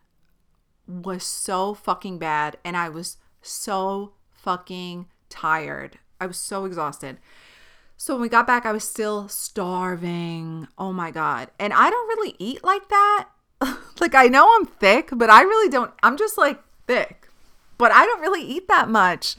was 0.86 1.24
so 1.24 1.74
fucking 1.74 2.18
bad, 2.18 2.56
and 2.64 2.76
I 2.76 2.88
was 2.88 3.16
so 3.42 4.12
fucking 4.30 5.06
tired. 5.28 5.98
I 6.20 6.26
was 6.26 6.38
so 6.38 6.64
exhausted. 6.64 7.18
So 7.96 8.14
when 8.14 8.22
we 8.22 8.28
got 8.28 8.46
back, 8.46 8.66
I 8.66 8.72
was 8.72 8.84
still 8.84 9.28
starving. 9.28 10.68
Oh 10.78 10.92
my 10.92 11.10
God. 11.10 11.50
And 11.58 11.72
I 11.72 11.90
don't 11.90 12.08
really 12.08 12.36
eat 12.38 12.62
like 12.62 12.88
that. 12.88 13.28
like, 14.00 14.14
I 14.14 14.26
know 14.26 14.48
I'm 14.54 14.66
thick, 14.66 15.08
but 15.12 15.30
I 15.30 15.42
really 15.42 15.70
don't. 15.70 15.92
I'm 16.02 16.16
just 16.16 16.36
like 16.36 16.60
thick, 16.86 17.25
but 17.78 17.92
I 17.92 18.04
don't 18.04 18.20
really 18.20 18.42
eat 18.42 18.68
that 18.68 18.88
much. 18.88 19.36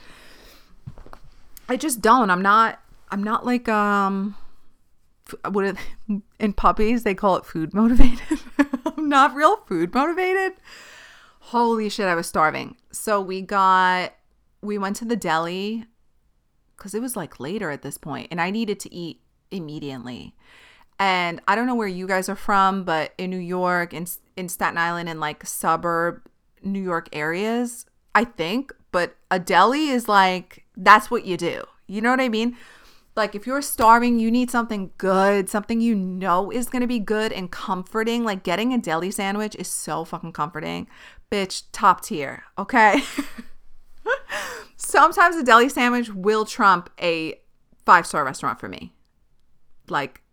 I 1.70 1.76
just 1.76 2.02
don't. 2.02 2.30
I'm 2.30 2.42
not, 2.42 2.80
I'm 3.10 3.24
not 3.24 3.46
like, 3.46 3.68
um, 3.68 4.36
what 5.50 5.66
are 5.66 5.72
they, 5.74 6.22
in 6.40 6.54
puppies, 6.54 7.04
they 7.04 7.16
call 7.16 7.36
it 7.38 7.46
food 7.46 7.74
motivated. 7.74 8.40
I'm 8.86 9.10
not 9.10 9.36
real 9.36 9.58
food 9.68 9.94
motivated. 9.94 10.54
Holy 11.40 11.90
shit, 11.90 12.08
I 12.08 12.16
was 12.16 12.28
starving. 12.28 12.78
So 12.92 13.22
we 13.22 13.42
got, 13.42 14.14
we 14.62 14.78
went 14.78 14.96
to 14.98 15.06
the 15.06 15.16
deli 15.16 15.86
because 16.76 16.94
it 16.94 17.02
was 17.02 17.16
like 17.16 17.40
later 17.40 17.72
at 17.72 17.82
this 17.82 17.98
point 17.98 18.28
and 18.32 18.40
I 18.40 18.50
needed 18.52 18.80
to 18.82 18.94
eat 18.94 19.22
immediately. 19.52 20.36
And 21.00 21.42
I 21.48 21.56
don't 21.56 21.68
know 21.68 21.76
where 21.76 21.88
you 21.88 22.08
guys 22.08 22.28
are 22.28 22.36
from, 22.36 22.84
but 22.84 23.14
in 23.18 23.30
New 23.30 23.38
York, 23.38 23.94
in, 23.94 24.08
in 24.36 24.50
Staten 24.50 24.78
Island, 24.78 25.10
in 25.10 25.20
like 25.20 25.46
suburb 25.46 26.22
New 26.64 26.82
York 26.82 27.08
areas, 27.14 27.86
I 28.18 28.24
think, 28.24 28.74
but 28.92 29.16
a 29.30 29.38
deli 29.38 29.90
is 29.90 30.08
like, 30.08 30.66
that's 30.76 31.12
what 31.12 31.24
you 31.24 31.38
do. 31.38 31.66
You 31.86 32.02
know 32.02 32.10
what 32.10 32.20
I 32.20 32.30
mean? 32.30 32.58
Like 33.16 33.36
if 33.36 33.46
you're 33.46 33.62
starving, 33.62 34.18
you 34.18 34.32
need 34.32 34.50
something 34.50 34.90
good, 34.98 35.50
something 35.50 35.82
you 35.82 35.94
know 35.94 36.52
is 36.52 36.66
to 36.66 36.88
be 36.88 36.98
good 36.98 37.32
and 37.32 37.52
comforting. 37.52 38.24
Like 38.24 38.42
getting 38.42 38.74
a 38.74 38.80
deli 38.80 39.12
sandwich 39.12 39.56
is 39.60 39.68
so 39.68 40.04
fucking 40.04 40.32
comforting. 40.32 40.88
Bitch, 41.32 41.66
top 41.72 42.02
tier, 42.02 42.42
okay? 42.58 43.04
Sometimes 44.78 45.36
a 45.36 45.44
deli 45.44 45.70
sandwich 45.70 46.12
will 46.12 46.44
trump 46.44 46.90
a 47.00 47.40
five-star 47.86 48.26
restaurant 48.26 48.60
for 48.60 48.68
me. 48.68 48.96
Like 49.90 50.24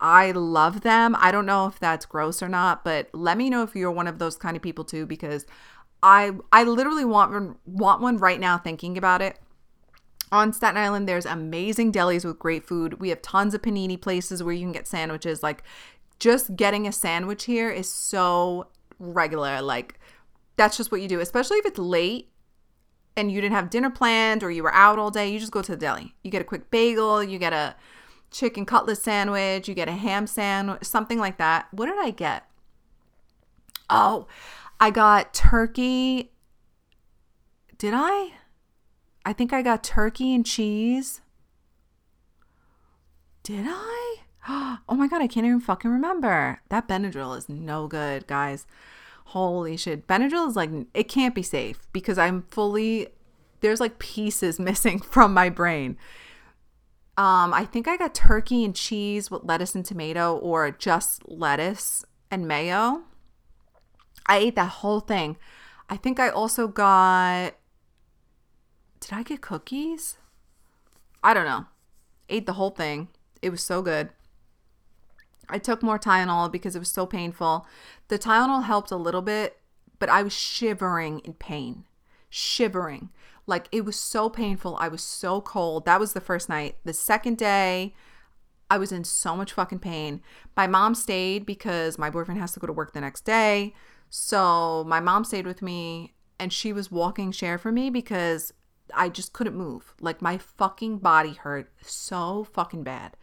I 0.00 0.30
love 0.30 0.80
them. 0.80 1.14
I 1.18 1.30
don't 1.30 1.44
know 1.44 1.66
if 1.66 1.78
that's 1.78 2.06
gross 2.06 2.42
or 2.42 2.48
not, 2.48 2.82
but 2.82 3.10
let 3.12 3.36
me 3.36 3.50
know 3.50 3.62
if 3.62 3.76
you're 3.76 3.90
one 3.90 4.06
of 4.06 4.18
those 4.18 4.36
kind 4.36 4.56
of 4.56 4.62
people 4.62 4.84
too 4.84 5.04
because 5.04 5.44
I 6.04 6.32
I 6.52 6.62
literally 6.62 7.04
want 7.04 7.58
want 7.66 8.00
one 8.00 8.18
right 8.18 8.38
now 8.38 8.58
thinking 8.58 8.96
about 8.96 9.22
it 9.22 9.38
on 10.34 10.52
Staten 10.52 10.76
Island, 10.76 11.08
there's 11.08 11.26
amazing 11.26 11.92
delis 11.92 12.24
with 12.24 12.40
great 12.40 12.66
food. 12.66 13.00
We 13.00 13.10
have 13.10 13.22
tons 13.22 13.54
of 13.54 13.62
panini 13.62 14.00
places 14.00 14.42
where 14.42 14.52
you 14.52 14.62
can 14.62 14.72
get 14.72 14.88
sandwiches. 14.88 15.44
Like, 15.44 15.62
just 16.18 16.56
getting 16.56 16.88
a 16.88 16.92
sandwich 16.92 17.44
here 17.44 17.70
is 17.70 17.88
so 17.88 18.66
regular. 18.98 19.62
Like, 19.62 20.00
that's 20.56 20.76
just 20.76 20.90
what 20.90 21.00
you 21.00 21.08
do, 21.08 21.20
especially 21.20 21.58
if 21.58 21.66
it's 21.66 21.78
late 21.78 22.30
and 23.16 23.30
you 23.30 23.40
didn't 23.40 23.54
have 23.54 23.70
dinner 23.70 23.90
planned 23.90 24.42
or 24.42 24.50
you 24.50 24.64
were 24.64 24.74
out 24.74 24.98
all 24.98 25.10
day. 25.10 25.30
You 25.30 25.38
just 25.38 25.52
go 25.52 25.62
to 25.62 25.72
the 25.72 25.78
deli. 25.78 26.14
You 26.24 26.32
get 26.32 26.42
a 26.42 26.44
quick 26.44 26.68
bagel, 26.68 27.22
you 27.22 27.38
get 27.38 27.52
a 27.52 27.76
chicken 28.32 28.66
cutlet 28.66 28.98
sandwich, 28.98 29.68
you 29.68 29.74
get 29.74 29.88
a 29.88 29.92
ham 29.92 30.26
sandwich, 30.26 30.82
something 30.84 31.18
like 31.18 31.38
that. 31.38 31.68
What 31.70 31.86
did 31.86 31.98
I 32.00 32.10
get? 32.10 32.44
Oh, 33.88 34.26
I 34.80 34.90
got 34.90 35.34
turkey. 35.34 36.30
Did 37.78 37.94
I? 37.94 38.32
I 39.24 39.32
think 39.32 39.52
I 39.52 39.62
got 39.62 39.82
turkey 39.82 40.34
and 40.34 40.44
cheese. 40.44 41.20
Did 43.42 43.66
I? 43.68 44.16
Oh 44.86 44.96
my 44.96 45.08
god, 45.08 45.22
I 45.22 45.26
can't 45.26 45.46
even 45.46 45.60
fucking 45.60 45.90
remember. 45.90 46.60
That 46.68 46.86
Benadryl 46.86 47.36
is 47.38 47.48
no 47.48 47.86
good, 47.88 48.26
guys. 48.26 48.66
Holy 49.26 49.78
shit. 49.78 50.06
Benadryl 50.06 50.46
is 50.46 50.56
like 50.56 50.68
it 50.92 51.04
can't 51.08 51.34
be 51.34 51.42
safe 51.42 51.78
because 51.92 52.18
I'm 52.18 52.42
fully 52.50 53.08
there's 53.60 53.80
like 53.80 53.98
pieces 53.98 54.60
missing 54.70 55.00
from 55.00 55.32
my 55.32 55.48
brain. 55.48 55.96
Um, 57.16 57.54
I 57.54 57.64
think 57.64 57.88
I 57.88 57.96
got 57.96 58.14
turkey 58.14 58.64
and 58.64 58.74
cheese 58.74 59.30
with 59.30 59.44
lettuce 59.44 59.74
and 59.74 59.84
tomato 59.84 60.36
or 60.36 60.70
just 60.70 61.26
lettuce 61.26 62.04
and 62.30 62.46
mayo. 62.46 63.04
I 64.26 64.38
ate 64.38 64.56
that 64.56 64.70
whole 64.70 65.00
thing. 65.00 65.36
I 65.88 65.96
think 65.96 66.18
I 66.18 66.28
also 66.28 66.66
got 66.66 67.54
did 69.00 69.12
I 69.12 69.22
get 69.22 69.42
cookies? 69.42 70.16
I 71.22 71.34
don't 71.34 71.44
know. 71.44 71.66
Ate 72.30 72.46
the 72.46 72.54
whole 72.54 72.70
thing. 72.70 73.08
It 73.42 73.50
was 73.50 73.62
so 73.62 73.82
good. 73.82 74.08
I 75.48 75.58
took 75.58 75.82
more 75.82 75.98
Tylenol 75.98 76.50
because 76.50 76.74
it 76.74 76.78
was 76.78 76.88
so 76.88 77.04
painful. 77.04 77.66
The 78.08 78.18
Tylenol 78.18 78.64
helped 78.64 78.90
a 78.90 78.96
little 78.96 79.20
bit, 79.20 79.60
but 79.98 80.08
I 80.08 80.22
was 80.22 80.32
shivering 80.32 81.18
in 81.18 81.34
pain. 81.34 81.84
Shivering. 82.30 83.10
Like 83.46 83.68
it 83.70 83.84
was 83.84 84.00
so 84.00 84.30
painful. 84.30 84.76
I 84.80 84.88
was 84.88 85.02
so 85.02 85.42
cold. 85.42 85.84
That 85.84 86.00
was 86.00 86.14
the 86.14 86.20
first 86.20 86.48
night. 86.48 86.76
The 86.84 86.94
second 86.94 87.36
day, 87.36 87.94
I 88.70 88.78
was 88.78 88.90
in 88.90 89.04
so 89.04 89.36
much 89.36 89.52
fucking 89.52 89.80
pain. 89.80 90.22
My 90.56 90.66
mom 90.66 90.94
stayed 90.94 91.44
because 91.44 91.98
my 91.98 92.08
boyfriend 92.08 92.40
has 92.40 92.52
to 92.52 92.60
go 92.60 92.66
to 92.66 92.72
work 92.72 92.94
the 92.94 93.02
next 93.02 93.26
day. 93.26 93.74
So 94.16 94.84
my 94.86 95.00
mom 95.00 95.24
stayed 95.24 95.44
with 95.44 95.60
me 95.60 96.14
and 96.38 96.52
she 96.52 96.72
was 96.72 96.88
walking 96.88 97.32
Cher 97.32 97.58
for 97.58 97.72
me 97.72 97.90
because 97.90 98.52
I 98.94 99.08
just 99.08 99.32
couldn't 99.32 99.56
move. 99.56 99.92
Like 100.00 100.22
my 100.22 100.38
fucking 100.38 100.98
body 100.98 101.32
hurt 101.32 101.72
so 101.82 102.46
fucking 102.52 102.84
bad. 102.84 103.16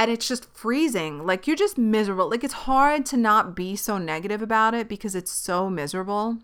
And 0.00 0.10
it's 0.10 0.26
just 0.26 0.52
freezing. 0.52 1.24
Like 1.24 1.46
you're 1.46 1.54
just 1.54 1.78
miserable. 1.78 2.28
Like 2.28 2.42
it's 2.42 2.66
hard 2.66 3.06
to 3.06 3.16
not 3.16 3.54
be 3.54 3.76
so 3.76 3.98
negative 3.98 4.42
about 4.42 4.74
it 4.74 4.88
because 4.88 5.14
it's 5.14 5.30
so 5.30 5.70
miserable. 5.70 6.38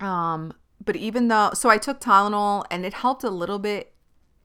Um 0.00 0.54
but 0.82 0.96
even 0.96 1.28
though 1.28 1.50
so 1.52 1.68
I 1.68 1.76
took 1.76 2.00
Tylenol 2.00 2.64
and 2.70 2.86
it 2.86 2.94
helped 2.94 3.24
a 3.24 3.30
little 3.30 3.58
bit. 3.58 3.92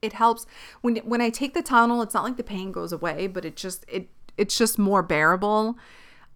It 0.01 0.11
helps 0.11 0.45
when 0.81 0.97
when 0.97 1.21
I 1.21 1.29
take 1.29 1.53
the 1.53 1.63
Tylenol, 1.63 2.03
it's 2.03 2.13
not 2.13 2.25
like 2.25 2.35
the 2.35 2.43
pain 2.43 2.73
goes 2.73 2.91
away, 2.91 3.27
but 3.27 3.45
it 3.45 3.55
just 3.55 3.85
it 3.87 4.09
it's 4.37 4.57
just 4.57 4.77
more 4.77 5.01
bearable. 5.01 5.77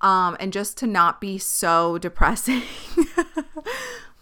Um 0.01 0.37
and 0.39 0.51
just 0.53 0.77
to 0.79 0.87
not 0.87 1.21
be 1.21 1.37
so 1.37 1.97
depressing. 1.99 2.63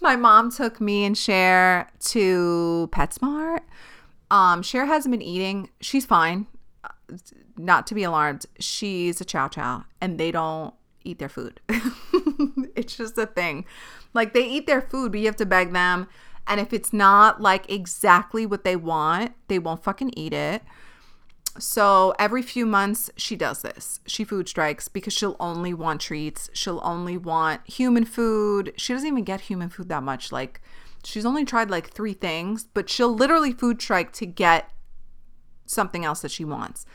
my 0.00 0.16
mom 0.16 0.50
took 0.50 0.80
me 0.80 1.04
and 1.04 1.16
Cher 1.16 1.90
to 1.98 2.88
PetSmart. 2.92 3.60
Um, 4.30 4.62
Cher 4.62 4.86
hasn't 4.86 5.12
been 5.12 5.22
eating. 5.22 5.70
She's 5.80 6.06
fine. 6.06 6.46
Not 7.56 7.86
to 7.88 7.94
be 7.94 8.02
alarmed. 8.02 8.46
She's 8.58 9.20
a 9.20 9.24
chow 9.24 9.48
chow 9.48 9.84
and 10.00 10.18
they 10.18 10.30
don't 10.30 10.74
eat 11.04 11.18
their 11.18 11.28
food. 11.28 11.60
it's 12.76 12.96
just 12.96 13.18
a 13.18 13.26
thing. 13.26 13.64
Like 14.12 14.32
they 14.32 14.46
eat 14.46 14.66
their 14.66 14.80
food, 14.80 15.12
but 15.12 15.20
you 15.20 15.26
have 15.26 15.36
to 15.36 15.46
beg 15.46 15.72
them. 15.72 16.08
And 16.46 16.60
if 16.60 16.72
it's 16.72 16.92
not 16.92 17.40
like 17.40 17.70
exactly 17.70 18.44
what 18.44 18.64
they 18.64 18.76
want, 18.76 19.32
they 19.48 19.58
won't 19.58 19.82
fucking 19.82 20.12
eat 20.16 20.32
it. 20.32 20.62
So 21.58 22.14
every 22.18 22.42
few 22.42 22.66
months, 22.66 23.10
she 23.16 23.36
does 23.36 23.62
this. 23.62 24.00
She 24.06 24.24
food 24.24 24.48
strikes 24.48 24.88
because 24.88 25.12
she'll 25.12 25.36
only 25.38 25.72
want 25.72 26.00
treats. 26.00 26.50
She'll 26.52 26.80
only 26.82 27.16
want 27.16 27.60
human 27.68 28.04
food. 28.04 28.72
She 28.76 28.92
doesn't 28.92 29.06
even 29.06 29.24
get 29.24 29.42
human 29.42 29.68
food 29.68 29.88
that 29.88 30.02
much. 30.02 30.32
Like, 30.32 30.60
she's 31.04 31.24
only 31.24 31.44
tried 31.44 31.70
like 31.70 31.90
three 31.90 32.14
things, 32.14 32.66
but 32.74 32.90
she'll 32.90 33.14
literally 33.14 33.52
food 33.52 33.80
strike 33.80 34.12
to 34.14 34.26
get 34.26 34.70
something 35.66 36.04
else 36.04 36.22
that 36.22 36.30
she 36.30 36.44
wants. 36.44 36.86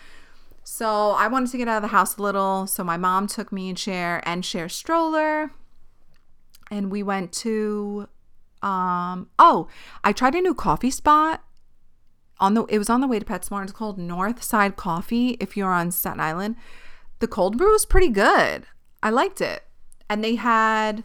So 0.64 1.12
I 1.12 1.28
wanted 1.28 1.52
to 1.52 1.58
get 1.58 1.68
out 1.68 1.78
of 1.78 1.82
the 1.84 1.88
house 1.88 2.18
a 2.18 2.22
little. 2.22 2.68
So 2.68 2.84
my 2.84 2.98
mom 2.98 3.28
took 3.28 3.52
me 3.52 3.70
and 3.70 3.80
Cher 3.80 4.22
and 4.26 4.46
Cher 4.46 4.70
stroller. 4.70 5.52
And 6.70 6.92
we 6.92 7.02
went 7.02 7.32
to 7.34 8.08
um 8.62 9.30
oh, 9.40 9.70
I 10.04 10.12
tried 10.12 10.36
a 10.36 10.42
new 10.42 10.54
coffee 10.54 10.92
spot 10.92 11.44
on 12.40 12.54
the 12.54 12.64
it 12.66 12.78
was 12.78 12.90
on 12.90 13.02
the 13.02 13.08
way 13.08 13.20
to 13.20 13.26
PetSmart. 13.26 13.64
It's 13.64 13.72
called 13.72 13.98
Northside 13.98 14.76
Coffee. 14.76 15.32
If 15.40 15.58
you're 15.58 15.72
on 15.72 15.92
Staten 15.92 16.20
Island, 16.20 16.56
the 17.20 17.28
cold 17.28 17.58
brew 17.58 17.72
was 17.72 17.86
pretty 17.86 18.10
good. 18.10 18.66
I 19.04 19.10
liked 19.10 19.42
it, 19.42 19.64
and 20.10 20.24
they 20.24 20.36
had. 20.36 21.04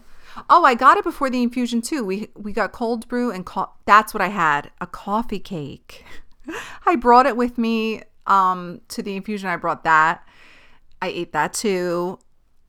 Oh, 0.51 0.65
I 0.65 0.75
got 0.75 0.97
it 0.97 1.05
before 1.05 1.31
the 1.31 1.43
infusion 1.43 1.81
too. 1.81 2.05
We 2.05 2.29
we 2.35 2.53
got 2.53 2.73
cold 2.73 3.07
brew 3.09 3.31
and 3.31 3.47
co- 3.47 3.71
that's 3.85 4.13
what 4.13 4.21
I 4.21 4.29
had 4.29 4.71
a 4.81 4.87
coffee 4.87 5.39
cake. 5.39 6.05
I 6.87 6.97
brought 6.97 7.27
it 7.27 7.37
with 7.37 7.57
me 7.57 8.03
um 8.27 8.81
to 8.89 9.03
the 9.03 9.15
infusion. 9.17 9.49
I 9.49 9.57
brought 9.57 9.85
that. 9.85 10.27
I 11.01 11.09
ate 11.09 11.33
that 11.33 11.53
too. 11.53 12.19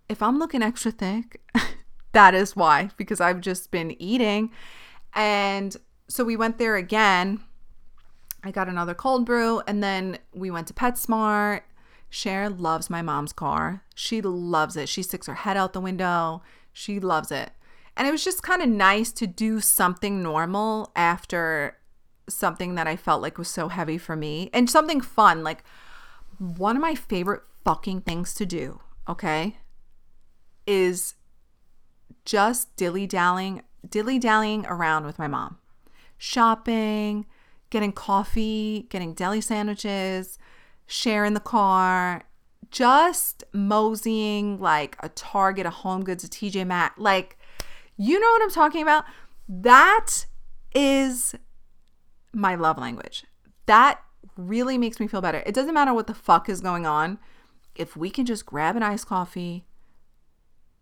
If 0.10 0.22
I'm 0.22 0.38
looking 0.38 0.62
extra 0.62 0.92
thick, 0.92 1.42
that 2.12 2.36
is 2.36 2.56
why 2.56 2.90
because 2.98 3.20
I've 3.20 3.42
just 3.42 3.72
been 3.72 4.00
eating. 4.00 4.52
And 5.14 5.76
so 6.08 6.24
we 6.24 6.36
went 6.36 6.60
there 6.60 6.76
again 6.76 7.40
I 8.46 8.52
got 8.52 8.70
another 8.70 8.94
cold 8.94 9.26
brew 9.26 9.62
and 9.68 9.84
then 9.84 10.20
we 10.34 10.52
went 10.52 10.68
to 10.68 10.74
PetSmart. 10.74 11.62
Cher 12.12 12.48
loves 12.48 12.90
my 12.92 13.02
mom's 13.02 13.34
car. 13.34 13.84
She 13.96 14.22
loves 14.22 14.78
it. 14.78 14.88
She 14.88 15.02
sticks 15.02 15.26
her 15.26 15.34
head 15.34 15.58
out 15.58 15.74
the 15.74 15.82
window. 15.82 16.44
She 16.72 17.00
loves 17.00 17.32
it. 17.32 17.52
And 17.98 18.08
it 18.08 18.12
was 18.12 18.24
just 18.24 18.44
kind 18.44 18.62
of 18.62 18.70
nice 18.70 19.12
to 19.14 19.26
do 19.26 19.60
something 19.60 20.22
normal 20.22 20.92
after 20.96 21.78
something 22.30 22.76
that 22.76 22.88
I 22.88 22.96
felt 22.96 23.24
like 23.24 23.40
was 23.40 23.48
so 23.48 23.68
heavy 23.68 23.98
for 23.98 24.16
me 24.16 24.52
and 24.54 24.70
something 24.70 25.02
fun. 25.02 25.44
Like 25.44 25.64
one 26.38 26.76
of 26.76 26.82
my 26.82 26.94
favorite 26.94 27.42
fucking 27.64 28.02
things 28.02 28.36
to 28.36 28.46
do, 28.46 28.80
okay, 29.10 29.58
is 30.68 31.16
just 32.26 32.76
dilly 32.76 33.08
dallying 33.08 33.64
dilly 33.88 34.20
dallying 34.20 34.66
around 34.68 35.06
with 35.06 35.20
my 35.20 35.28
mom, 35.28 35.58
shopping, 36.18 37.26
getting 37.70 37.92
coffee, 37.92 38.88
getting 38.90 39.14
deli 39.14 39.42
sandwiches, 39.42 40.38
sharing 40.88 41.34
the 41.34 41.40
car, 41.40 42.24
just 42.72 43.44
moseying 43.54 44.60
like 44.60 44.98
a 45.02 45.10
Target, 45.10 45.66
a 45.66 45.70
Home 45.70 46.04
Goods, 46.04 46.24
a 46.24 46.28
TJ 46.28 46.66
Maxx. 46.68 46.98
Like, 46.98 47.38
you 47.98 48.20
know 48.20 48.30
what 48.32 48.42
I'm 48.42 48.52
talking 48.52 48.82
about? 48.82 49.06
That 49.48 50.26
is 50.74 51.36
my 52.34 52.56
love 52.56 52.78
language. 52.78 53.26
That 53.66 54.02
really 54.38 54.78
makes 54.78 55.00
me 55.00 55.08
feel 55.08 55.22
better. 55.22 55.42
It 55.46 55.56
doesn't 55.56 55.74
matter 55.74 55.94
what 55.94 56.08
the 56.08 56.14
fuck 56.14 56.50
is 56.50 56.62
going 56.62 56.86
on. 56.86 57.18
If 57.76 57.96
we 57.96 58.10
can 58.10 58.26
just 58.26 58.46
grab 58.46 58.76
an 58.76 58.84
iced 58.84 59.08
coffee, 59.08 59.66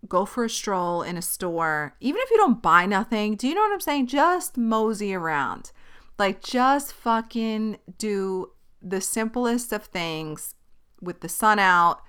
go 0.08 0.26
for 0.26 0.44
a 0.44 0.50
stroll 0.50 1.02
in 1.02 1.18
a 1.18 1.22
store, 1.22 1.96
even 2.00 2.22
if 2.22 2.32
you 2.32 2.38
don't 2.38 2.62
buy 2.62 2.86
nothing, 2.86 3.36
do 3.36 3.48
you 3.48 3.56
know 3.56 3.62
what 3.62 3.74
I'm 3.74 3.80
saying? 3.80 4.08
Just 4.08 4.58
mosey 4.58 5.14
around. 5.14 5.72
Like, 6.18 6.42
just 6.42 6.94
fucking 6.94 7.78
do 7.98 8.52
the 8.82 9.02
simplest 9.02 9.72
of 9.72 9.86
things 9.86 10.56
with 11.02 11.22
the 11.22 11.30
sun 11.30 11.60
out, 11.60 12.02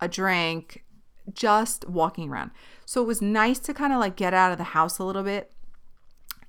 a 0.00 0.08
drink, 0.08 0.84
just 1.32 1.88
walking 1.88 2.30
around. 2.30 2.50
So 2.84 3.02
it 3.02 3.06
was 3.06 3.22
nice 3.22 3.58
to 3.60 3.74
kind 3.74 3.92
of 3.92 3.98
like 3.98 4.16
get 4.16 4.34
out 4.34 4.52
of 4.52 4.58
the 4.58 4.64
house 4.64 4.98
a 4.98 5.04
little 5.04 5.22
bit, 5.22 5.52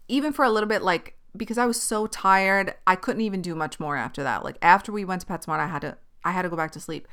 even 0.07 0.34
for 0.34 0.43
a 0.43 0.49
little 0.49 0.68
bit, 0.68 0.82
like 0.82 1.16
because 1.36 1.57
I 1.57 1.66
was 1.66 1.82
so 1.82 2.07
tired, 2.07 2.76
I 2.88 2.95
couldn't 2.95 3.22
even 3.22 3.41
do 3.41 3.55
much 3.55 3.80
more 3.80 3.97
after 3.97 4.24
that. 4.24 4.43
Like 4.43 4.57
after 4.61 4.91
we 4.91 5.05
went 5.05 5.22
to 5.22 5.28
PetSmart, 5.28 5.59
I 5.59 5.68
had 5.68 5.82
to 5.82 5.97
I 6.24 6.32
had 6.32 6.41
to 6.41 6.49
go 6.49 6.55
back 6.55 6.72
to 6.72 6.80
sleep. 6.80 7.07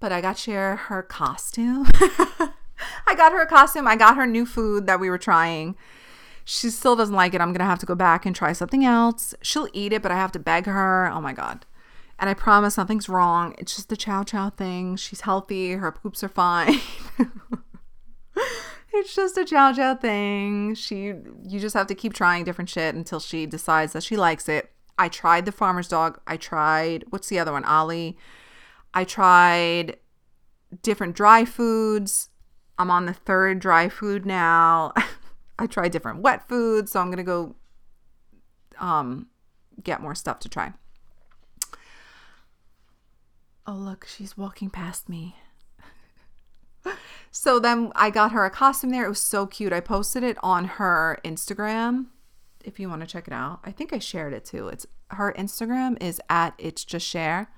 But 0.00 0.10
I 0.12 0.20
got 0.20 0.38
Cher 0.38 0.76
her 0.76 1.02
costume. 1.02 1.88
I 3.06 3.14
got 3.16 3.32
her 3.32 3.42
a 3.42 3.46
costume. 3.46 3.86
I 3.86 3.96
got 3.96 4.16
her 4.16 4.26
new 4.26 4.46
food 4.46 4.86
that 4.86 5.00
we 5.00 5.10
were 5.10 5.18
trying. 5.18 5.76
She 6.44 6.68
still 6.70 6.94
doesn't 6.94 7.14
like 7.14 7.34
it. 7.34 7.40
I'm 7.40 7.52
gonna 7.52 7.64
have 7.68 7.78
to 7.80 7.86
go 7.86 7.94
back 7.94 8.26
and 8.26 8.36
try 8.36 8.52
something 8.52 8.84
else. 8.84 9.34
She'll 9.42 9.68
eat 9.72 9.92
it, 9.92 10.02
but 10.02 10.12
I 10.12 10.16
have 10.16 10.32
to 10.32 10.38
beg 10.38 10.66
her. 10.66 11.10
Oh 11.10 11.20
my 11.20 11.32
god. 11.32 11.64
And 12.18 12.30
I 12.30 12.34
promise 12.34 12.76
nothing's 12.76 13.08
wrong. 13.08 13.54
It's 13.58 13.74
just 13.74 13.88
the 13.88 13.96
chow 13.96 14.22
chow 14.22 14.50
thing. 14.50 14.96
She's 14.96 15.22
healthy. 15.22 15.72
Her 15.72 15.90
poops 15.90 16.22
are 16.22 16.28
fine. 16.28 16.80
it's 18.92 19.14
just 19.14 19.38
a 19.38 19.44
chow 19.44 19.72
chow 19.72 19.94
thing. 19.94 20.74
She 20.74 21.14
you 21.44 21.60
just 21.60 21.74
have 21.74 21.86
to 21.86 21.94
keep 21.94 22.12
trying 22.12 22.44
different 22.44 22.70
shit 22.70 22.94
until 22.94 23.20
she 23.20 23.46
decides 23.46 23.94
that 23.94 24.02
she 24.02 24.16
likes 24.16 24.48
it. 24.48 24.70
I 24.98 25.08
tried 25.08 25.46
the 25.46 25.52
farmer's 25.52 25.88
dog. 25.88 26.20
I 26.26 26.36
tried 26.36 27.04
what's 27.08 27.28
the 27.28 27.38
other 27.38 27.52
one? 27.52 27.64
Ollie. 27.64 28.18
I 28.92 29.04
tried 29.04 29.96
different 30.82 31.16
dry 31.16 31.44
foods. 31.44 32.28
I'm 32.78 32.90
on 32.90 33.06
the 33.06 33.14
third 33.14 33.60
dry 33.60 33.88
food 33.88 34.26
now. 34.26 34.92
I 35.58 35.66
tried 35.66 35.92
different 35.92 36.20
wet 36.20 36.48
foods, 36.48 36.92
so 36.92 37.00
I'm 37.00 37.10
gonna 37.10 37.22
go 37.22 37.56
um 38.78 39.28
get 39.82 40.00
more 40.00 40.14
stuff 40.14 40.38
to 40.40 40.48
try. 40.48 40.72
Oh 43.66 43.74
look, 43.74 44.06
she's 44.06 44.36
walking 44.36 44.70
past 44.70 45.08
me. 45.08 45.36
So 47.36 47.58
then 47.58 47.90
I 47.96 48.10
got 48.10 48.30
her 48.30 48.44
a 48.44 48.50
costume 48.50 48.90
there. 48.90 49.06
It 49.06 49.08
was 49.08 49.18
so 49.18 49.44
cute. 49.44 49.72
I 49.72 49.80
posted 49.80 50.22
it 50.22 50.38
on 50.40 50.66
her 50.66 51.18
Instagram 51.24 52.06
if 52.64 52.78
you 52.78 52.88
want 52.88 53.00
to 53.00 53.08
check 53.08 53.26
it 53.26 53.32
out. 53.32 53.58
I 53.64 53.72
think 53.72 53.92
I 53.92 53.98
shared 53.98 54.32
it 54.32 54.44
too. 54.44 54.68
It's 54.68 54.86
her 55.08 55.34
Instagram 55.36 56.00
is 56.00 56.20
at 56.30 56.54
it's 56.58 56.84
just 56.84 57.04
Cher. 57.04 57.48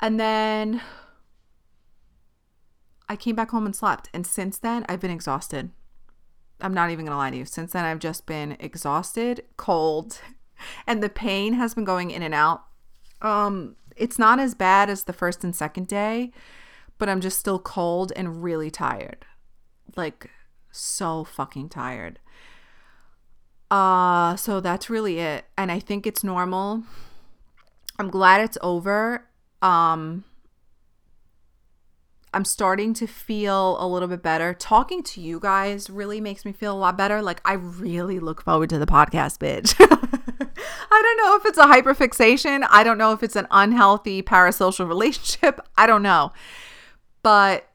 And 0.00 0.18
then 0.18 0.80
I 3.06 3.16
came 3.16 3.36
back 3.36 3.50
home 3.50 3.66
and 3.66 3.76
slept. 3.76 4.08
And 4.14 4.26
since 4.26 4.58
then, 4.58 4.86
I've 4.88 5.00
been 5.00 5.10
exhausted. 5.10 5.70
I'm 6.60 6.74
not 6.74 6.90
even 6.90 7.04
going 7.04 7.12
to 7.12 7.18
lie 7.18 7.30
to 7.30 7.36
you. 7.36 7.44
Since 7.44 7.72
then, 7.72 7.84
I've 7.84 7.98
just 7.98 8.26
been 8.26 8.56
exhausted, 8.58 9.44
cold, 9.56 10.20
and 10.86 11.02
the 11.02 11.08
pain 11.08 11.54
has 11.54 11.74
been 11.74 11.84
going 11.84 12.10
in 12.10 12.22
and 12.22 12.34
out. 12.34 12.64
Um, 13.22 13.76
it's 13.96 14.18
not 14.18 14.38
as 14.38 14.54
bad 14.54 14.88
as 14.88 15.04
the 15.04 15.12
first 15.12 15.44
and 15.44 15.54
second 15.54 15.88
day, 15.88 16.30
but 16.98 17.08
I'm 17.08 17.20
just 17.20 17.38
still 17.38 17.58
cold 17.58 18.12
and 18.16 18.42
really 18.42 18.70
tired. 18.70 19.24
Like 19.96 20.30
so 20.70 21.24
fucking 21.24 21.68
tired. 21.70 22.18
Uh 23.70 24.36
so 24.36 24.60
that's 24.60 24.88
really 24.88 25.18
it. 25.18 25.44
And 25.56 25.70
I 25.70 25.78
think 25.78 26.06
it's 26.06 26.24
normal. 26.24 26.84
I'm 27.98 28.08
glad 28.08 28.40
it's 28.40 28.58
over. 28.62 29.26
Um 29.60 30.24
I'm 32.34 32.44
starting 32.44 32.92
to 32.94 33.06
feel 33.06 33.76
a 33.80 33.86
little 33.86 34.08
bit 34.08 34.22
better. 34.22 34.52
Talking 34.54 35.02
to 35.04 35.20
you 35.20 35.40
guys 35.40 35.88
really 35.88 36.20
makes 36.20 36.44
me 36.44 36.52
feel 36.52 36.74
a 36.74 36.78
lot 36.78 36.96
better. 36.96 37.22
Like 37.22 37.40
I 37.44 37.54
really 37.54 38.20
look 38.20 38.42
forward 38.42 38.70
to 38.70 38.78
the 38.78 38.86
podcast, 38.86 39.38
bitch. 39.38 39.74
I 40.90 41.02
don't 41.02 41.16
know 41.16 41.36
if 41.36 41.46
it's 41.46 41.58
a 41.58 41.64
hyperfixation. 41.64 42.66
I 42.70 42.84
don't 42.84 42.98
know 42.98 43.12
if 43.12 43.22
it's 43.22 43.36
an 43.36 43.46
unhealthy 43.50 44.22
parasocial 44.22 44.86
relationship. 44.88 45.60
I 45.76 45.86
don't 45.86 46.02
know. 46.02 46.32
But 47.22 47.68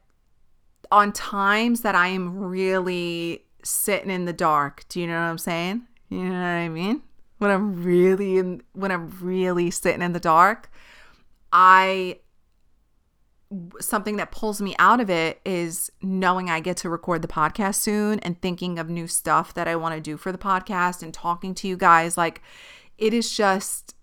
on 0.90 1.12
times 1.12 1.80
that 1.80 1.94
I 1.94 2.08
am 2.08 2.38
really 2.38 3.44
sitting 3.64 4.10
in 4.10 4.24
the 4.24 4.32
dark, 4.32 4.84
do 4.88 5.00
you 5.00 5.06
know 5.06 5.14
what 5.14 5.28
I'm 5.28 5.38
saying? 5.38 5.82
You 6.08 6.24
know 6.24 6.30
what 6.30 6.46
I 6.46 6.68
mean? 6.68 7.02
When 7.38 7.50
I'm 7.50 7.82
really 7.82 8.38
in, 8.38 8.62
when 8.72 8.92
I'm 8.92 9.10
really 9.20 9.70
sitting 9.70 10.02
in 10.02 10.12
the 10.12 10.20
dark, 10.20 10.70
I 11.52 12.20
something 13.80 14.16
that 14.16 14.30
pulls 14.30 14.60
me 14.60 14.74
out 14.78 15.00
of 15.00 15.10
it 15.10 15.40
is 15.44 15.90
knowing 16.02 16.50
I 16.50 16.60
get 16.60 16.76
to 16.78 16.90
record 16.90 17.22
the 17.22 17.28
podcast 17.28 17.76
soon 17.76 18.18
and 18.20 18.40
thinking 18.40 18.78
of 18.78 18.88
new 18.88 19.06
stuff 19.06 19.54
that 19.54 19.68
I 19.68 19.76
want 19.76 19.94
to 19.94 20.00
do 20.00 20.16
for 20.16 20.32
the 20.32 20.38
podcast 20.38 21.02
and 21.02 21.12
talking 21.12 21.54
to 21.56 21.68
you 21.68 21.76
guys 21.76 22.16
like 22.16 22.42
it 22.98 23.12
is 23.12 23.34
just 23.34 23.94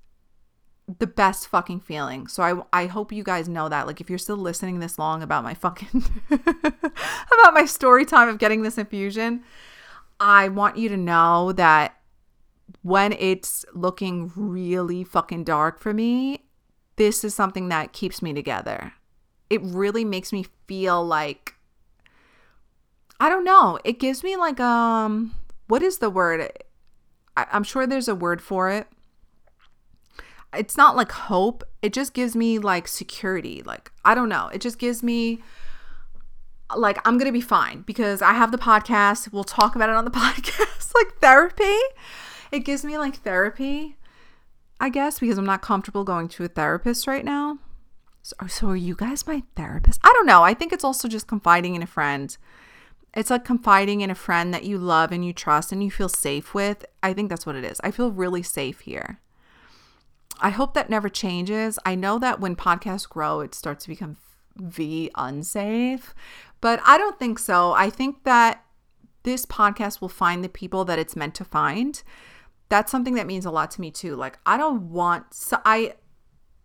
the 0.99 1.07
best 1.07 1.47
fucking 1.47 1.79
feeling. 1.79 2.27
So 2.27 2.43
I 2.71 2.81
I 2.83 2.85
hope 2.87 3.11
you 3.11 3.23
guys 3.23 3.47
know 3.47 3.69
that. 3.69 3.87
Like 3.87 4.01
if 4.01 4.09
you're 4.09 4.19
still 4.19 4.37
listening 4.37 4.79
this 4.79 4.99
long 4.99 5.23
about 5.23 5.43
my 5.43 5.53
fucking 5.53 6.03
about 6.31 7.53
my 7.53 7.65
story 7.65 8.05
time 8.05 8.29
of 8.29 8.37
getting 8.37 8.61
this 8.61 8.77
infusion, 8.77 9.43
I 10.19 10.49
want 10.49 10.77
you 10.77 10.89
to 10.89 10.97
know 10.97 11.51
that 11.53 11.97
when 12.83 13.13
it's 13.13 13.65
looking 13.73 14.31
really 14.35 15.03
fucking 15.03 15.43
dark 15.43 15.79
for 15.79 15.93
me, 15.93 16.45
this 16.95 17.23
is 17.23 17.35
something 17.35 17.69
that 17.69 17.93
keeps 17.93 18.21
me 18.21 18.33
together. 18.33 18.93
It 19.51 19.61
really 19.63 20.05
makes 20.05 20.31
me 20.31 20.45
feel 20.67 21.05
like 21.05 21.55
I 23.19 23.29
don't 23.29 23.43
know. 23.43 23.79
It 23.83 23.99
gives 23.99 24.23
me 24.23 24.35
like 24.37 24.59
um 24.59 25.35
what 25.67 25.81
is 25.83 25.99
the 25.99 26.09
word? 26.09 26.51
I, 27.37 27.45
I'm 27.51 27.63
sure 27.63 27.85
there's 27.85 28.07
a 28.07 28.15
word 28.15 28.41
for 28.41 28.69
it 28.69 28.87
it's 30.55 30.77
not 30.77 30.95
like 30.95 31.11
hope. 31.11 31.63
It 31.81 31.93
just 31.93 32.13
gives 32.13 32.35
me 32.35 32.59
like 32.59 32.87
security. 32.87 33.61
Like, 33.63 33.91
I 34.03 34.15
don't 34.15 34.29
know. 34.29 34.49
It 34.53 34.61
just 34.61 34.79
gives 34.79 35.01
me 35.01 35.41
like 36.75 37.05
I'm 37.05 37.17
going 37.17 37.27
to 37.27 37.33
be 37.33 37.41
fine 37.41 37.81
because 37.81 38.21
I 38.21 38.33
have 38.33 38.51
the 38.51 38.57
podcast. 38.57 39.31
We'll 39.31 39.43
talk 39.43 39.75
about 39.75 39.89
it 39.89 39.95
on 39.95 40.05
the 40.05 40.11
podcast. 40.11 40.93
like 40.93 41.15
therapy. 41.19 41.77
It 42.51 42.59
gives 42.59 42.83
me 42.83 42.97
like 42.97 43.15
therapy, 43.17 43.95
I 44.79 44.89
guess, 44.89 45.19
because 45.19 45.37
I'm 45.37 45.45
not 45.45 45.61
comfortable 45.61 46.03
going 46.03 46.27
to 46.29 46.43
a 46.43 46.47
therapist 46.47 47.07
right 47.07 47.23
now. 47.23 47.59
So, 48.39 48.47
so 48.47 48.67
are 48.69 48.75
you 48.75 48.95
guys 48.95 49.27
my 49.27 49.43
therapist? 49.55 49.99
I 50.03 50.11
don't 50.13 50.25
know. 50.25 50.43
I 50.43 50.53
think 50.53 50.71
it's 50.71 50.83
also 50.83 51.07
just 51.07 51.27
confiding 51.27 51.75
in 51.75 51.83
a 51.83 51.87
friend. 51.87 52.35
It's 53.13 53.29
like 53.29 53.43
confiding 53.43 54.01
in 54.01 54.09
a 54.09 54.15
friend 54.15 54.53
that 54.53 54.63
you 54.63 54.77
love 54.77 55.11
and 55.11 55.25
you 55.25 55.33
trust 55.33 55.71
and 55.71 55.83
you 55.83 55.91
feel 55.91 56.07
safe 56.07 56.53
with. 56.53 56.85
I 57.03 57.13
think 57.13 57.29
that's 57.29 57.45
what 57.45 57.55
it 57.55 57.65
is. 57.65 57.81
I 57.83 57.91
feel 57.91 58.11
really 58.11 58.43
safe 58.43 58.81
here. 58.81 59.19
I 60.39 60.49
hope 60.49 60.73
that 60.73 60.89
never 60.89 61.09
changes. 61.09 61.77
I 61.85 61.95
know 61.95 62.17
that 62.19 62.39
when 62.39 62.55
podcasts 62.55 63.07
grow, 63.07 63.41
it 63.41 63.53
starts 63.53 63.83
to 63.83 63.89
become 63.89 64.17
V 64.57 65.11
unsafe, 65.15 66.15
but 66.61 66.79
I 66.85 66.97
don't 66.97 67.19
think 67.19 67.37
so. 67.37 67.73
I 67.73 67.89
think 67.89 68.23
that 68.23 68.63
this 69.23 69.45
podcast 69.45 70.01
will 70.01 70.09
find 70.09 70.43
the 70.43 70.49
people 70.49 70.83
that 70.85 70.97
it's 70.97 71.15
meant 71.15 71.35
to 71.35 71.45
find. 71.45 72.01
That's 72.69 72.91
something 72.91 73.15
that 73.15 73.27
means 73.27 73.45
a 73.45 73.51
lot 73.51 73.71
to 73.71 73.81
me 73.81 73.91
too. 73.91 74.15
Like 74.15 74.39
I 74.45 74.57
don't 74.57 74.89
want 74.89 75.33
so 75.33 75.59
I 75.65 75.95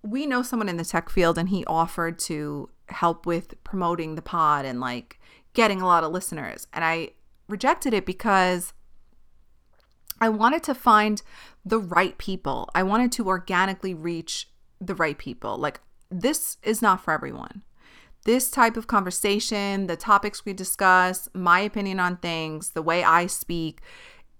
we 0.02 0.26
know 0.26 0.42
someone 0.42 0.68
in 0.68 0.76
the 0.76 0.84
tech 0.84 1.10
field 1.10 1.38
and 1.38 1.48
he 1.48 1.64
offered 1.66 2.18
to 2.20 2.70
help 2.88 3.26
with 3.26 3.62
promoting 3.64 4.14
the 4.14 4.22
pod 4.22 4.64
and 4.64 4.80
like 4.80 5.18
getting 5.54 5.80
a 5.80 5.86
lot 5.86 6.04
of 6.04 6.12
listeners 6.12 6.66
and 6.72 6.84
I 6.84 7.10
rejected 7.48 7.94
it 7.94 8.06
because 8.06 8.72
I 10.20 10.28
wanted 10.28 10.62
to 10.64 10.74
find 10.74 11.22
the 11.64 11.78
right 11.78 12.16
people. 12.16 12.70
I 12.74 12.82
wanted 12.82 13.12
to 13.12 13.26
organically 13.26 13.94
reach 13.94 14.48
the 14.80 14.94
right 14.94 15.16
people. 15.16 15.58
Like, 15.58 15.80
this 16.10 16.56
is 16.62 16.80
not 16.80 17.02
for 17.02 17.12
everyone. 17.12 17.62
This 18.24 18.50
type 18.50 18.76
of 18.76 18.86
conversation, 18.86 19.86
the 19.86 19.96
topics 19.96 20.44
we 20.44 20.52
discuss, 20.52 21.28
my 21.34 21.60
opinion 21.60 22.00
on 22.00 22.16
things, 22.16 22.70
the 22.70 22.82
way 22.82 23.04
I 23.04 23.26
speak 23.26 23.82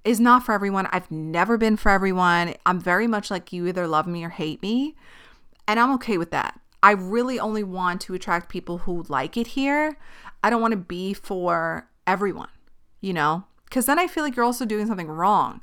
is 0.05 0.19
not 0.19 0.45
for 0.45 0.53
everyone. 0.53 0.87
I've 0.91 1.11
never 1.11 1.59
been 1.59 1.77
for 1.77 1.91
everyone. 1.91 2.55
I'm 2.65 2.81
very 2.81 3.07
much 3.07 3.31
like 3.31 3.53
you 3.53 3.67
either 3.67 3.87
love 3.87 4.07
me 4.07 4.25
or 4.25 4.31
hate 4.31 4.63
me. 4.63 4.97
And 5.69 5.81
I'm 5.81 5.93
okay 5.95 6.19
with 6.19 6.31
that. 6.31 6.61
I 6.83 6.93
really 6.93 7.41
only 7.41 7.65
want 7.65 8.01
to 8.03 8.15
attract 8.15 8.49
people 8.49 8.79
who 8.79 9.05
like 9.09 9.37
it 9.37 9.49
here. 9.49 9.99
I 10.43 10.51
don't 10.51 10.61
want 10.61 10.73
to 10.73 10.77
be 10.77 11.15
for 11.15 11.89
everyone, 12.07 12.51
you 13.01 13.13
know? 13.13 13.45
Because 13.65 13.87
then 13.87 13.99
I 13.99 14.07
feel 14.07 14.23
like 14.23 14.37
you're 14.37 14.45
also 14.45 14.65
doing 14.65 14.87
something 14.87 15.09
wrong. 15.09 15.63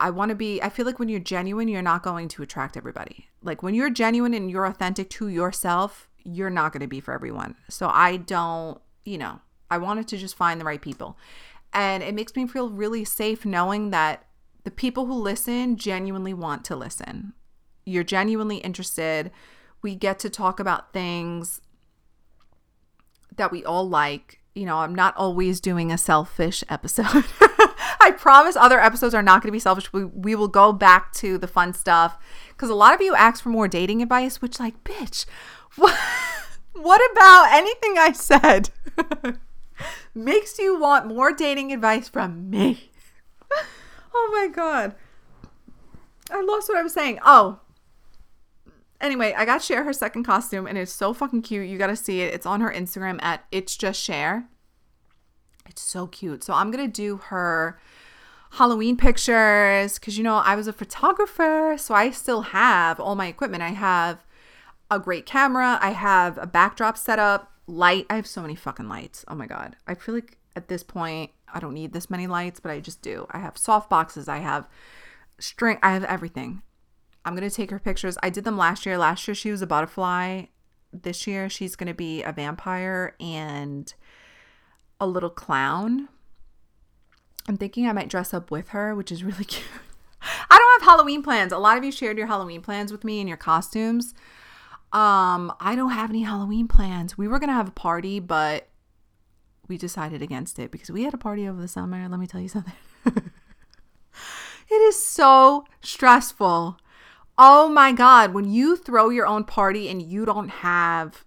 I 0.00 0.10
want 0.10 0.30
to 0.30 0.34
be, 0.34 0.60
I 0.60 0.68
feel 0.68 0.84
like 0.84 0.98
when 0.98 1.08
you're 1.08 1.20
genuine, 1.20 1.68
you're 1.68 1.82
not 1.82 2.02
going 2.02 2.28
to 2.28 2.42
attract 2.42 2.76
everybody. 2.76 3.28
Like 3.42 3.62
when 3.62 3.74
you're 3.74 3.90
genuine 3.90 4.34
and 4.34 4.50
you're 4.50 4.66
authentic 4.66 5.08
to 5.10 5.28
yourself, 5.28 6.08
you're 6.24 6.50
not 6.50 6.72
going 6.72 6.80
to 6.80 6.88
be 6.88 7.00
for 7.00 7.14
everyone. 7.14 7.54
So 7.70 7.88
I 7.88 8.16
don't, 8.16 8.80
you 9.04 9.16
know, 9.16 9.40
I 9.70 9.78
wanted 9.78 10.08
to 10.08 10.18
just 10.18 10.36
find 10.36 10.60
the 10.60 10.64
right 10.64 10.82
people. 10.82 11.16
And 11.72 12.02
it 12.02 12.14
makes 12.14 12.34
me 12.34 12.46
feel 12.46 12.70
really 12.70 13.04
safe 13.04 13.46
knowing 13.46 13.90
that 13.90 14.26
the 14.64 14.70
people 14.70 15.06
who 15.06 15.14
listen 15.14 15.76
genuinely 15.76 16.34
want 16.34 16.64
to 16.66 16.76
listen. 16.76 17.32
You're 17.88 18.04
genuinely 18.04 18.58
interested. 18.58 19.30
We 19.82 19.94
get 19.94 20.18
to 20.20 20.30
talk 20.30 20.60
about 20.60 20.92
things 20.92 21.60
that 23.36 23.50
we 23.50 23.64
all 23.64 23.88
like. 23.88 24.40
You 24.54 24.66
know, 24.66 24.78
I'm 24.78 24.94
not 24.94 25.16
always 25.16 25.60
doing 25.60 25.90
a 25.90 25.98
selfish 25.98 26.62
episode. 26.68 27.24
I 28.00 28.12
promise 28.16 28.56
other 28.56 28.80
episodes 28.80 29.14
are 29.14 29.22
not 29.22 29.42
going 29.42 29.48
to 29.48 29.52
be 29.52 29.58
selfish. 29.58 29.92
We, 29.92 30.04
we 30.04 30.34
will 30.34 30.48
go 30.48 30.72
back 30.72 31.12
to 31.14 31.38
the 31.38 31.46
fun 31.46 31.72
stuff 31.72 32.18
because 32.50 32.68
a 32.68 32.74
lot 32.74 32.94
of 32.94 33.00
you 33.00 33.14
ask 33.14 33.42
for 33.42 33.48
more 33.48 33.68
dating 33.68 34.02
advice, 34.02 34.42
which, 34.42 34.60
like, 34.60 34.82
bitch, 34.84 35.24
what, 35.76 35.96
what 36.74 37.00
about 37.12 37.52
anything 37.52 37.96
I 37.98 38.12
said 38.12 38.70
makes 40.14 40.58
you 40.58 40.78
want 40.78 41.06
more 41.06 41.32
dating 41.32 41.72
advice 41.72 42.08
from 42.08 42.50
me? 42.50 42.90
oh 44.14 44.30
my 44.32 44.48
God. 44.48 44.94
I 46.30 46.42
lost 46.42 46.68
what 46.68 46.78
I 46.78 46.82
was 46.82 46.92
saying. 46.92 47.20
Oh, 47.24 47.60
anyway, 49.00 49.34
I 49.36 49.44
got 49.44 49.62
Cher 49.62 49.84
her 49.84 49.92
second 49.92 50.24
costume 50.24 50.66
and 50.66 50.78
it's 50.78 50.92
so 50.92 51.12
fucking 51.12 51.42
cute. 51.42 51.68
You 51.68 51.78
got 51.78 51.88
to 51.88 51.96
see 51.96 52.20
it. 52.20 52.34
It's 52.34 52.46
on 52.46 52.60
her 52.60 52.72
Instagram 52.72 53.22
at 53.22 53.44
It's 53.50 53.76
Just 53.76 54.00
Cher. 54.00 54.48
It's 55.68 55.82
so 55.82 56.06
cute. 56.06 56.44
So 56.44 56.54
I'm 56.54 56.70
going 56.70 56.84
to 56.84 56.92
do 56.92 57.16
her 57.16 57.78
Halloween 58.52 58.96
pictures 58.96 59.98
because, 59.98 60.16
you 60.16 60.24
know, 60.24 60.36
I 60.36 60.56
was 60.56 60.66
a 60.66 60.72
photographer. 60.72 61.76
So 61.78 61.94
I 61.94 62.10
still 62.10 62.42
have 62.42 62.98
all 62.98 63.14
my 63.14 63.26
equipment. 63.26 63.62
I 63.62 63.70
have 63.70 64.24
a 64.90 64.98
great 64.98 65.26
camera, 65.26 65.78
I 65.82 65.90
have 65.90 66.38
a 66.38 66.46
backdrop 66.46 66.96
set 66.96 67.18
up, 67.18 67.52
light. 67.66 68.06
I 68.08 68.16
have 68.16 68.26
so 68.26 68.40
many 68.40 68.54
fucking 68.54 68.88
lights. 68.88 69.24
Oh 69.28 69.34
my 69.34 69.46
God. 69.46 69.76
I 69.86 69.94
feel 69.94 70.14
like 70.14 70.38
at 70.56 70.68
this 70.68 70.82
point, 70.82 71.30
I 71.52 71.60
don't 71.60 71.74
need 71.74 71.92
this 71.92 72.10
many 72.10 72.26
lights, 72.26 72.60
but 72.60 72.70
I 72.70 72.80
just 72.80 73.02
do. 73.02 73.26
I 73.30 73.38
have 73.38 73.58
soft 73.58 73.90
boxes, 73.90 74.28
I 74.28 74.38
have 74.38 74.68
string, 75.38 75.78
I 75.82 75.92
have 75.92 76.04
everything. 76.04 76.62
I'm 77.28 77.36
going 77.36 77.48
to 77.48 77.54
take 77.54 77.70
her 77.70 77.78
pictures. 77.78 78.16
I 78.22 78.30
did 78.30 78.44
them 78.44 78.56
last 78.56 78.86
year. 78.86 78.96
Last 78.96 79.28
year, 79.28 79.34
she 79.34 79.50
was 79.50 79.60
a 79.60 79.66
butterfly. 79.66 80.44
This 80.94 81.26
year, 81.26 81.50
she's 81.50 81.76
going 81.76 81.88
to 81.88 81.94
be 81.94 82.22
a 82.22 82.32
vampire 82.32 83.14
and 83.20 83.92
a 84.98 85.06
little 85.06 85.28
clown. 85.28 86.08
I'm 87.46 87.58
thinking 87.58 87.86
I 87.86 87.92
might 87.92 88.08
dress 88.08 88.32
up 88.32 88.50
with 88.50 88.70
her, 88.70 88.94
which 88.94 89.12
is 89.12 89.22
really 89.22 89.44
cute. 89.44 89.66
I 90.22 90.56
don't 90.56 90.80
have 90.80 90.90
Halloween 90.90 91.22
plans. 91.22 91.52
A 91.52 91.58
lot 91.58 91.76
of 91.76 91.84
you 91.84 91.92
shared 91.92 92.16
your 92.16 92.28
Halloween 92.28 92.62
plans 92.62 92.90
with 92.90 93.04
me 93.04 93.20
and 93.20 93.28
your 93.28 93.36
costumes. 93.36 94.14
Um, 94.94 95.52
I 95.60 95.74
don't 95.76 95.90
have 95.90 96.08
any 96.08 96.22
Halloween 96.22 96.66
plans. 96.66 97.18
We 97.18 97.28
were 97.28 97.38
going 97.38 97.50
to 97.50 97.54
have 97.54 97.68
a 97.68 97.72
party, 97.72 98.20
but 98.20 98.68
we 99.68 99.76
decided 99.76 100.22
against 100.22 100.58
it 100.58 100.70
because 100.70 100.90
we 100.90 101.02
had 101.02 101.12
a 101.12 101.18
party 101.18 101.46
over 101.46 101.60
the 101.60 101.68
summer. 101.68 102.08
Let 102.08 102.18
me 102.18 102.26
tell 102.26 102.40
you 102.40 102.48
something. 102.48 102.72
it 103.04 103.22
is 104.72 105.02
so 105.02 105.66
stressful. 105.82 106.78
Oh 107.38 107.68
my 107.68 107.92
God. 107.92 108.34
When 108.34 108.50
you 108.50 108.76
throw 108.76 109.10
your 109.10 109.26
own 109.26 109.44
party 109.44 109.88
and 109.88 110.02
you 110.02 110.24
don't 110.24 110.48
have 110.48 111.24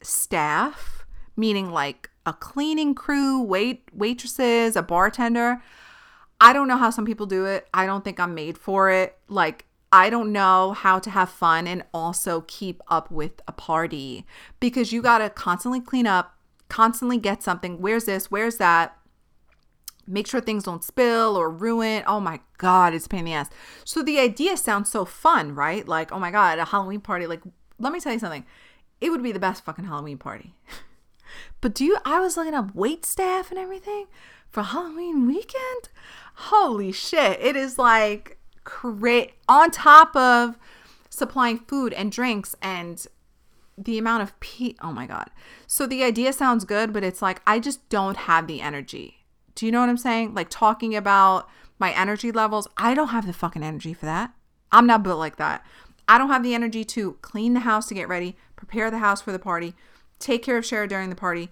staff, 0.00 1.04
meaning 1.36 1.70
like 1.70 2.08
a 2.24 2.32
cleaning 2.32 2.94
crew, 2.94 3.42
wait 3.42 3.84
waitresses, 3.92 4.76
a 4.76 4.82
bartender. 4.82 5.62
I 6.40 6.52
don't 6.52 6.68
know 6.68 6.78
how 6.78 6.88
some 6.90 7.04
people 7.04 7.26
do 7.26 7.44
it. 7.44 7.68
I 7.74 7.84
don't 7.84 8.02
think 8.02 8.18
I'm 8.18 8.34
made 8.34 8.56
for 8.56 8.90
it. 8.90 9.18
Like 9.28 9.66
I 9.92 10.08
don't 10.08 10.32
know 10.32 10.72
how 10.72 10.98
to 10.98 11.10
have 11.10 11.28
fun 11.28 11.66
and 11.66 11.84
also 11.92 12.44
keep 12.48 12.80
up 12.88 13.10
with 13.10 13.42
a 13.46 13.52
party 13.52 14.24
because 14.58 14.90
you 14.90 15.02
got 15.02 15.18
to 15.18 15.28
constantly 15.28 15.80
clean 15.80 16.06
up, 16.06 16.34
constantly 16.70 17.18
get 17.18 17.42
something. 17.42 17.78
Where's 17.82 18.06
this? 18.06 18.30
Where's 18.30 18.56
that? 18.56 18.96
Make 20.06 20.26
sure 20.26 20.40
things 20.40 20.64
don't 20.64 20.84
spill 20.84 21.36
or 21.36 21.50
ruin. 21.50 22.02
Oh 22.06 22.20
my 22.20 22.40
God, 22.58 22.94
it's 22.94 23.08
pain 23.08 23.20
in 23.20 23.26
the 23.26 23.32
ass. 23.34 23.50
So 23.84 24.02
the 24.02 24.18
idea 24.18 24.56
sounds 24.56 24.90
so 24.90 25.04
fun, 25.04 25.54
right? 25.54 25.86
Like, 25.86 26.12
oh 26.12 26.18
my 26.18 26.30
God, 26.30 26.58
a 26.58 26.64
Halloween 26.64 27.00
party. 27.00 27.26
Like, 27.26 27.42
let 27.78 27.92
me 27.92 28.00
tell 28.00 28.12
you 28.12 28.18
something. 28.18 28.44
It 29.00 29.10
would 29.10 29.22
be 29.22 29.32
the 29.32 29.38
best 29.38 29.64
fucking 29.64 29.84
Halloween 29.84 30.18
party. 30.18 30.54
But 31.60 31.74
do 31.74 31.84
you, 31.84 31.98
I 32.04 32.20
was 32.20 32.36
looking 32.36 32.54
up 32.54 32.74
wait 32.74 33.06
staff 33.06 33.50
and 33.50 33.58
everything 33.58 34.06
for 34.50 34.62
Halloween 34.62 35.26
weekend. 35.26 35.88
Holy 36.34 36.92
shit. 36.92 37.40
It 37.40 37.56
is 37.56 37.78
like 37.78 38.38
great 38.64 39.32
on 39.48 39.70
top 39.70 40.14
of 40.14 40.58
supplying 41.08 41.58
food 41.58 41.92
and 41.92 42.12
drinks 42.12 42.54
and 42.62 43.06
the 43.78 43.98
amount 43.98 44.22
of 44.22 44.38
pe 44.40 44.74
oh 44.82 44.92
my 44.92 45.06
god. 45.06 45.30
So 45.66 45.86
the 45.86 46.04
idea 46.04 46.32
sounds 46.32 46.64
good, 46.64 46.92
but 46.92 47.04
it's 47.04 47.22
like 47.22 47.40
I 47.46 47.58
just 47.58 47.88
don't 47.88 48.16
have 48.16 48.46
the 48.46 48.60
energy. 48.60 49.21
Do 49.54 49.66
you 49.66 49.72
know 49.72 49.80
what 49.80 49.88
I'm 49.88 49.96
saying? 49.96 50.34
Like 50.34 50.48
talking 50.50 50.94
about 50.94 51.48
my 51.78 51.92
energy 51.92 52.32
levels, 52.32 52.68
I 52.76 52.94
don't 52.94 53.08
have 53.08 53.26
the 53.26 53.32
fucking 53.32 53.62
energy 53.62 53.94
for 53.94 54.06
that. 54.06 54.32
I'm 54.70 54.86
not 54.86 55.02
built 55.02 55.18
like 55.18 55.36
that. 55.36 55.64
I 56.08 56.18
don't 56.18 56.28
have 56.28 56.42
the 56.42 56.54
energy 56.54 56.84
to 56.84 57.14
clean 57.22 57.54
the 57.54 57.60
house 57.60 57.86
to 57.88 57.94
get 57.94 58.08
ready, 58.08 58.36
prepare 58.56 58.90
the 58.90 58.98
house 58.98 59.22
for 59.22 59.32
the 59.32 59.38
party, 59.38 59.74
take 60.18 60.42
care 60.42 60.56
of 60.56 60.64
Shara 60.64 60.88
during 60.88 61.10
the 61.10 61.16
party, 61.16 61.50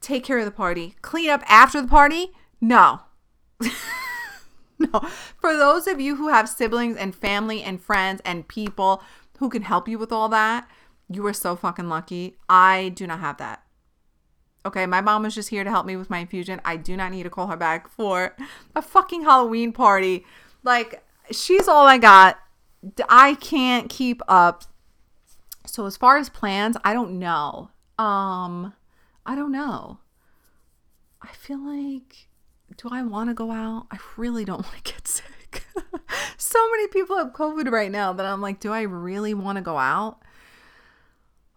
take 0.00 0.24
care 0.24 0.38
of 0.38 0.44
the 0.44 0.50
party, 0.50 0.94
clean 1.02 1.30
up 1.30 1.42
after 1.48 1.80
the 1.80 1.88
party. 1.88 2.32
No. 2.60 3.00
no. 4.78 5.00
For 5.36 5.56
those 5.56 5.86
of 5.86 6.00
you 6.00 6.16
who 6.16 6.28
have 6.28 6.48
siblings 6.48 6.96
and 6.96 7.14
family 7.14 7.62
and 7.62 7.80
friends 7.80 8.22
and 8.24 8.48
people 8.48 9.02
who 9.38 9.48
can 9.48 9.62
help 9.62 9.88
you 9.88 9.98
with 9.98 10.12
all 10.12 10.28
that, 10.28 10.68
you 11.08 11.24
are 11.26 11.32
so 11.32 11.56
fucking 11.56 11.88
lucky. 11.88 12.36
I 12.48 12.90
do 12.90 13.06
not 13.06 13.20
have 13.20 13.38
that. 13.38 13.62
Okay, 14.68 14.84
my 14.84 15.00
mom 15.00 15.22
was 15.22 15.34
just 15.34 15.48
here 15.48 15.64
to 15.64 15.70
help 15.70 15.86
me 15.86 15.96
with 15.96 16.10
my 16.10 16.18
infusion. 16.18 16.60
I 16.62 16.76
do 16.76 16.94
not 16.94 17.10
need 17.10 17.22
to 17.22 17.30
call 17.30 17.46
her 17.46 17.56
back 17.56 17.88
for 17.88 18.36
a 18.76 18.82
fucking 18.82 19.22
Halloween 19.22 19.72
party. 19.72 20.26
Like, 20.62 21.02
she's 21.30 21.68
all 21.68 21.86
I 21.86 21.96
got. 21.96 22.38
I 23.08 23.32
can't 23.36 23.88
keep 23.88 24.20
up. 24.28 24.64
So, 25.64 25.86
as 25.86 25.96
far 25.96 26.18
as 26.18 26.28
plans, 26.28 26.76
I 26.84 26.92
don't 26.92 27.18
know. 27.18 27.70
Um, 27.98 28.74
I 29.24 29.34
don't 29.34 29.52
know. 29.52 30.00
I 31.22 31.28
feel 31.28 31.66
like, 31.66 32.28
do 32.76 32.90
I 32.92 33.02
want 33.04 33.30
to 33.30 33.34
go 33.34 33.50
out? 33.50 33.86
I 33.90 33.96
really 34.18 34.44
don't 34.44 34.62
want 34.66 34.84
to 34.84 34.92
get 34.92 35.08
sick. 35.08 35.64
so 36.36 36.70
many 36.72 36.88
people 36.88 37.16
have 37.16 37.32
COVID 37.32 37.70
right 37.70 37.90
now 37.90 38.12
that 38.12 38.26
I'm 38.26 38.42
like, 38.42 38.60
do 38.60 38.70
I 38.70 38.82
really 38.82 39.32
want 39.32 39.56
to 39.56 39.62
go 39.62 39.78
out? 39.78 40.18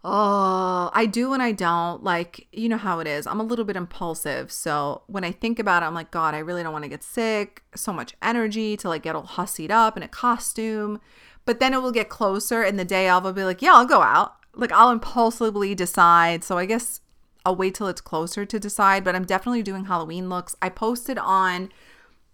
Oh, 0.04 0.90
I 0.92 1.06
do 1.06 1.32
and 1.32 1.42
I 1.42 1.52
don't. 1.52 2.02
Like, 2.02 2.48
you 2.52 2.68
know 2.68 2.76
how 2.76 2.98
it 2.98 3.06
is. 3.06 3.26
I'm 3.26 3.40
a 3.40 3.44
little 3.44 3.64
bit 3.64 3.76
impulsive. 3.76 4.50
So 4.50 5.02
when 5.06 5.22
I 5.24 5.30
think 5.30 5.58
about 5.58 5.82
it, 5.82 5.86
I'm 5.86 5.94
like, 5.94 6.10
God, 6.10 6.34
I 6.34 6.38
really 6.38 6.62
don't 6.62 6.72
want 6.72 6.84
to 6.84 6.88
get 6.88 7.04
sick. 7.04 7.62
So 7.76 7.92
much 7.92 8.14
energy 8.20 8.76
to 8.78 8.88
like 8.88 9.02
get 9.02 9.14
all 9.14 9.26
hussied 9.26 9.70
up 9.70 9.96
in 9.96 10.02
a 10.02 10.08
costume. 10.08 11.00
But 11.44 11.60
then 11.60 11.72
it 11.72 11.82
will 11.82 11.92
get 11.92 12.08
closer 12.08 12.62
and 12.62 12.78
the 12.78 12.84
day 12.84 13.08
I'll 13.08 13.32
be 13.32 13.44
like, 13.44 13.62
yeah, 13.62 13.74
I'll 13.74 13.86
go 13.86 14.02
out 14.02 14.36
like 14.54 14.72
I'll 14.72 14.90
impulsively 14.90 15.74
decide. 15.74 16.44
So 16.44 16.58
I 16.58 16.66
guess 16.66 17.00
I'll 17.44 17.56
wait 17.56 17.74
till 17.74 17.88
it's 17.88 18.00
closer 18.00 18.44
to 18.44 18.60
decide, 18.60 19.04
but 19.04 19.14
I'm 19.14 19.24
definitely 19.24 19.62
doing 19.62 19.86
Halloween 19.86 20.28
looks. 20.28 20.54
I 20.62 20.68
posted 20.68 21.18
on 21.18 21.70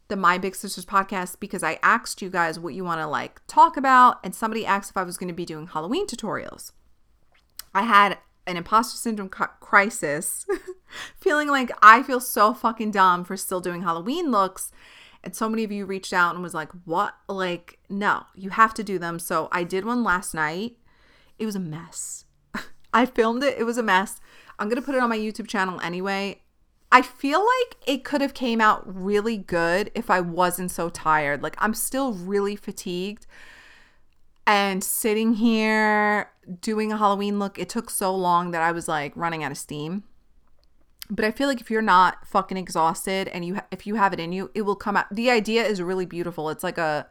the 0.08 0.16
My 0.16 0.38
Big 0.38 0.54
Sisters 0.54 0.84
podcast 0.84 1.38
because 1.40 1.62
I 1.62 1.78
asked 1.82 2.22
you 2.22 2.30
guys 2.30 2.58
what 2.58 2.74
you 2.74 2.84
want 2.84 3.00
to 3.00 3.06
like 3.06 3.40
talk 3.46 3.76
about, 3.76 4.18
and 4.24 4.34
somebody 4.34 4.64
asked 4.66 4.90
if 4.90 4.96
I 4.96 5.02
was 5.02 5.16
going 5.16 5.28
to 5.28 5.34
be 5.34 5.44
doing 5.44 5.68
Halloween 5.68 6.06
tutorials. 6.06 6.72
I 7.74 7.82
had 7.82 8.18
an 8.46 8.56
imposter 8.56 8.96
syndrome 8.96 9.28
crisis, 9.28 10.46
feeling 11.20 11.48
like 11.48 11.70
I 11.82 12.02
feel 12.02 12.20
so 12.20 12.54
fucking 12.54 12.92
dumb 12.92 13.24
for 13.24 13.36
still 13.36 13.60
doing 13.60 13.82
Halloween 13.82 14.30
looks. 14.30 14.72
And 15.22 15.34
so 15.34 15.48
many 15.48 15.64
of 15.64 15.72
you 15.72 15.84
reached 15.84 16.12
out 16.12 16.34
and 16.34 16.42
was 16.42 16.54
like, 16.54 16.70
what? 16.84 17.14
Like, 17.28 17.78
no, 17.88 18.24
you 18.34 18.50
have 18.50 18.72
to 18.74 18.84
do 18.84 18.98
them. 18.98 19.18
So 19.18 19.48
I 19.52 19.64
did 19.64 19.84
one 19.84 20.02
last 20.04 20.32
night 20.32 20.76
it 21.38 21.46
was 21.46 21.56
a 21.56 21.60
mess. 21.60 22.24
I 22.92 23.06
filmed 23.06 23.44
it. 23.44 23.58
It 23.58 23.64
was 23.64 23.78
a 23.78 23.82
mess. 23.82 24.20
I'm 24.58 24.68
going 24.68 24.80
to 24.80 24.84
put 24.84 24.94
it 24.94 25.02
on 25.02 25.08
my 25.08 25.18
YouTube 25.18 25.46
channel 25.46 25.80
anyway. 25.80 26.42
I 26.90 27.02
feel 27.02 27.40
like 27.40 27.76
it 27.86 28.04
could 28.04 28.20
have 28.20 28.34
came 28.34 28.60
out 28.60 28.82
really 28.86 29.36
good 29.36 29.90
if 29.94 30.10
I 30.10 30.20
wasn't 30.20 30.70
so 30.70 30.88
tired. 30.88 31.42
Like 31.42 31.54
I'm 31.58 31.74
still 31.74 32.12
really 32.12 32.56
fatigued. 32.56 33.26
And 34.48 34.82
sitting 34.82 35.34
here 35.34 36.30
doing 36.62 36.90
a 36.90 36.96
Halloween 36.96 37.38
look, 37.38 37.58
it 37.58 37.68
took 37.68 37.90
so 37.90 38.16
long 38.16 38.52
that 38.52 38.62
I 38.62 38.72
was 38.72 38.88
like 38.88 39.12
running 39.14 39.44
out 39.44 39.52
of 39.52 39.58
steam. 39.58 40.04
But 41.10 41.26
I 41.26 41.32
feel 41.32 41.48
like 41.48 41.60
if 41.60 41.70
you're 41.70 41.82
not 41.82 42.26
fucking 42.26 42.56
exhausted 42.56 43.28
and 43.28 43.44
you 43.44 43.60
if 43.70 43.86
you 43.86 43.96
have 43.96 44.14
it 44.14 44.20
in 44.20 44.32
you, 44.32 44.50
it 44.54 44.62
will 44.62 44.74
come 44.74 44.96
out. 44.96 45.14
The 45.14 45.30
idea 45.30 45.66
is 45.66 45.82
really 45.82 46.06
beautiful. 46.06 46.48
It's 46.48 46.64
like 46.64 46.78
a 46.78 47.06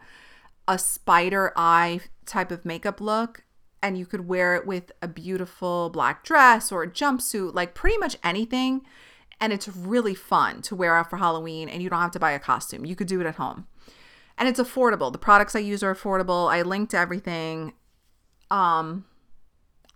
a 0.68 0.80
spider 0.80 1.54
eye 1.56 2.02
type 2.26 2.50
of 2.50 2.66
makeup 2.66 3.00
look 3.00 3.44
and 3.84 4.00
you 4.00 4.08
could 4.08 4.28
wear 4.28 4.56
it 4.56 4.66
with 4.66 4.92
a 5.04 5.08
beautiful 5.08 5.92
black 5.92 6.24
dress 6.24 6.72
or 6.72 6.82
a 6.82 6.90
jumpsuit, 6.90 7.54
like 7.54 7.76
pretty 7.76 8.00
much 8.00 8.18
anything. 8.24 8.82
And 9.40 9.54
it's 9.54 9.68
really 9.68 10.16
fun 10.16 10.64
to 10.64 10.76
wear 10.76 10.96
out 10.96 11.12
for 11.12 11.18
Halloween 11.18 11.70
and 11.70 11.84
you 11.84 11.90
don't 11.92 12.02
have 12.02 12.10
to 12.12 12.20
buy 12.20 12.32
a 12.32 12.40
costume. 12.40 12.84
You 12.84 12.96
could 12.96 13.08
do 13.08 13.22
it 13.22 13.28
at 13.28 13.36
home. 13.36 13.68
And 14.38 14.48
it's 14.48 14.60
affordable. 14.60 15.12
The 15.12 15.18
products 15.18 15.56
I 15.56 15.60
use 15.60 15.82
are 15.84 15.94
affordable. 15.94 16.52
I 16.52 16.62
linked 16.62 16.94
everything. 16.94 17.74
Um 18.52 19.06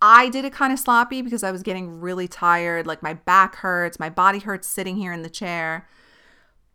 I 0.04 0.28
did 0.30 0.44
it 0.44 0.52
kind 0.52 0.72
of 0.72 0.80
sloppy 0.80 1.22
because 1.22 1.44
I 1.44 1.52
was 1.52 1.62
getting 1.62 2.00
really 2.00 2.26
tired. 2.26 2.88
Like 2.88 3.04
my 3.04 3.14
back 3.14 3.56
hurts, 3.56 4.00
my 4.00 4.10
body 4.10 4.40
hurts 4.40 4.68
sitting 4.68 4.96
here 4.96 5.12
in 5.12 5.22
the 5.22 5.30
chair. 5.30 5.86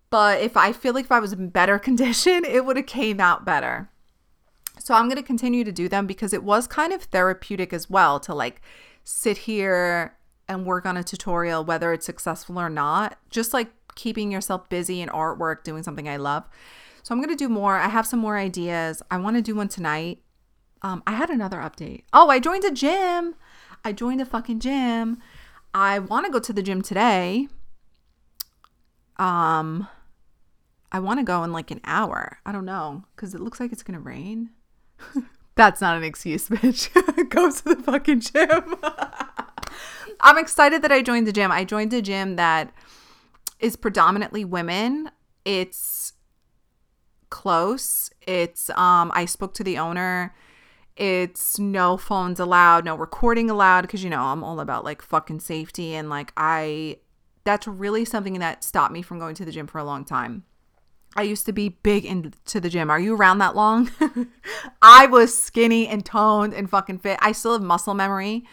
But 0.09 0.41
if 0.41 0.55
I 0.55 0.72
feel 0.72 0.93
like 0.93 1.05
if 1.05 1.11
I 1.11 1.20
was 1.20 1.34
in 1.34 1.49
better 1.49 1.78
condition, 1.88 2.45
it 2.45 2.65
would 2.65 2.78
have 2.78 2.86
came 2.86 3.20
out 3.20 3.45
better. 3.45 3.89
So 4.80 4.93
I'm 4.93 5.05
going 5.05 5.18
to 5.18 5.24
continue 5.24 5.63
to 5.63 5.72
do 5.72 5.89
them 5.89 6.07
because 6.07 6.34
it 6.34 6.43
was 6.43 6.68
kind 6.68 6.93
of 6.93 7.03
therapeutic 7.03 7.74
as 7.74 7.89
well 7.89 8.20
to 8.22 8.34
like 8.34 8.61
sit 9.03 9.39
here 9.39 10.15
and 10.47 10.65
work 10.65 10.86
on 10.86 10.95
a 10.95 11.03
tutorial, 11.03 11.65
whether 11.65 11.91
it's 11.91 12.05
successful 12.05 12.57
or 12.59 12.70
not. 12.70 13.18
Just 13.30 13.53
like 13.53 13.70
keeping 13.95 14.32
yourself 14.32 14.70
busy 14.70 15.01
in 15.01 15.09
artwork, 15.09 15.63
doing 15.63 15.84
something 15.84 16.07
I 16.07 16.18
love. 16.18 16.45
So 17.08 17.16
I'm 17.16 17.22
going 17.22 17.30
to 17.30 17.38
do 17.38 17.47
more. 17.47 17.78
I 17.78 17.88
have 17.88 18.05
some 18.05 18.20
more 18.20 18.38
ideas. 18.38 19.01
I 19.10 19.16
want 19.16 19.38
to 19.38 19.41
do 19.41 19.55
one 19.55 19.70
tonight. 19.70 20.20
Um, 20.82 21.01
I 21.08 21.14
had 21.14 21.30
another 21.30 21.60
update. 21.60 22.03
Oh, 22.12 22.28
I 22.28 22.39
joined 22.39 22.66
a 22.66 22.72
gym. 22.72 23.36
I 23.86 23.93
joined 23.93 24.20
a 24.20 24.26
fucking 24.26 24.60
gym. 24.60 25.20
I 25.74 25.99
want 25.99 26.26
to 26.26 26.32
go 26.34 26.39
to 26.39 26.51
the 26.51 26.62
gym 26.62 26.82
today. 26.82 27.47
Um, 29.16 29.88
I 30.91 30.99
want 30.99 31.22
to 31.22 31.24
go 31.24 31.45
in 31.45 31.53
like 31.53 31.72
an 31.72 31.80
hour. 31.86 32.39
I 32.45 32.51
don't 32.51 32.66
know 32.66 33.05
because 33.16 33.34
it 33.34 33.39
looks 33.39 33.62
like 33.62 33.72
it's 33.72 33.84
gonna 33.84 34.01
rain. 34.01 34.49
That's 35.55 35.80
not 35.80 35.95
an 35.95 36.03
excuse, 36.03 36.49
bitch. 36.49 36.93
go 37.30 37.49
to 37.49 37.64
the 37.64 37.82
fucking 37.84 38.20
gym. 38.20 38.76
I'm 40.20 40.38
excited 40.38 40.82
that 40.82 40.91
I 40.91 41.01
joined 41.01 41.26
the 41.26 41.32
gym. 41.32 41.53
I 41.53 41.64
joined 41.64 41.93
a 41.93 42.01
gym 42.01 42.36
that 42.36 42.74
is 43.62 43.78
predominantly 43.78 44.43
women. 44.43 45.10
It's 45.45 45.97
close. 47.30 48.09
It's 48.21 48.69
um 48.71 49.11
I 49.13 49.25
spoke 49.25 49.53
to 49.55 49.63
the 49.63 49.78
owner 49.78 50.34
it's 50.97 51.59
no 51.59 51.95
phones 51.95 52.39
allowed, 52.39 52.84
no 52.84 52.95
recording 52.95 53.51
allowed 53.51 53.82
because 53.82 54.03
you 54.03 54.09
know, 54.09 54.23
I'm 54.23 54.43
all 54.43 54.59
about 54.59 54.84
like 54.84 55.01
fucking 55.01 55.41
safety 55.41 55.93
and 55.93 56.09
like 56.09 56.34
I 56.36 56.97
that's 57.43 57.67
really 57.67 58.03
something 58.03 58.39
that 58.39 58.63
stopped 58.63 58.91
me 58.91 59.01
from 59.01 59.19
going 59.19 59.36
to 59.36 59.45
the 59.45 59.51
gym 59.51 59.67
for 59.67 59.78
a 59.78 59.84
long 59.84 60.03
time. 60.03 60.43
I 61.15 61.21
used 61.21 61.45
to 61.45 61.53
be 61.53 61.69
big 61.69 62.03
into 62.03 62.59
the 62.59 62.69
gym. 62.69 62.89
Are 62.89 62.99
you 62.99 63.15
around 63.15 63.38
that 63.38 63.55
long? 63.55 63.89
I 64.82 65.05
was 65.05 65.39
skinny 65.39 65.88
and 65.88 66.05
toned 66.05 66.53
and 66.53 66.69
fucking 66.69 66.99
fit. 66.99 67.17
I 67.21 67.32
still 67.32 67.53
have 67.53 67.61
muscle 67.61 67.93
memory 67.93 68.43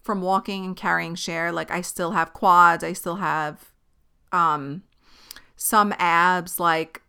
from 0.00 0.22
walking 0.22 0.64
and 0.64 0.76
carrying 0.76 1.16
Cher. 1.16 1.52
Like 1.52 1.70
I 1.70 1.80
still 1.80 2.12
have 2.12 2.32
quads. 2.32 2.84
I 2.84 2.92
still 2.92 3.16
have 3.16 3.72
um 4.30 4.84
some 5.56 5.92
abs 5.98 6.60
like 6.60 7.02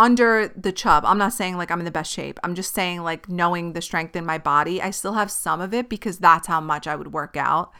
under 0.00 0.48
the 0.56 0.72
chub. 0.72 1.04
I'm 1.04 1.18
not 1.18 1.34
saying 1.34 1.58
like 1.58 1.70
I'm 1.70 1.78
in 1.78 1.84
the 1.84 1.90
best 1.90 2.10
shape. 2.10 2.40
I'm 2.42 2.54
just 2.54 2.74
saying 2.74 3.02
like 3.02 3.28
knowing 3.28 3.74
the 3.74 3.82
strength 3.82 4.16
in 4.16 4.24
my 4.24 4.38
body. 4.38 4.80
I 4.80 4.90
still 4.90 5.12
have 5.12 5.30
some 5.30 5.60
of 5.60 5.74
it 5.74 5.90
because 5.90 6.18
that's 6.18 6.48
how 6.48 6.58
much 6.58 6.86
I 6.86 6.96
would 6.96 7.12
work 7.12 7.36
out. 7.36 7.70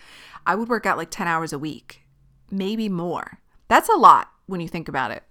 I 0.47 0.55
would 0.55 0.69
work 0.69 0.85
out 0.85 0.99
like 0.99 1.11
10 1.11 1.27
hours 1.27 1.55
a 1.55 1.59
week, 1.59 2.03
maybe 2.51 2.91
more. 2.91 3.39
That's 3.69 3.89
a 3.89 3.97
lot 3.97 4.29
when 4.45 4.61
you 4.61 4.69
think 4.69 4.87
about 4.87 5.13
it. 5.13 5.23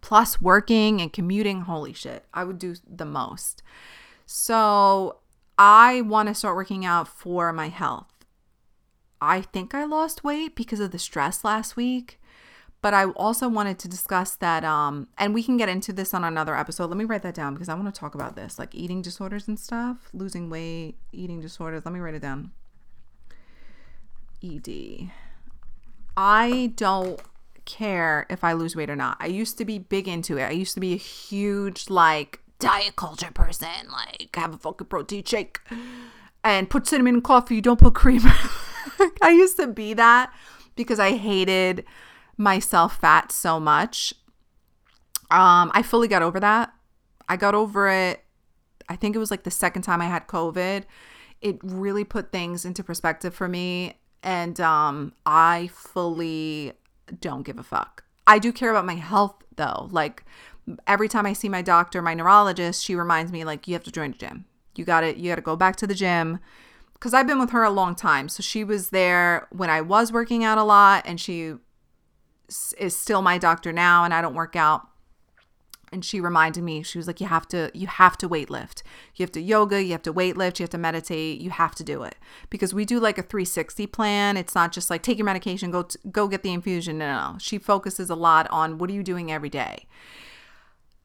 Plus 0.00 0.40
working 0.40 1.00
and 1.00 1.12
commuting, 1.12 1.62
holy 1.62 1.92
shit. 1.92 2.24
I 2.32 2.44
would 2.44 2.60
do 2.60 2.76
the 2.88 3.04
most. 3.04 3.64
So, 4.24 5.16
I 5.58 6.02
want 6.02 6.28
to 6.28 6.34
start 6.34 6.54
working 6.54 6.84
out 6.84 7.08
for 7.08 7.52
my 7.52 7.70
health. 7.70 8.12
I 9.20 9.40
think 9.40 9.74
I 9.74 9.84
lost 9.84 10.22
weight 10.22 10.54
because 10.54 10.78
of 10.78 10.92
the 10.92 10.98
stress 11.00 11.42
last 11.42 11.74
week 11.74 12.20
but 12.80 12.94
I 12.94 13.06
also 13.06 13.48
wanted 13.48 13.78
to 13.80 13.88
discuss 13.88 14.36
that 14.36 14.64
um 14.64 15.08
and 15.18 15.34
we 15.34 15.42
can 15.42 15.56
get 15.56 15.68
into 15.68 15.92
this 15.92 16.14
on 16.14 16.24
another 16.24 16.56
episode. 16.56 16.86
Let 16.86 16.96
me 16.96 17.04
write 17.04 17.22
that 17.22 17.34
down 17.34 17.54
because 17.54 17.68
I 17.68 17.74
want 17.74 17.92
to 17.92 17.98
talk 17.98 18.14
about 18.14 18.36
this, 18.36 18.58
like 18.58 18.74
eating 18.74 19.02
disorders 19.02 19.48
and 19.48 19.58
stuff, 19.58 20.08
losing 20.12 20.50
weight, 20.50 20.96
eating 21.12 21.40
disorders. 21.40 21.82
Let 21.84 21.92
me 21.94 22.00
write 22.00 22.14
it 22.14 22.22
down. 22.22 22.52
ED. 24.42 25.10
I 26.16 26.72
don't 26.76 27.20
care 27.64 28.26
if 28.30 28.42
I 28.42 28.52
lose 28.52 28.74
weight 28.74 28.90
or 28.90 28.96
not. 28.96 29.16
I 29.20 29.26
used 29.26 29.58
to 29.58 29.64
be 29.64 29.78
big 29.78 30.08
into 30.08 30.38
it. 30.38 30.44
I 30.44 30.50
used 30.50 30.74
to 30.74 30.80
be 30.80 30.94
a 30.94 30.96
huge 30.96 31.90
like 31.90 32.40
diet 32.58 32.96
culture 32.96 33.30
person, 33.32 33.68
like 33.90 34.34
have 34.34 34.54
a 34.54 34.58
fucking 34.58 34.86
protein 34.86 35.24
shake 35.24 35.60
and 36.44 36.70
put 36.70 36.86
cinnamon 36.86 37.16
in 37.16 37.20
coffee, 37.20 37.60
don't 37.60 37.80
put 37.80 37.94
cream. 37.94 38.22
I 39.22 39.30
used 39.30 39.56
to 39.58 39.66
be 39.66 39.94
that 39.94 40.32
because 40.76 40.98
I 40.98 41.12
hated 41.12 41.84
myself 42.38 42.98
fat 43.00 43.30
so 43.32 43.60
much. 43.60 44.14
Um, 45.30 45.70
I 45.74 45.82
fully 45.82 46.08
got 46.08 46.22
over 46.22 46.40
that. 46.40 46.72
I 47.28 47.36
got 47.36 47.54
over 47.54 47.88
it. 47.88 48.24
I 48.88 48.96
think 48.96 49.14
it 49.14 49.18
was 49.18 49.30
like 49.30 49.42
the 49.42 49.50
second 49.50 49.82
time 49.82 50.00
I 50.00 50.06
had 50.06 50.26
COVID. 50.26 50.84
It 51.42 51.58
really 51.62 52.04
put 52.04 52.32
things 52.32 52.64
into 52.64 52.82
perspective 52.82 53.34
for 53.34 53.48
me. 53.48 53.98
And 54.22 54.58
um, 54.60 55.12
I 55.26 55.68
fully 55.72 56.72
don't 57.20 57.42
give 57.42 57.58
a 57.58 57.62
fuck. 57.62 58.04
I 58.26 58.38
do 58.38 58.52
care 58.52 58.70
about 58.70 58.86
my 58.86 58.94
health 58.94 59.34
though. 59.56 59.88
Like 59.90 60.24
every 60.86 61.08
time 61.08 61.26
I 61.26 61.32
see 61.34 61.48
my 61.48 61.62
doctor, 61.62 62.00
my 62.00 62.14
neurologist, 62.14 62.82
she 62.82 62.94
reminds 62.94 63.32
me 63.32 63.44
like 63.44 63.68
you 63.68 63.74
have 63.74 63.84
to 63.84 63.92
join 63.92 64.12
the 64.12 64.18
gym. 64.18 64.46
You 64.76 64.84
got 64.84 65.00
to 65.00 65.18
you 65.18 65.30
got 65.30 65.36
to 65.36 65.42
go 65.42 65.56
back 65.56 65.76
to 65.76 65.86
the 65.86 65.94
gym 65.94 66.38
cuz 67.00 67.14
I've 67.14 67.26
been 67.26 67.38
with 67.38 67.50
her 67.50 67.62
a 67.62 67.70
long 67.70 67.94
time. 67.94 68.28
So 68.28 68.42
she 68.42 68.64
was 68.64 68.90
there 68.90 69.48
when 69.50 69.70
I 69.70 69.80
was 69.80 70.12
working 70.12 70.44
out 70.44 70.58
a 70.58 70.62
lot 70.62 71.04
and 71.06 71.20
she 71.20 71.54
is 72.78 72.96
still 72.96 73.22
my 73.22 73.38
doctor 73.38 73.72
now 73.72 74.04
and 74.04 74.14
I 74.14 74.20
don't 74.20 74.34
work 74.34 74.56
out. 74.56 74.88
And 75.90 76.04
she 76.04 76.20
reminded 76.20 76.62
me, 76.62 76.82
she 76.82 76.98
was 76.98 77.06
like, 77.06 77.20
you 77.20 77.28
have 77.28 77.48
to, 77.48 77.70
you 77.72 77.86
have 77.86 78.18
to 78.18 78.28
weight 78.28 78.50
lift. 78.50 78.82
You 79.16 79.22
have 79.22 79.32
to 79.32 79.40
yoga, 79.40 79.82
you 79.82 79.92
have 79.92 80.02
to 80.02 80.12
weight 80.12 80.36
lift, 80.36 80.60
you 80.60 80.64
have 80.64 80.70
to 80.70 80.78
meditate, 80.78 81.40
you 81.40 81.50
have 81.50 81.74
to 81.76 81.84
do 81.84 82.02
it. 82.02 82.16
Because 82.50 82.74
we 82.74 82.84
do 82.84 83.00
like 83.00 83.16
a 83.16 83.22
360 83.22 83.86
plan. 83.86 84.36
It's 84.36 84.54
not 84.54 84.72
just 84.72 84.90
like 84.90 85.02
take 85.02 85.16
your 85.16 85.24
medication, 85.24 85.70
go, 85.70 85.84
t- 85.84 85.98
go 86.10 86.28
get 86.28 86.42
the 86.42 86.52
infusion. 86.52 86.98
No, 86.98 87.06
no, 87.06 87.32
no. 87.32 87.38
She 87.38 87.58
focuses 87.58 88.10
a 88.10 88.14
lot 88.14 88.46
on 88.50 88.76
what 88.76 88.90
are 88.90 88.92
you 88.92 89.02
doing 89.02 89.32
every 89.32 89.48
day. 89.48 89.86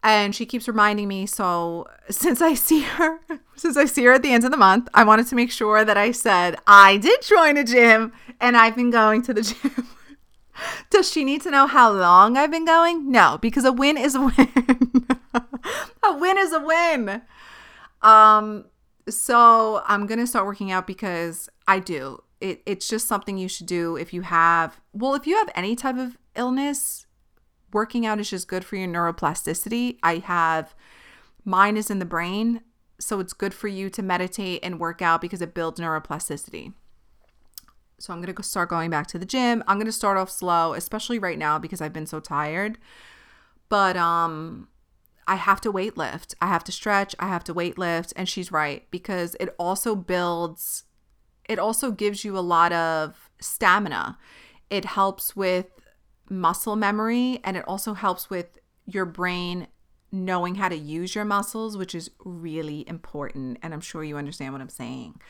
And 0.05 0.35
she 0.35 0.45
keeps 0.45 0.67
reminding 0.67 1.07
me. 1.07 1.25
So 1.27 1.87
since 2.09 2.41
I 2.41 2.53
see 2.53 2.81
her, 2.81 3.21
since 3.55 3.77
I 3.77 3.85
see 3.85 4.03
her 4.03 4.11
at 4.11 4.21
the 4.21 4.33
end 4.33 4.43
of 4.43 4.51
the 4.51 4.57
month, 4.57 4.89
I 4.93 5.05
wanted 5.05 5.27
to 5.27 5.35
make 5.35 5.51
sure 5.51 5.85
that 5.85 5.97
I 5.97 6.11
said, 6.11 6.57
I 6.67 6.97
did 6.97 7.21
join 7.21 7.55
a 7.55 7.63
gym 7.63 8.11
and 8.41 8.57
I've 8.57 8.75
been 8.75 8.91
going 8.91 9.21
to 9.23 9.33
the 9.33 9.43
gym. 9.43 9.87
Does 10.89 11.12
she 11.12 11.24
need 11.24 11.41
to 11.41 11.51
know 11.51 11.68
how 11.68 11.91
long 11.91 12.38
I've 12.38 12.51
been 12.51 12.66
going? 12.66 13.12
No, 13.12 13.38
because 13.41 13.66
a 13.66 13.72
win 13.72 13.97
is 13.97 14.16
a 14.16 14.22
win. 14.38 15.08
a 16.04 16.18
win 16.18 16.38
is 16.38 16.54
a 16.54 16.60
win. 16.60 17.22
Um 18.01 18.66
so 19.10 19.82
I'm 19.86 20.08
going 20.08 20.20
to 20.20 20.28
start 20.28 20.45
working 20.45 20.72
out 20.72 20.88
because 20.88 21.49
I 21.68 21.80
do. 21.80 22.24
It 22.39 22.62
it's 22.66 22.88
just 22.88 23.08
something 23.08 23.38
you 23.38 23.47
should 23.47 23.68
do 23.68 23.95
if 23.95 24.14
you 24.14 24.22
have 24.22 24.82
well, 24.93 25.16
if 25.16 25.28
you 25.28 25.38
have 25.38 25.49
any 25.56 25.76
type 25.76 25.97
of 25.97 26.18
illness, 26.36 27.06
working 27.72 28.06
out 28.06 28.20
is 28.20 28.30
just 28.30 28.47
good 28.47 28.64
for 28.64 28.76
your 28.76 28.88
neuroplasticity. 28.88 29.97
I 30.04 30.18
have 30.18 30.76
mine 31.45 31.78
is 31.78 31.89
in 31.89 31.99
the 31.99 32.06
brain, 32.06 32.62
so 32.99 33.20
it's 33.20 33.34
good 33.34 33.54
for 33.54 33.68
you 33.68 33.89
to 33.91 34.01
meditate 34.01 34.62
and 34.64 34.80
work 34.80 35.01
out 35.01 35.22
because 35.22 35.41
it 35.41 35.54
builds 35.54 35.80
neuroplasticity. 35.80 36.74
So 38.04 38.12
I'm 38.12 38.22
going 38.22 38.36
to 38.36 38.43
start 38.43 38.68
going 38.68 38.89
back 38.89 39.08
to 39.08 39.18
the 39.18 39.26
gym. 39.26 39.64
I'm 39.66 39.78
going 39.78 39.86
to 39.86 39.91
start 39.93 40.18
off 40.18 40.30
slow, 40.30 40.74
especially 40.74 41.20
right 41.20 41.38
now 41.38 41.58
because 41.58 41.80
I've 41.80 41.93
been 41.93 42.06
so 42.06 42.20
tired. 42.20 42.78
But 43.70 43.95
um 43.95 44.68
I 45.26 45.36
have 45.36 45.62
to 45.62 45.72
weight 45.72 45.97
lift. 45.97 46.36
I 46.41 46.47
have 46.47 46.66
to 46.66 46.72
stretch, 46.74 47.16
I 47.18 47.30
have 47.30 47.45
to 47.45 47.54
weight 47.54 47.78
lift, 47.78 48.12
and 48.18 48.28
she's 48.28 48.51
right 48.51 48.86
because 48.91 49.38
it 49.39 49.56
also 49.58 49.95
builds 49.95 50.84
it 51.47 51.60
also 51.60 51.91
gives 51.91 52.26
you 52.26 52.38
a 52.38 52.41
lot 52.41 52.74
of 52.74 53.30
stamina. 53.39 54.18
It 54.70 54.84
helps 54.84 55.34
with 55.34 55.68
muscle 56.30 56.76
memory 56.76 57.39
and 57.45 57.56
it 57.56 57.64
also 57.68 57.93
helps 57.93 58.30
with 58.30 58.60
your 58.86 59.06
brain 59.06 59.68
knowing 60.12 60.56
how 60.56 60.68
to 60.68 60.76
use 60.76 61.16
your 61.16 61.26
muscles, 61.26 61.78
which 61.78 61.95
is 61.95 62.12
really 62.26 62.88
important. 62.88 63.60
And 63.64 63.74
I'm 63.74 63.82
sure 63.82 64.04
you 64.04 64.18
understand 64.18 64.51
what 64.51 64.62
I'm 64.62 64.70
saying. 64.70 65.22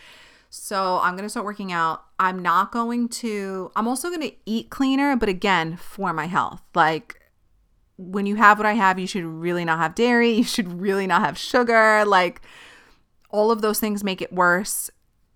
So 0.56 1.00
I'm 1.02 1.16
going 1.16 1.24
to 1.24 1.30
start 1.30 1.48
working 1.48 1.72
out. 1.72 2.04
I'm 2.20 2.40
not 2.40 2.72
going 2.72 3.10
to, 3.10 3.72
I'm 3.76 3.88
also 3.88 4.10
going 4.10 4.22
to 4.22 4.36
eat 4.46 4.70
cleaner, 4.70 5.16
but 5.16 5.28
again, 5.28 5.78
for 5.78 6.14
my 6.14 6.28
health. 6.28 6.62
Like 6.76 7.20
when 7.98 8.28
you 8.28 8.36
have 8.36 8.60
what 8.60 8.68
I 8.68 8.74
have, 8.74 9.00
you 9.00 9.08
should 9.08 9.24
really 9.26 9.66
not 9.66 9.80
have 9.80 9.96
dairy. 9.96 10.30
You 10.30 10.44
should 10.44 10.80
really 10.80 11.08
not 11.08 11.24
have 11.24 11.40
sugar. 11.40 12.06
Like 12.06 12.42
all 13.32 13.50
of 13.50 13.64
those 13.64 13.80
things 13.80 14.04
make 14.04 14.22
it 14.22 14.32
worse. 14.32 14.92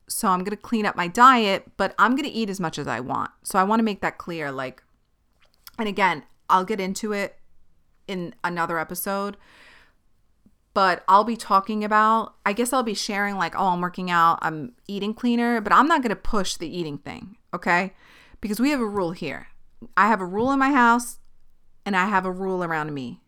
So 0.08 0.28
I'm 0.28 0.42
going 0.42 0.56
to 0.56 0.56
clean 0.56 0.86
up 0.86 0.96
my 0.96 1.08
diet, 1.08 1.64
but 1.78 1.96
I'm 1.98 2.12
going 2.12 2.30
to 2.30 2.36
eat 2.36 2.52
as 2.52 2.60
much 2.60 2.78
as 2.78 2.88
I 2.88 3.00
want. 3.00 3.32
So 3.42 3.58
I 3.58 3.64
want 3.64 3.80
to 3.80 3.84
make 3.84 4.02
that 4.02 4.20
clear. 4.20 4.52
Like, 4.52 4.84
and 5.80 5.88
again, 5.88 6.26
I'll 6.48 6.64
get 6.64 6.80
into 6.80 7.12
it 7.14 7.38
in 8.08 8.36
another 8.44 8.78
episode 8.78 9.36
but 10.78 11.04
I'll 11.08 11.24
be 11.24 11.36
talking 11.36 11.84
about, 11.84 12.36
I 12.46 12.54
guess 12.54 12.72
I'll 12.72 12.84
be 12.84 12.94
sharing, 12.94 13.36
like, 13.36 13.56
oh, 13.56 13.70
I'm 13.70 13.82
working 13.82 14.12
out, 14.12 14.38
I'm 14.44 14.74
eating 14.88 15.16
cleaner, 15.16 15.60
but 15.60 15.74
I'm 15.74 15.88
not 15.88 16.04
going 16.04 16.12
to 16.12 16.16
push 16.16 16.56
the 16.56 16.70
eating 16.70 17.00
thing, 17.00 17.36
okay? 17.52 17.96
Because 18.42 18.60
we 18.60 18.70
have 18.70 18.80
a 18.80 18.86
rule 18.86 19.10
here. 19.10 19.48
I 19.98 20.08
have 20.08 20.22
a 20.22 20.26
rule 20.26 20.52
in 20.52 20.60
my 20.60 20.72
house 20.72 21.18
and 21.84 21.98
I 21.98 22.06
have 22.06 22.28
a 22.28 22.32
rule 22.32 22.64
around 22.64 22.94
me. 22.94 23.24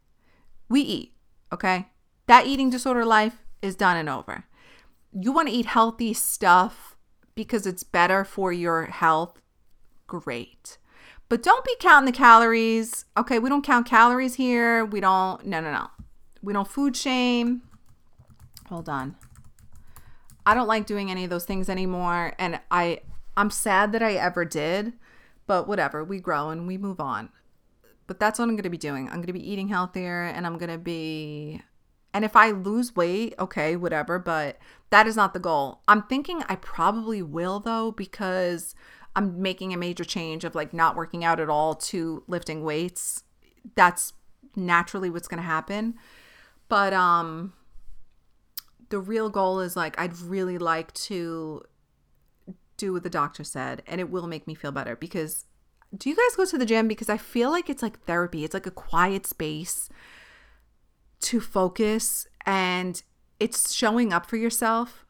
We 0.69 0.81
eat, 0.81 1.15
okay? 1.51 1.87
That 2.27 2.45
eating 2.45 2.69
disorder 2.69 3.03
life 3.03 3.43
is 3.63 3.75
done 3.75 3.97
and 3.97 4.09
over. 4.09 4.43
You 5.11 5.31
want 5.31 5.47
to 5.47 5.53
eat 5.55 5.65
healthy 5.65 6.13
stuff 6.13 6.97
because 7.33 7.65
it's 7.65 7.81
better 7.81 8.23
for 8.23 8.53
your 8.53 8.85
health. 8.85 9.41
Great. 10.05 10.77
But 11.29 11.41
don't 11.41 11.65
be 11.65 11.75
counting 11.79 12.05
the 12.05 12.15
calories. 12.15 13.05
Okay, 13.17 13.39
we 13.39 13.49
don't 13.49 13.65
count 13.65 13.87
calories 13.87 14.35
here. 14.35 14.85
We 14.85 14.99
don't, 14.99 15.47
no, 15.47 15.59
no, 15.61 15.71
no. 15.71 15.87
We 16.41 16.53
don't 16.53 16.67
food 16.67 16.95
shame. 16.95 17.63
Hold 18.67 18.89
on. 18.89 19.15
I 20.45 20.53
don't 20.53 20.67
like 20.67 20.85
doing 20.85 21.11
any 21.11 21.23
of 21.23 21.29
those 21.29 21.45
things 21.45 21.69
anymore. 21.69 22.33
And 22.39 22.59
I, 22.71 23.01
I'm 23.37 23.49
sad 23.49 23.91
that 23.91 24.01
I 24.01 24.13
ever 24.13 24.45
did, 24.45 24.93
but 25.47 25.67
whatever. 25.67 26.03
We 26.03 26.19
grow 26.19 26.49
and 26.49 26.67
we 26.67 26.77
move 26.77 26.99
on. 26.99 27.29
But 28.07 28.19
that's 28.19 28.39
what 28.39 28.45
I'm 28.45 28.55
going 28.55 28.63
to 28.63 28.69
be 28.69 28.77
doing. 28.77 29.07
I'm 29.07 29.15
going 29.15 29.27
to 29.27 29.33
be 29.33 29.51
eating 29.51 29.67
healthier 29.67 30.23
and 30.23 30.45
I'm 30.45 30.57
going 30.57 30.71
to 30.71 30.77
be 30.77 31.61
and 32.13 32.25
if 32.25 32.35
I 32.35 32.51
lose 32.51 32.95
weight, 32.95 33.35
okay, 33.39 33.75
whatever, 33.75 34.17
but 34.17 34.57
that 34.89 35.07
is 35.07 35.15
not 35.15 35.33
the 35.33 35.39
goal. 35.39 35.81
I'm 35.87 36.03
thinking 36.03 36.43
I 36.49 36.55
probably 36.55 37.21
will 37.21 37.59
though 37.59 37.91
because 37.91 38.73
I'm 39.15 39.41
making 39.41 39.73
a 39.73 39.77
major 39.77 40.03
change 40.03 40.43
of 40.43 40.55
like 40.55 40.73
not 40.73 40.95
working 40.95 41.23
out 41.23 41.39
at 41.39 41.49
all 41.49 41.75
to 41.75 42.23
lifting 42.27 42.63
weights. 42.63 43.23
That's 43.75 44.13
naturally 44.55 45.09
what's 45.09 45.27
going 45.27 45.41
to 45.41 45.47
happen. 45.47 45.95
But 46.69 46.93
um 46.93 47.53
the 48.89 48.99
real 48.99 49.29
goal 49.29 49.59
is 49.59 49.75
like 49.75 49.99
I'd 49.99 50.17
really 50.19 50.57
like 50.57 50.93
to 50.93 51.63
do 52.77 52.93
what 52.93 53.03
the 53.03 53.09
doctor 53.09 53.43
said 53.43 53.83
and 53.85 53.99
it 53.99 54.09
will 54.09 54.25
make 54.25 54.47
me 54.47 54.55
feel 54.55 54.71
better 54.71 54.95
because 54.95 55.45
do 55.95 56.09
you 56.09 56.15
guys 56.15 56.35
go 56.37 56.45
to 56.45 56.57
the 56.57 56.65
gym 56.65 56.87
because 56.87 57.09
I 57.09 57.17
feel 57.17 57.49
like 57.51 57.69
it's 57.69 57.81
like 57.81 57.99
therapy. 58.01 58.43
It's 58.43 58.53
like 58.53 58.67
a 58.67 58.71
quiet 58.71 59.25
space 59.25 59.89
to 61.21 61.41
focus 61.41 62.27
and 62.45 63.01
it's 63.39 63.73
showing 63.73 64.13
up 64.13 64.25
for 64.27 64.37
yourself 64.37 65.05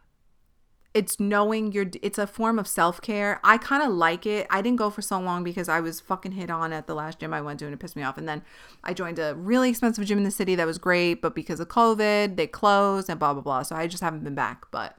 it's 0.93 1.19
knowing 1.19 1.71
you're 1.71 1.85
it's 2.01 2.17
a 2.17 2.25
form 2.25 2.57
of 2.57 2.67
self-care. 2.67 3.39
I 3.43 3.57
kind 3.57 3.83
of 3.83 3.89
like 3.89 4.25
it. 4.25 4.47
I 4.49 4.61
didn't 4.61 4.77
go 4.77 4.89
for 4.89 5.01
so 5.01 5.19
long 5.19 5.43
because 5.43 5.69
i 5.69 5.79
was 5.79 5.99
fucking 5.99 6.31
hit 6.33 6.49
on 6.49 6.73
at 6.73 6.87
the 6.87 6.95
last 6.95 7.19
gym 7.19 7.33
i 7.33 7.41
went 7.41 7.59
to 7.59 7.65
and 7.65 7.73
it 7.73 7.77
pissed 7.77 7.95
me 7.95 8.03
off. 8.03 8.17
And 8.17 8.27
then 8.27 8.41
i 8.83 8.93
joined 8.93 9.19
a 9.19 9.35
really 9.35 9.69
expensive 9.69 10.05
gym 10.05 10.17
in 10.17 10.23
the 10.23 10.31
city 10.31 10.55
that 10.55 10.65
was 10.65 10.77
great 10.77 11.21
but 11.21 11.35
because 11.35 11.59
of 11.59 11.67
covid 11.67 12.37
they 12.37 12.47
closed 12.47 13.09
and 13.09 13.19
blah 13.19 13.33
blah 13.33 13.43
blah. 13.43 13.63
So 13.63 13.75
i 13.75 13.87
just 13.87 14.03
haven't 14.03 14.23
been 14.23 14.35
back. 14.35 14.65
But 14.71 14.95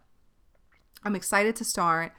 i'm 1.05 1.17
excited 1.17 1.57
to 1.57 1.65
start. 1.65 2.13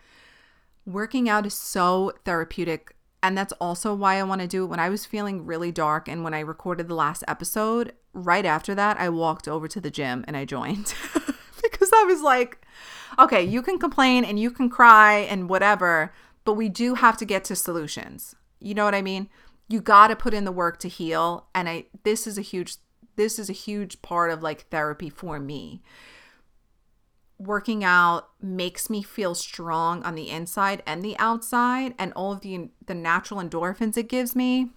Working 0.85 1.29
out 1.29 1.45
is 1.45 1.53
so 1.53 2.11
therapeutic 2.25 2.95
and 3.23 3.37
that's 3.37 3.53
also 3.53 3.93
why 3.93 4.15
I 4.15 4.23
want 4.23 4.41
to 4.41 4.47
do 4.47 4.63
it. 4.63 4.67
When 4.67 4.79
I 4.79 4.89
was 4.89 5.05
feeling 5.05 5.45
really 5.45 5.71
dark 5.71 6.07
and 6.07 6.23
when 6.23 6.33
I 6.33 6.39
recorded 6.39 6.87
the 6.87 6.95
last 6.95 7.23
episode 7.27 7.93
right 8.13 8.45
after 8.45 8.73
that, 8.73 8.99
I 8.99 9.09
walked 9.09 9.47
over 9.47 9.67
to 9.67 9.79
the 9.79 9.91
gym 9.91 10.25
and 10.27 10.35
I 10.35 10.43
joined 10.43 10.95
because 11.91 12.03
I 12.03 12.05
was 12.05 12.21
like, 12.21 12.65
okay, 13.19 13.43
you 13.43 13.61
can 13.61 13.77
complain 13.77 14.23
and 14.23 14.39
you 14.39 14.51
can 14.51 14.69
cry 14.69 15.19
and 15.19 15.49
whatever, 15.49 16.13
but 16.45 16.53
we 16.53 16.69
do 16.69 16.95
have 16.95 17.17
to 17.17 17.25
get 17.25 17.43
to 17.45 17.55
solutions. 17.55 18.35
You 18.59 18.73
know 18.73 18.85
what 18.85 18.95
I 18.95 19.01
mean? 19.01 19.29
You 19.67 19.81
got 19.81 20.07
to 20.07 20.15
put 20.15 20.33
in 20.33 20.45
the 20.45 20.51
work 20.51 20.79
to 20.79 20.87
heal 20.87 21.47
and 21.55 21.69
I 21.69 21.85
this 22.03 22.27
is 22.27 22.37
a 22.37 22.41
huge 22.41 22.75
this 23.15 23.39
is 23.39 23.49
a 23.49 23.53
huge 23.53 24.01
part 24.01 24.31
of 24.31 24.43
like 24.43 24.67
therapy 24.69 25.09
for 25.09 25.39
me. 25.39 25.81
Working 27.37 27.83
out 27.83 28.29
makes 28.41 28.89
me 28.89 29.01
feel 29.01 29.33
strong 29.33 30.03
on 30.03 30.15
the 30.15 30.29
inside 30.29 30.83
and 30.85 31.03
the 31.03 31.17
outside 31.17 31.95
and 31.97 32.13
all 32.13 32.33
of 32.33 32.41
the 32.41 32.69
the 32.85 32.93
natural 32.93 33.39
endorphins 33.39 33.97
it 33.97 34.09
gives 34.09 34.35
me 34.35 34.71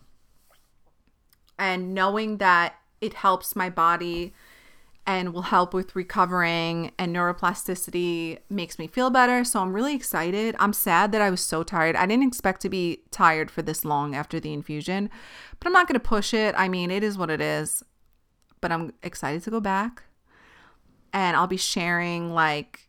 and 1.58 1.94
knowing 1.94 2.38
that 2.38 2.76
it 3.00 3.14
helps 3.14 3.54
my 3.54 3.68
body 3.68 4.32
and 5.06 5.34
will 5.34 5.42
help 5.42 5.74
with 5.74 5.94
recovering 5.94 6.90
and 6.98 7.14
neuroplasticity 7.14 8.38
makes 8.48 8.78
me 8.78 8.86
feel 8.86 9.10
better. 9.10 9.44
So 9.44 9.60
I'm 9.60 9.72
really 9.72 9.94
excited. 9.94 10.56
I'm 10.58 10.72
sad 10.72 11.12
that 11.12 11.20
I 11.20 11.30
was 11.30 11.40
so 11.40 11.62
tired. 11.62 11.94
I 11.94 12.06
didn't 12.06 12.26
expect 12.26 12.62
to 12.62 12.70
be 12.70 13.02
tired 13.10 13.50
for 13.50 13.60
this 13.60 13.84
long 13.84 14.14
after 14.14 14.40
the 14.40 14.52
infusion, 14.52 15.10
but 15.58 15.66
I'm 15.66 15.72
not 15.72 15.86
going 15.86 16.00
to 16.00 16.00
push 16.00 16.32
it. 16.32 16.54
I 16.56 16.68
mean, 16.68 16.90
it 16.90 17.02
is 17.02 17.18
what 17.18 17.30
it 17.30 17.40
is. 17.40 17.82
But 18.60 18.72
I'm 18.72 18.94
excited 19.02 19.42
to 19.42 19.50
go 19.50 19.60
back. 19.60 20.04
And 21.12 21.36
I'll 21.36 21.46
be 21.46 21.58
sharing 21.58 22.32
like 22.32 22.88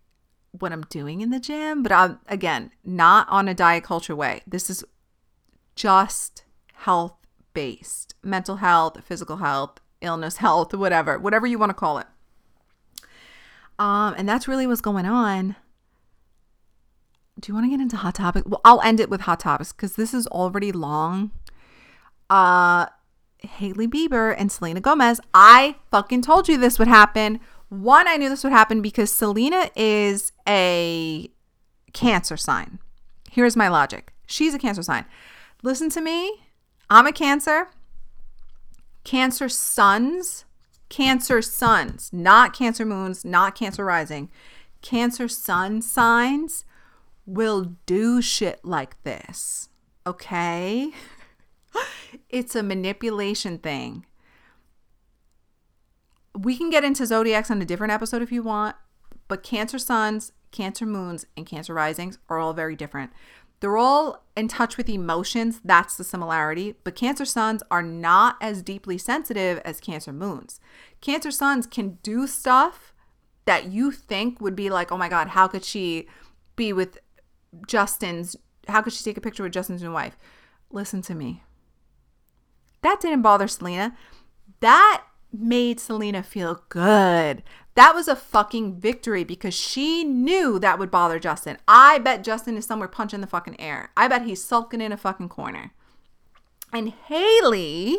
what 0.52 0.72
I'm 0.72 0.84
doing 0.84 1.20
in 1.20 1.32
the 1.32 1.40
gym, 1.40 1.84
but 1.84 1.92
I'm 1.92 2.20
again, 2.28 2.72
not 2.84 3.28
on 3.30 3.50
a 3.50 3.54
diet 3.54 3.84
culture 3.84 4.16
way. 4.16 4.42
This 4.48 4.70
is 4.70 4.86
just 5.76 6.46
health 6.74 7.18
based, 7.54 8.16
mental 8.24 8.58
health, 8.58 9.04
physical 9.04 9.38
health, 9.38 9.80
illness, 10.02 10.38
health, 10.38 10.74
whatever, 10.74 11.18
whatever 11.20 11.48
you 11.48 11.58
want 11.58 11.70
to 11.72 11.74
call 11.74 11.98
it. 11.98 12.08
Um, 13.78 14.16
and 14.18 14.28
that's 14.28 14.48
really 14.48 14.68
what's 14.68 14.82
going 14.82 15.06
on. 15.06 15.56
Do 17.40 17.52
you 17.52 17.54
want 17.54 17.66
to 17.66 17.70
get 17.70 17.82
into 17.82 17.98
hot 17.98 18.16
topics? 18.16 18.48
Well, 18.48 18.62
I'll 18.64 18.82
end 18.82 19.00
it 19.00 19.10
with 19.10 19.22
hot 19.22 19.42
topics 19.42 19.74
because 19.74 19.96
this 19.96 20.14
is 20.14 20.26
already 20.28 20.72
long. 20.72 21.32
Uh, 22.30 22.86
Hailey 23.40 23.88
Bieber 23.88 24.34
and 24.38 24.52
Selena 24.52 24.80
Gomez. 24.80 25.20
I 25.34 25.76
fucking 25.92 26.22
told 26.22 26.48
you 26.48 26.58
this 26.58 26.80
would 26.80 26.88
happen. 26.88 27.40
One, 27.70 28.08
I 28.08 28.16
knew 28.16 28.30
this 28.30 28.44
would 28.44 28.54
happen 28.54 28.82
because 28.82 29.12
Selena 29.12 29.70
is 29.76 30.32
a 30.48 31.30
cancer 31.94 32.38
sign. 32.38 32.80
Here's 33.30 33.56
my 33.56 33.68
logic. 33.68 34.14
She's 34.28 34.54
a 34.54 34.60
cancer 34.60 34.84
sign. 34.84 35.06
Listen 35.62 35.90
to 35.90 36.02
me. 36.02 36.44
I'm 36.90 37.08
a 37.08 37.12
cancer. 37.12 37.68
Cancer 39.06 39.48
suns, 39.48 40.46
Cancer 40.90 41.42
suns, 41.42 42.12
not 42.12 42.54
Cancer 42.54 42.86
moons, 42.86 43.24
not 43.24 43.56
Cancer 43.56 43.86
rising. 43.86 44.30
Cancer 44.82 45.28
sun 45.28 45.82
signs 45.82 46.66
will 47.26 47.76
do 47.86 48.22
shit 48.22 48.66
like 48.66 49.02
this. 49.04 49.70
Okay? 50.08 50.92
it's 52.30 52.56
a 52.56 52.64
manipulation 52.64 53.60
thing. 53.60 54.06
We 56.36 56.58
can 56.58 56.72
get 56.72 56.84
into 56.84 57.06
zodiacs 57.06 57.52
on 57.52 57.62
a 57.62 57.66
different 57.66 57.94
episode 57.94 58.24
if 58.24 58.32
you 58.32 58.42
want, 58.42 58.76
but 59.28 59.44
Cancer 59.44 59.78
suns, 59.78 60.32
Cancer 60.52 60.86
moons, 60.88 61.28
and 61.38 61.46
Cancer 61.46 61.76
risings 61.76 62.18
are 62.28 62.40
all 62.40 62.54
very 62.54 62.76
different. 62.76 63.12
They're 63.60 63.78
all 63.78 64.26
in 64.36 64.48
touch 64.48 64.78
with 64.78 64.90
emotions. 64.90 65.62
That's 65.64 65.96
the 65.96 66.04
similarity. 66.04 66.76
But 66.84 66.96
Cancer 66.96 67.26
suns 67.26 67.64
are 67.72 67.82
not 67.82 68.38
as 68.42 68.62
deeply 68.62 68.98
sensitive 68.98 69.60
as 69.66 69.80
Cancer 69.80 70.14
moons. 70.14 70.60
Cancer 71.02 71.32
suns 71.32 71.66
can 71.66 71.98
do 72.04 72.28
stuff 72.28 72.94
that 73.46 73.72
you 73.72 73.92
think 73.92 74.42
would 74.42 74.56
be 74.56 74.70
like, 74.70 74.92
oh 74.92 74.98
my 74.98 75.10
God, 75.10 75.30
how 75.30 75.48
could 75.48 75.64
she 75.64 76.08
be 76.56 76.74
with 76.74 76.98
Justin's, 77.68 78.36
how 78.68 78.82
could 78.82 78.94
she 78.94 79.04
take 79.04 79.18
a 79.18 79.22
picture 79.22 79.44
with 79.44 79.54
Justin's 79.54 79.84
new 79.84 79.92
wife? 79.92 80.18
Listen 80.72 81.02
to 81.04 81.16
me. 81.16 81.44
That 82.82 83.00
didn't 83.00 83.22
bother 83.22 83.48
Selena. 83.48 83.96
That 84.60 85.04
made 85.32 85.80
Selena 85.80 86.24
feel 86.24 86.64
good. 86.70 87.44
That 87.76 87.94
was 87.94 88.08
a 88.08 88.16
fucking 88.16 88.80
victory 88.80 89.26
because 89.26 89.54
she 89.54 90.04
knew 90.04 90.60
that 90.60 90.80
would 90.80 90.90
bother 90.90 91.20
Justin. 91.20 91.58
I 91.68 92.00
bet 92.00 92.24
Justin 92.24 92.56
is 92.56 92.66
somewhere 92.66 92.88
punching 92.88 93.20
the 93.22 93.28
fucking 93.28 93.60
air. 93.60 93.92
I 93.98 94.08
bet 94.08 94.24
he's 94.24 94.44
sulking 94.44 94.80
in 94.82 94.94
a 94.94 94.98
fucking 94.98 95.30
corner. 95.30 95.74
And 96.72 96.94
Hailey 97.08 97.98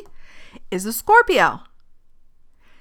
is 0.70 0.86
a 0.86 0.92
Scorpio. 0.92 1.60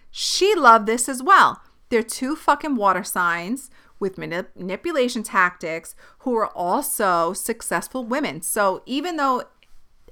She 0.10 0.56
loved 0.56 0.86
this 0.86 1.10
as 1.10 1.22
well. 1.22 1.62
They're 1.90 2.02
two 2.02 2.36
fucking 2.36 2.76
water 2.76 3.04
signs 3.04 3.70
with 4.00 4.16
manip- 4.16 4.56
manipulation 4.56 5.24
tactics 5.24 5.96
who 6.20 6.36
are 6.36 6.48
also 6.48 7.34
successful 7.34 8.06
women. 8.06 8.42
So 8.42 8.82
even 8.86 9.18
though 9.18 9.44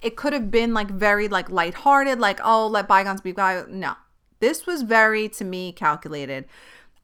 it 0.01 0.17
could 0.17 0.33
have 0.33 0.51
been 0.51 0.73
like 0.73 0.89
very 0.89 1.29
like 1.29 1.49
lighthearted, 1.49 2.19
like 2.19 2.39
oh 2.43 2.67
let 2.67 2.87
bygones 2.87 3.21
be 3.21 3.31
bygones, 3.31 3.73
no, 3.73 3.93
this 4.39 4.65
was 4.65 4.81
very, 4.81 5.29
to 5.29 5.43
me, 5.43 5.71
calculated. 5.71 6.45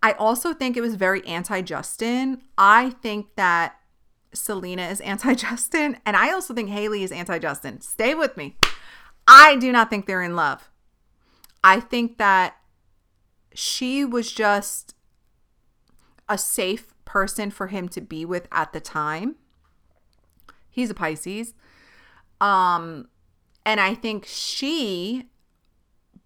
I 0.01 0.13
also 0.13 0.53
think 0.53 0.77
it 0.77 0.81
was 0.81 0.95
very 0.95 1.25
anti 1.25 1.61
Justin. 1.61 2.41
I 2.57 2.91
think 3.01 3.35
that 3.35 3.75
Selena 4.33 4.83
is 4.83 5.01
anti 5.01 5.33
Justin, 5.33 5.97
and 6.05 6.15
I 6.15 6.31
also 6.31 6.53
think 6.53 6.69
Hailey 6.69 7.03
is 7.03 7.11
anti 7.11 7.39
Justin. 7.39 7.81
Stay 7.81 8.15
with 8.15 8.37
me. 8.37 8.55
I 9.27 9.57
do 9.57 9.71
not 9.71 9.89
think 9.89 10.05
they're 10.05 10.23
in 10.23 10.35
love. 10.35 10.69
I 11.63 11.79
think 11.79 12.17
that 12.17 12.55
she 13.53 14.05
was 14.05 14.31
just 14.31 14.95
a 16.27 16.37
safe 16.37 16.93
person 17.05 17.51
for 17.51 17.67
him 17.67 17.89
to 17.89 18.01
be 18.01 18.23
with 18.23 18.47
at 18.51 18.71
the 18.71 18.79
time. 18.79 19.35
He's 20.69 20.89
a 20.89 20.93
Pisces. 20.93 21.53
Um 22.39 23.09
and 23.65 23.79
I 23.79 23.93
think 23.93 24.25
she 24.25 25.29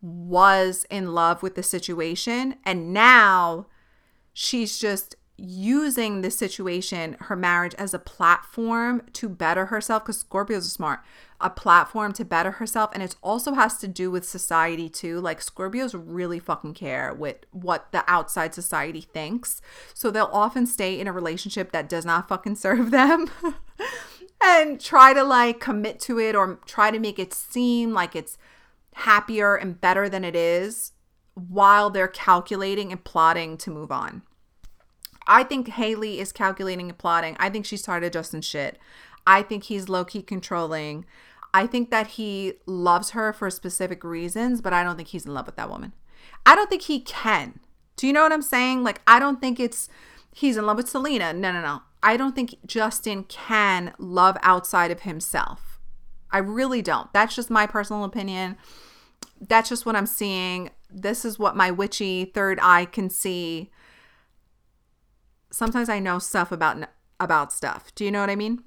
was 0.04 0.86
in 0.92 1.14
love 1.14 1.42
with 1.42 1.56
the 1.56 1.64
situation 1.64 2.56
and 2.64 2.94
now 2.94 3.66
she's 4.34 4.78
just 4.78 5.16
using 5.36 6.22
this 6.22 6.38
situation, 6.38 7.18
her 7.22 7.36
marriage, 7.36 7.74
as 7.76 7.94
a 7.94 8.00
platform 8.00 9.02
to 9.14 9.28
better 9.28 9.68
herself, 9.68 10.04
because 10.04 10.24
Scorpios 10.24 10.60
are 10.60 10.62
smart, 10.62 11.00
a 11.42 11.50
platform 11.50 12.14
to 12.14 12.24
better 12.24 12.52
herself. 12.52 12.92
And 12.94 13.02
it 13.02 13.16
also 13.22 13.54
has 13.54 13.78
to 13.80 13.88
do 13.88 14.12
with 14.12 14.28
society 14.28 14.90
too. 14.90 15.20
Like 15.20 15.40
Scorpios 15.40 16.00
really 16.02 16.40
fucking 16.40 16.76
care 16.76 17.14
with 17.14 17.38
what 17.52 17.92
the 17.92 18.04
outside 18.08 18.54
society 18.54 19.02
thinks. 19.02 19.62
So 19.94 20.12
they'll 20.12 20.30
often 20.32 20.68
stay 20.68 21.00
in 21.00 21.08
a 21.08 21.14
relationship 21.14 21.72
that 21.72 21.90
does 21.90 22.06
not 22.06 22.28
fucking 22.28 22.56
serve 22.56 22.92
them. 22.92 23.30
and 24.44 24.80
try 24.80 25.14
to 25.14 25.24
like 25.24 25.60
commit 25.60 26.00
to 26.02 26.20
it 26.20 26.36
or 26.36 26.60
try 26.66 26.92
to 26.92 27.00
make 27.00 27.18
it 27.18 27.34
seem 27.34 27.94
like 27.94 28.16
it's 28.16 28.38
happier 28.96 29.56
and 29.56 29.80
better 29.80 30.10
than 30.10 30.24
it 30.24 30.36
is 30.36 30.92
while 31.36 31.90
they're 31.90 32.08
calculating 32.08 32.92
and 32.92 33.04
plotting 33.04 33.58
to 33.58 33.72
move 33.72 33.92
on. 33.92 34.22
I 35.28 35.44
think 35.44 35.70
Hailey 35.70 36.20
is 36.20 36.32
calculating 36.32 36.90
and 36.90 36.98
plotting. 36.98 37.36
I 37.40 37.50
think 37.50 37.66
she's 37.66 37.82
tired 37.82 38.04
of 38.04 38.12
Justin's 38.12 38.46
shit. 38.46 38.78
I 39.26 39.42
think 39.42 39.64
he's 39.64 39.90
low 39.90 40.04
key 40.04 40.22
controlling. 40.22 41.06
I 41.54 41.68
think 41.68 41.92
that 41.92 42.08
he 42.08 42.54
loves 42.66 43.12
her 43.12 43.32
for 43.32 43.50
specific 43.50 44.04
reasons, 44.04 44.60
but 44.60 44.74
I 44.74 44.84
don't 44.84 44.96
think 44.96 45.10
he's 45.10 45.26
in 45.26 45.34
love 45.34 45.46
with 45.46 45.56
that 45.56 45.70
woman. 45.70 45.94
I 46.46 46.56
don't 46.56 46.70
think 46.70 46.84
he 46.84 47.00
can. 47.00 47.60
Do 47.96 48.08
you 48.08 48.14
know 48.14 48.24
what 48.24 48.34
I'm 48.34 48.42
saying? 48.42 48.84
Like, 48.84 49.02
I 49.08 49.20
don't 49.20 49.40
think 49.40 49.60
it's 49.60 49.88
he's 50.34 50.58
in 50.58 50.66
love 50.66 50.78
with 50.78 50.90
Selena. 50.90 51.32
No, 51.32 51.52
no, 51.52 51.62
no. 51.62 51.82
I 52.02 52.18
don't 52.18 52.36
think 52.36 52.56
Justin 52.66 53.24
can 53.24 53.94
love 53.98 54.36
outside 54.42 54.92
of 54.92 55.02
himself. 55.02 55.73
I 56.34 56.40
really 56.40 56.82
don't. 56.82 57.12
That's 57.14 57.36
just 57.36 57.50
my 57.50 57.66
personal 57.66 58.04
opinion. 58.04 58.58
That's 59.40 59.70
just 59.70 59.86
what 59.86 59.96
I'm 59.96 60.06
seeing. 60.06 60.72
This 60.92 61.24
is 61.24 61.40
what 61.40 61.56
my 61.56 61.72
witchy 61.72 62.26
third 62.26 62.60
eye 62.62 62.86
can 62.86 63.10
see 63.10 63.72
sometimes 65.54 65.88
I 65.88 66.00
know 66.00 66.20
stuff 66.20 66.52
about 66.52 66.90
about 67.20 67.54
stuff. 67.54 67.94
Do 67.96 68.04
you 68.04 68.12
know 68.12 68.20
what 68.20 68.30
I 68.30 68.36
mean? 68.36 68.64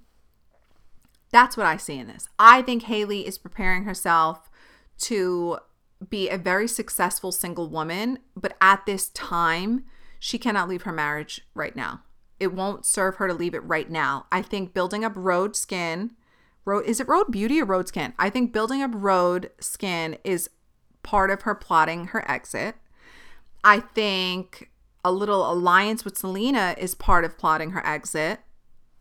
That's 1.32 1.56
what 1.56 1.66
I 1.66 1.76
see 1.76 1.98
in 1.98 2.06
this. 2.06 2.28
I 2.38 2.62
think 2.62 2.84
Hailey 2.84 3.26
is 3.26 3.36
preparing 3.36 3.84
herself 3.84 4.48
to 5.00 5.58
be 6.08 6.28
a 6.28 6.38
very 6.38 6.68
successful 6.68 7.32
single 7.32 7.68
woman, 7.68 8.20
but 8.36 8.56
at 8.60 8.86
this 8.86 9.08
time, 9.10 9.84
she 10.18 10.38
cannot 10.38 10.68
leave 10.68 10.82
her 10.82 10.92
marriage 10.92 11.42
right 11.54 11.74
now. 11.74 12.02
It 12.38 12.52
won't 12.52 12.86
serve 12.86 13.16
her 13.16 13.26
to 13.26 13.34
leave 13.34 13.54
it 13.54 13.64
right 13.64 13.90
now. 13.90 14.26
I 14.30 14.40
think 14.40 14.72
building 14.72 15.04
up 15.04 15.12
Rhode 15.16 15.56
Skin, 15.56 16.12
Rhode 16.66 16.84
is 16.84 17.00
it 17.00 17.08
Rhode 17.08 17.30
Beauty 17.30 17.62
or 17.62 17.64
Rhode 17.64 17.88
Skin? 17.88 18.12
I 18.18 18.28
think 18.28 18.52
building 18.52 18.82
up 18.82 18.90
Rhode 18.92 19.50
Skin 19.60 20.18
is 20.24 20.50
part 21.02 21.30
of 21.30 21.42
her 21.42 21.54
plotting 21.54 22.08
her 22.08 22.28
exit. 22.30 22.74
I 23.64 23.80
think 23.80 24.70
a 25.04 25.12
little 25.12 25.50
alliance 25.50 26.04
with 26.04 26.18
Selena 26.18 26.74
is 26.76 26.94
part 26.94 27.24
of 27.24 27.38
plotting 27.38 27.70
her 27.70 27.86
exit. 27.86 28.40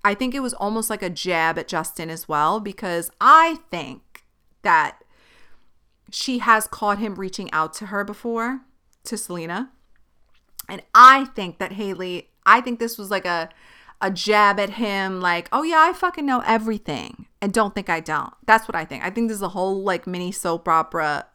I 0.04 0.14
think 0.14 0.36
it 0.36 0.42
was 0.42 0.54
almost 0.54 0.90
like 0.90 1.02
a 1.02 1.10
jab 1.10 1.58
at 1.58 1.68
Justin 1.68 2.12
as 2.12 2.30
well, 2.30 2.60
because 2.60 3.10
I 3.20 3.58
think 3.72 4.24
that 4.62 5.00
she 6.12 6.38
has 6.38 6.68
caught 6.68 7.00
him 7.00 7.16
reaching 7.16 7.52
out 7.52 7.74
to 7.76 7.88
her 7.88 8.04
before, 8.04 8.62
to 9.06 9.18
Selena. 9.18 9.72
And 10.70 10.84
I 10.94 11.26
think 11.26 11.58
that 11.58 11.74
Hailey, 11.74 12.30
I 12.46 12.62
think 12.62 12.78
this 12.78 13.00
was 13.00 13.10
like 13.10 13.26
a 13.26 13.50
a 14.06 14.12
jab 14.12 14.60
at 14.60 14.72
him, 14.72 15.20
like, 15.20 15.50
oh 15.52 15.64
yeah, 15.64 15.80
I 15.80 15.94
fucking 15.94 16.26
know 16.26 16.44
everything. 16.46 17.26
And 17.42 17.52
don't 17.52 17.74
think 17.74 17.90
I 17.90 18.00
don't. 18.00 18.34
That's 18.46 18.68
what 18.68 18.76
I 18.76 18.86
think. 18.86 19.04
I 19.04 19.10
think 19.10 19.30
there's 19.30 19.42
a 19.42 19.50
whole 19.50 19.82
like 19.82 20.06
mini 20.06 20.32
soap 20.32 20.68
opera 20.68 21.26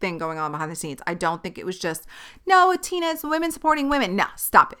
thing 0.00 0.16
going 0.16 0.38
on 0.38 0.52
behind 0.52 0.70
the 0.70 0.76
scenes. 0.76 1.00
I 1.06 1.14
don't 1.14 1.42
think 1.42 1.58
it 1.58 1.66
was 1.66 1.78
just, 1.78 2.06
no, 2.46 2.74
Tina, 2.80 3.06
it's 3.06 3.24
women 3.24 3.50
supporting 3.50 3.88
women. 3.88 4.14
No, 4.14 4.26
stop 4.36 4.72
it. 4.72 4.78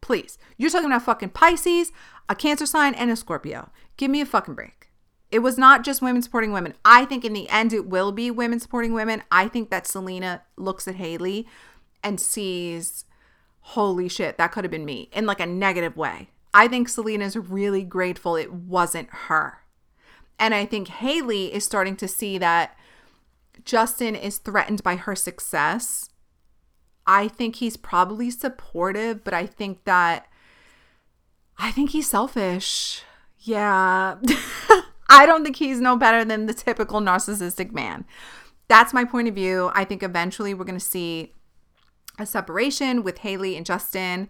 Please. 0.00 0.38
You're 0.56 0.70
talking 0.70 0.86
about 0.86 1.02
fucking 1.02 1.30
Pisces, 1.30 1.92
a 2.28 2.34
Cancer 2.34 2.66
sign, 2.66 2.94
and 2.94 3.10
a 3.10 3.16
Scorpio. 3.16 3.70
Give 3.96 4.10
me 4.10 4.20
a 4.20 4.26
fucking 4.26 4.54
break. 4.54 4.90
It 5.30 5.40
was 5.40 5.58
not 5.58 5.84
just 5.84 6.00
women 6.00 6.22
supporting 6.22 6.52
women. 6.52 6.74
I 6.84 7.04
think 7.04 7.24
in 7.24 7.34
the 7.34 7.48
end, 7.50 7.74
it 7.74 7.86
will 7.86 8.12
be 8.12 8.30
women 8.30 8.60
supporting 8.60 8.94
women. 8.94 9.22
I 9.30 9.48
think 9.48 9.68
that 9.68 9.86
Selena 9.86 10.42
looks 10.56 10.88
at 10.88 10.94
Hailey 10.94 11.46
and 12.02 12.18
sees, 12.18 13.04
holy 13.60 14.08
shit, 14.08 14.38
that 14.38 14.52
could 14.52 14.64
have 14.64 14.70
been 14.70 14.86
me 14.86 15.10
in 15.12 15.26
like 15.26 15.40
a 15.40 15.46
negative 15.46 15.96
way. 15.96 16.30
I 16.54 16.68
think 16.68 16.88
Selena's 16.88 17.36
really 17.36 17.84
grateful 17.84 18.36
it 18.36 18.52
wasn't 18.52 19.08
her. 19.10 19.58
And 20.38 20.54
I 20.54 20.64
think 20.64 20.88
Hailey 20.88 21.52
is 21.52 21.64
starting 21.64 21.96
to 21.96 22.08
see 22.08 22.38
that 22.38 22.76
Justin 23.64 24.14
is 24.14 24.38
threatened 24.38 24.82
by 24.82 24.96
her 24.96 25.14
success. 25.14 26.08
I 27.06 27.28
think 27.28 27.56
he's 27.56 27.76
probably 27.76 28.30
supportive, 28.30 29.24
but 29.24 29.34
I 29.34 29.46
think 29.46 29.84
that 29.84 30.26
I 31.58 31.72
think 31.72 31.90
he's 31.90 32.08
selfish. 32.08 33.02
Yeah. 33.40 34.16
I 35.08 35.26
don't 35.26 35.42
think 35.42 35.56
he's 35.56 35.80
no 35.80 35.96
better 35.96 36.24
than 36.24 36.46
the 36.46 36.54
typical 36.54 37.00
narcissistic 37.00 37.72
man. 37.72 38.04
That's 38.68 38.92
my 38.92 39.04
point 39.04 39.28
of 39.28 39.34
view. 39.34 39.70
I 39.74 39.84
think 39.84 40.02
eventually 40.02 40.54
we're 40.54 40.64
going 40.64 40.78
to 40.78 40.84
see 40.84 41.32
a 42.18 42.26
separation 42.26 43.02
with 43.02 43.18
Hailey 43.18 43.56
and 43.56 43.64
Justin. 43.64 44.28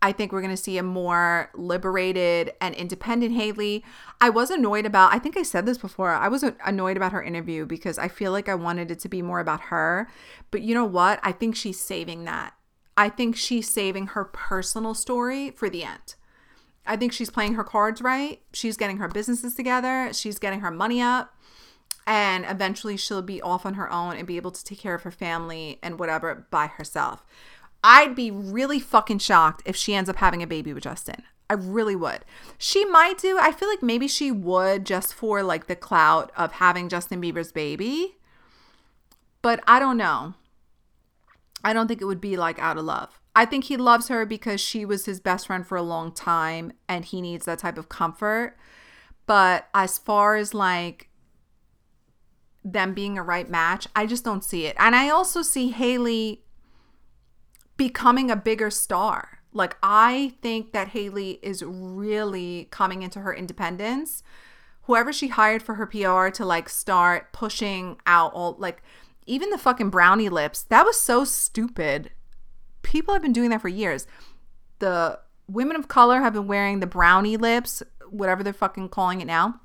I 0.00 0.12
think 0.12 0.32
we're 0.32 0.42
going 0.42 0.54
to 0.54 0.62
see 0.62 0.78
a 0.78 0.82
more 0.82 1.50
liberated 1.54 2.52
and 2.60 2.74
independent 2.74 3.34
Hailey. 3.34 3.84
I 4.20 4.30
was 4.30 4.50
annoyed 4.50 4.86
about, 4.86 5.12
I 5.12 5.18
think 5.18 5.36
I 5.36 5.42
said 5.42 5.66
this 5.66 5.78
before, 5.78 6.10
I 6.10 6.28
was 6.28 6.44
annoyed 6.64 6.96
about 6.96 7.12
her 7.12 7.22
interview 7.22 7.66
because 7.66 7.98
I 7.98 8.06
feel 8.06 8.30
like 8.30 8.48
I 8.48 8.54
wanted 8.54 8.90
it 8.90 9.00
to 9.00 9.08
be 9.08 9.22
more 9.22 9.40
about 9.40 9.62
her. 9.62 10.08
But 10.50 10.62
you 10.62 10.74
know 10.74 10.84
what? 10.84 11.18
I 11.22 11.32
think 11.32 11.56
she's 11.56 11.80
saving 11.80 12.24
that. 12.24 12.54
I 12.96 13.08
think 13.08 13.36
she's 13.36 13.68
saving 13.68 14.08
her 14.08 14.24
personal 14.24 14.94
story 14.94 15.50
for 15.50 15.68
the 15.68 15.84
end. 15.84 16.14
I 16.86 16.96
think 16.96 17.12
she's 17.12 17.30
playing 17.30 17.54
her 17.54 17.64
cards 17.64 18.00
right. 18.00 18.40
She's 18.52 18.76
getting 18.76 18.96
her 18.98 19.08
businesses 19.08 19.54
together, 19.54 20.10
she's 20.12 20.38
getting 20.38 20.60
her 20.60 20.70
money 20.70 21.02
up. 21.02 21.34
And 22.06 22.46
eventually 22.48 22.96
she'll 22.96 23.20
be 23.20 23.42
off 23.42 23.66
on 23.66 23.74
her 23.74 23.92
own 23.92 24.16
and 24.16 24.26
be 24.26 24.38
able 24.38 24.50
to 24.50 24.64
take 24.64 24.78
care 24.78 24.94
of 24.94 25.02
her 25.02 25.10
family 25.10 25.78
and 25.82 25.98
whatever 25.98 26.46
by 26.50 26.66
herself. 26.66 27.22
I'd 27.82 28.14
be 28.14 28.30
really 28.30 28.80
fucking 28.80 29.18
shocked 29.18 29.62
if 29.64 29.76
she 29.76 29.94
ends 29.94 30.10
up 30.10 30.16
having 30.16 30.42
a 30.42 30.46
baby 30.46 30.72
with 30.72 30.82
Justin. 30.84 31.22
I 31.50 31.54
really 31.54 31.96
would. 31.96 32.24
She 32.58 32.84
might 32.84 33.18
do. 33.18 33.38
I 33.40 33.52
feel 33.52 33.68
like 33.68 33.82
maybe 33.82 34.06
she 34.06 34.30
would 34.30 34.84
just 34.84 35.14
for 35.14 35.42
like 35.42 35.66
the 35.66 35.76
clout 35.76 36.30
of 36.36 36.52
having 36.52 36.88
Justin 36.88 37.22
Bieber's 37.22 37.52
baby. 37.52 38.16
But 39.40 39.62
I 39.66 39.78
don't 39.78 39.96
know. 39.96 40.34
I 41.64 41.72
don't 41.72 41.88
think 41.88 42.02
it 42.02 42.06
would 42.06 42.20
be 42.20 42.36
like 42.36 42.58
out 42.58 42.76
of 42.76 42.84
love. 42.84 43.18
I 43.34 43.44
think 43.44 43.64
he 43.64 43.76
loves 43.76 44.08
her 44.08 44.26
because 44.26 44.60
she 44.60 44.84
was 44.84 45.06
his 45.06 45.20
best 45.20 45.46
friend 45.46 45.66
for 45.66 45.76
a 45.76 45.82
long 45.82 46.12
time 46.12 46.72
and 46.88 47.04
he 47.04 47.20
needs 47.20 47.46
that 47.46 47.60
type 47.60 47.78
of 47.78 47.88
comfort. 47.88 48.56
But 49.26 49.68
as 49.72 49.96
far 49.96 50.36
as 50.36 50.52
like 50.52 51.08
them 52.64 52.94
being 52.94 53.16
a 53.16 53.22
right 53.22 53.48
match, 53.48 53.86
I 53.94 54.06
just 54.06 54.24
don't 54.24 54.44
see 54.44 54.66
it. 54.66 54.76
And 54.78 54.94
I 54.94 55.08
also 55.08 55.42
see 55.42 55.70
Hailey 55.70 56.42
becoming 57.78 58.30
a 58.30 58.36
bigger 58.36 58.70
star. 58.70 59.38
Like 59.54 59.78
I 59.82 60.34
think 60.42 60.72
that 60.72 60.88
Hailey 60.88 61.38
is 61.40 61.62
really 61.62 62.68
coming 62.70 63.00
into 63.02 63.20
her 63.20 63.34
independence. 63.34 64.22
Whoever 64.82 65.12
she 65.12 65.28
hired 65.28 65.62
for 65.62 65.76
her 65.76 65.86
PR 65.86 66.28
to 66.36 66.44
like 66.44 66.68
start 66.68 67.32
pushing 67.32 67.96
out 68.06 68.32
all 68.34 68.56
like 68.58 68.82
even 69.26 69.50
the 69.50 69.58
fucking 69.58 69.90
brownie 69.90 70.28
lips, 70.28 70.62
that 70.64 70.84
was 70.84 71.00
so 71.00 71.24
stupid. 71.24 72.10
People 72.82 73.14
have 73.14 73.22
been 73.22 73.32
doing 73.32 73.50
that 73.50 73.62
for 73.62 73.68
years. 73.68 74.06
The 74.78 75.20
women 75.48 75.76
of 75.76 75.88
color 75.88 76.20
have 76.20 76.34
been 76.34 76.46
wearing 76.46 76.80
the 76.80 76.86
brownie 76.86 77.36
lips, 77.36 77.82
whatever 78.08 78.42
they're 78.42 78.52
fucking 78.52 78.88
calling 78.90 79.20
it 79.20 79.26
now, 79.26 79.60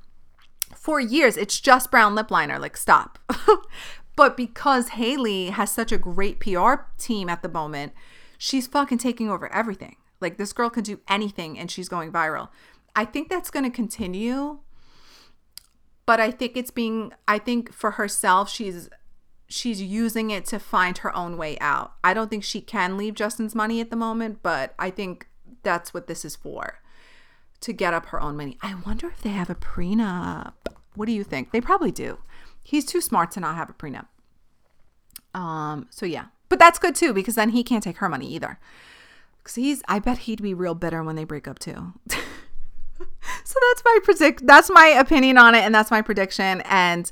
for 0.75 0.99
years. 0.99 1.37
It's 1.37 1.59
just 1.59 1.91
brown 1.91 2.15
lip 2.15 2.31
liner. 2.31 2.59
Like, 2.59 2.75
stop. 2.75 3.19
But 4.15 4.37
because 4.37 4.89
Hailey 4.89 5.47
has 5.47 5.71
such 5.71 5.91
a 5.91 5.97
great 5.97 6.39
PR 6.39 6.73
team 6.97 7.29
at 7.29 7.41
the 7.41 7.49
moment, 7.49 7.93
she's 8.37 8.67
fucking 8.67 8.99
taking 8.99 9.29
over 9.29 9.51
everything. 9.51 9.95
Like 10.19 10.37
this 10.37 10.53
girl 10.53 10.69
can 10.69 10.83
do 10.83 10.99
anything 11.07 11.57
and 11.57 11.69
she's 11.69 11.89
going 11.89 12.11
viral. 12.11 12.49
I 12.95 13.05
think 13.05 13.29
that's 13.29 13.49
going 13.49 13.63
to 13.63 13.71
continue. 13.71 14.59
But 16.05 16.19
I 16.19 16.31
think 16.31 16.55
it's 16.55 16.71
being 16.71 17.13
I 17.27 17.39
think 17.39 17.73
for 17.73 17.91
herself 17.91 18.49
she's 18.49 18.89
she's 19.47 19.81
using 19.81 20.31
it 20.31 20.45
to 20.45 20.59
find 20.59 20.97
her 20.99 21.15
own 21.15 21.37
way 21.37 21.57
out. 21.59 21.93
I 22.03 22.13
don't 22.13 22.29
think 22.29 22.43
she 22.43 22.61
can 22.61 22.97
leave 22.97 23.15
Justin's 23.15 23.55
money 23.55 23.81
at 23.81 23.89
the 23.89 23.95
moment, 23.95 24.39
but 24.43 24.75
I 24.77 24.89
think 24.89 25.27
that's 25.63 25.93
what 25.93 26.07
this 26.07 26.25
is 26.25 26.35
for. 26.35 26.79
To 27.61 27.71
get 27.71 27.93
up 27.93 28.07
her 28.07 28.21
own 28.21 28.35
money. 28.35 28.57
I 28.61 28.75
wonder 28.85 29.07
if 29.07 29.21
they 29.21 29.29
have 29.29 29.49
a 29.49 29.55
prenup. 29.55 30.53
What 30.95 31.05
do 31.05 31.13
you 31.13 31.23
think? 31.23 31.51
They 31.51 31.61
probably 31.61 31.91
do. 31.91 32.17
He's 32.63 32.85
too 32.85 33.01
smart 33.01 33.31
to 33.31 33.39
not 33.39 33.55
have 33.55 33.69
a 33.69 33.73
prenup. 33.73 34.07
Um, 35.33 35.87
so 35.89 36.05
yeah. 36.05 36.25
But 36.49 36.59
that's 36.59 36.79
good 36.79 36.95
too, 36.95 37.13
because 37.13 37.35
then 37.35 37.49
he 37.49 37.63
can't 37.63 37.83
take 37.83 37.97
her 37.97 38.09
money 38.09 38.27
either. 38.27 38.59
Cause 39.43 39.55
he's 39.55 39.83
I 39.87 39.99
bet 39.99 40.19
he'd 40.19 40.41
be 40.41 40.53
real 40.53 40.75
bitter 40.75 41.03
when 41.03 41.15
they 41.15 41.25
break 41.25 41.47
up 41.47 41.59
too. 41.59 41.93
so 42.09 43.59
that's 43.69 43.83
my 43.83 43.99
predict 44.03 44.47
that's 44.47 44.69
my 44.69 44.87
opinion 44.87 45.37
on 45.37 45.55
it, 45.55 45.63
and 45.63 45.75
that's 45.75 45.91
my 45.91 46.01
prediction. 46.01 46.61
And 46.61 47.11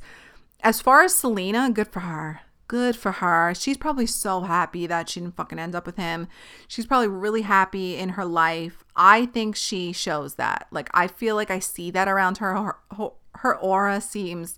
as 0.63 0.79
far 0.79 1.03
as 1.03 1.13
Selena, 1.13 1.69
good 1.71 1.87
for 1.87 2.01
her. 2.01 2.41
Good 2.67 2.95
for 2.95 3.11
her. 3.13 3.53
She's 3.53 3.75
probably 3.75 4.05
so 4.05 4.41
happy 4.41 4.87
that 4.87 5.09
she 5.09 5.19
didn't 5.19 5.35
fucking 5.35 5.59
end 5.59 5.75
up 5.75 5.85
with 5.85 5.97
him. 5.97 6.29
She's 6.69 6.85
probably 6.85 7.09
really 7.09 7.41
happy 7.41 7.97
in 7.97 8.09
her 8.09 8.23
life. 8.23 8.85
I 8.95 9.25
think 9.25 9.57
she 9.57 9.91
shows 9.91 10.35
that. 10.35 10.67
Like, 10.71 10.89
I 10.93 11.07
feel 11.07 11.35
like 11.35 11.51
I 11.51 11.59
see 11.59 11.91
that 11.91 12.07
around 12.07 12.37
her. 12.37 12.75
Her, 12.95 13.11
her 13.35 13.57
aura 13.57 13.99
seems 13.99 14.57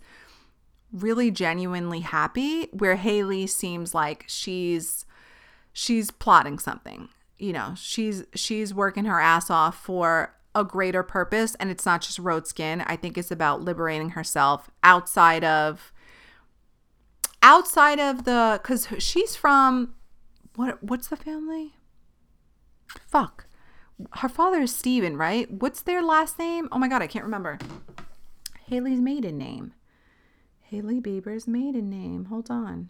really 0.94 1.32
genuinely 1.32 2.02
happy, 2.02 2.68
where 2.72 2.96
Hailey 2.96 3.48
seems 3.48 3.94
like 3.94 4.26
she's 4.28 5.06
she's 5.74 6.12
plotting 6.12 6.60
something. 6.60 7.10
You 7.38 7.52
know, 7.52 7.74
she's 7.76 8.24
she's 8.36 8.74
working 8.74 9.06
her 9.06 9.20
ass 9.20 9.50
off 9.50 9.76
for 9.84 10.36
a 10.56 10.64
greater 10.64 11.02
purpose 11.02 11.56
and 11.56 11.72
it's 11.72 11.86
not 11.86 12.02
just 12.02 12.20
Rhode 12.20 12.48
Skin. 12.48 12.82
I 12.82 12.96
think 12.96 13.18
it's 13.18 13.32
about 13.32 13.62
liberating 13.62 14.12
herself 14.12 14.70
outside 14.84 15.44
of 15.44 15.92
outside 17.42 18.00
of 18.00 18.24
the 18.24 18.62
cuz 18.64 18.88
she's 19.00 19.36
from 19.36 19.96
what 20.56 20.84
what's 20.84 21.08
the 21.08 21.18
family? 21.18 21.74
Fuck. 23.08 23.48
Her 24.18 24.30
father 24.30 24.62
is 24.62 24.76
Stephen, 24.76 25.18
right? 25.18 25.50
What's 25.50 25.82
their 25.82 26.04
last 26.04 26.38
name? 26.38 26.70
Oh 26.72 26.78
my 26.78 26.88
god, 26.88 27.02
I 27.02 27.08
can't 27.08 27.26
remember. 27.26 27.58
Hailey's 28.68 29.02
maiden 29.02 29.38
name. 29.38 29.74
Hailey 30.74 31.00
Bieber's 31.00 31.48
maiden 31.48 31.88
name. 31.88 32.26
Hold 32.26 32.50
on. 32.50 32.90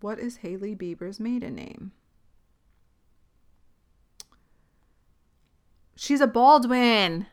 What 0.00 0.18
is 0.18 0.38
Hailey 0.38 0.74
Bieber's 0.74 1.20
maiden 1.20 1.56
name? 1.56 1.92
She's 5.94 6.22
a 6.22 6.26
Baldwin. 6.26 7.26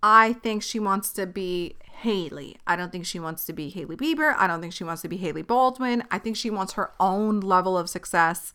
I 0.00 0.32
think 0.32 0.62
she 0.62 0.78
wants 0.78 1.12
to 1.14 1.26
be 1.26 1.74
Hailey. 2.02 2.56
I 2.68 2.76
don't 2.76 2.92
think 2.92 3.04
she 3.04 3.18
wants 3.18 3.44
to 3.46 3.52
be 3.52 3.68
Hailey 3.68 3.96
Bieber. 3.96 4.36
I 4.38 4.46
don't 4.46 4.60
think 4.60 4.72
she 4.72 4.84
wants 4.84 5.02
to 5.02 5.08
be 5.08 5.16
Hailey 5.16 5.42
Baldwin. 5.42 6.04
I 6.12 6.20
think 6.20 6.36
she 6.36 6.50
wants 6.50 6.74
her 6.74 6.92
own 7.00 7.40
level 7.40 7.76
of 7.76 7.90
success. 7.90 8.52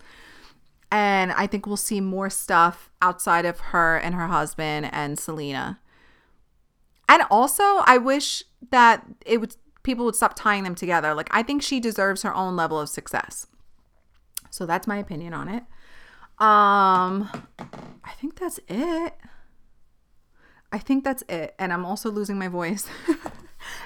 And 0.90 1.34
I 1.34 1.48
think 1.48 1.68
we'll 1.68 1.76
see 1.76 2.00
more 2.00 2.30
stuff 2.30 2.90
outside 3.02 3.44
of 3.44 3.60
her 3.60 3.98
and 3.98 4.16
her 4.16 4.28
husband 4.28 4.90
and 4.94 5.20
Selena. 5.20 5.82
And 7.08 7.24
also, 7.30 7.64
I 7.64 7.98
wish 7.98 8.44
that 8.72 9.06
it 9.26 9.40
would 9.40 9.56
people 9.84 10.06
would 10.06 10.16
stop 10.16 10.34
tying 10.36 10.64
them 10.64 10.76
together. 10.76 11.14
Like 11.14 11.30
I 11.32 11.44
think 11.44 11.62
she 11.62 11.80
deserves 11.80 12.24
her 12.24 12.34
own 12.34 12.56
level 12.56 12.80
of 12.80 12.90
success. 12.90 13.48
So 14.50 14.66
that's 14.66 14.88
my 14.88 14.98
opinion 14.98 15.34
on 15.34 15.50
it. 15.50 15.64
Um 16.40 17.30
I 18.04 18.12
think 18.20 18.40
that's 18.40 18.60
it. 18.68 19.14
I 20.72 20.80
think 20.80 21.04
that's 21.04 21.24
it. 21.30 21.54
And 21.60 21.72
I'm 21.72 21.86
also 21.86 22.10
losing 22.10 22.40
my 22.40 22.48
voice. 22.48 22.88
and 23.08 23.18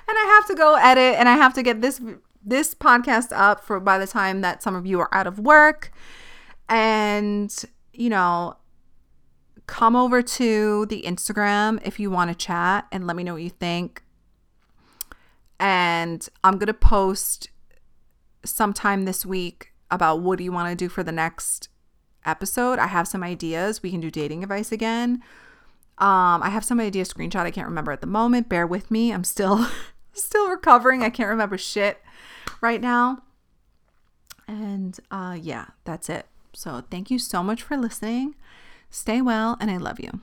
I 0.07 0.37
have 0.37 0.47
to 0.47 0.55
go 0.55 0.75
edit 0.75 1.15
and 1.19 1.27
I 1.27 1.35
have 1.35 1.53
to 1.55 1.63
get 1.63 1.81
this 1.81 1.99
this 2.45 2.73
podcast 2.73 3.35
up 3.35 3.63
for 3.63 3.79
by 3.79 3.97
the 3.97 4.07
time 4.07 4.41
that 4.41 4.63
some 4.63 4.75
of 4.75 4.85
you 4.85 4.99
are 4.99 5.13
out 5.13 5.27
of 5.27 5.39
work. 5.39 5.91
And 6.69 7.53
you 7.91 8.09
know, 8.09 8.55
come 9.67 9.95
over 9.95 10.21
to 10.21 10.85
the 10.87 11.03
Instagram 11.03 11.79
if 11.85 11.99
you 11.99 12.09
want 12.09 12.31
to 12.31 12.35
chat 12.35 12.87
and 12.91 13.05
let 13.05 13.15
me 13.15 13.23
know 13.23 13.33
what 13.33 13.43
you 13.43 13.49
think. 13.49 14.03
And 15.59 16.27
I'm 16.43 16.53
going 16.53 16.67
to 16.67 16.73
post 16.73 17.49
sometime 18.43 19.05
this 19.05 19.25
week 19.25 19.73
about 19.91 20.21
what 20.21 20.37
do 20.37 20.43
you 20.43 20.51
want 20.51 20.69
to 20.69 20.75
do 20.75 20.89
for 20.89 21.03
the 21.03 21.11
next 21.11 21.69
episode. 22.25 22.79
I 22.79 22.87
have 22.87 23.07
some 23.07 23.23
ideas. 23.23 23.83
We 23.83 23.91
can 23.91 23.99
do 23.99 24.11
dating 24.11 24.43
advice 24.43 24.71
again. 24.71 25.23
Um, 25.97 26.43
I 26.43 26.49
have 26.49 26.63
some 26.63 26.79
idea 26.79 27.03
screenshot 27.05 27.45
I 27.45 27.51
can't 27.51 27.67
remember 27.67 27.91
at 27.91 28.01
the 28.01 28.07
moment. 28.07 28.49
Bear 28.49 28.67
with 28.67 28.91
me. 28.91 29.11
I'm 29.11 29.23
still 29.23 29.67
still 30.13 30.49
recovering. 30.49 31.03
I 31.03 31.09
can't 31.09 31.29
remember 31.29 31.57
shit 31.57 32.01
right 32.61 32.81
now. 32.81 33.23
And 34.47 34.99
uh 35.09 35.37
yeah, 35.39 35.65
that's 35.85 36.09
it. 36.09 36.27
So 36.53 36.83
thank 36.89 37.09
you 37.09 37.17
so 37.17 37.41
much 37.41 37.63
for 37.63 37.75
listening. 37.75 38.35
Stay 38.89 39.21
well 39.21 39.57
and 39.59 39.69
I 39.69 39.77
love 39.77 39.99
you. 39.99 40.21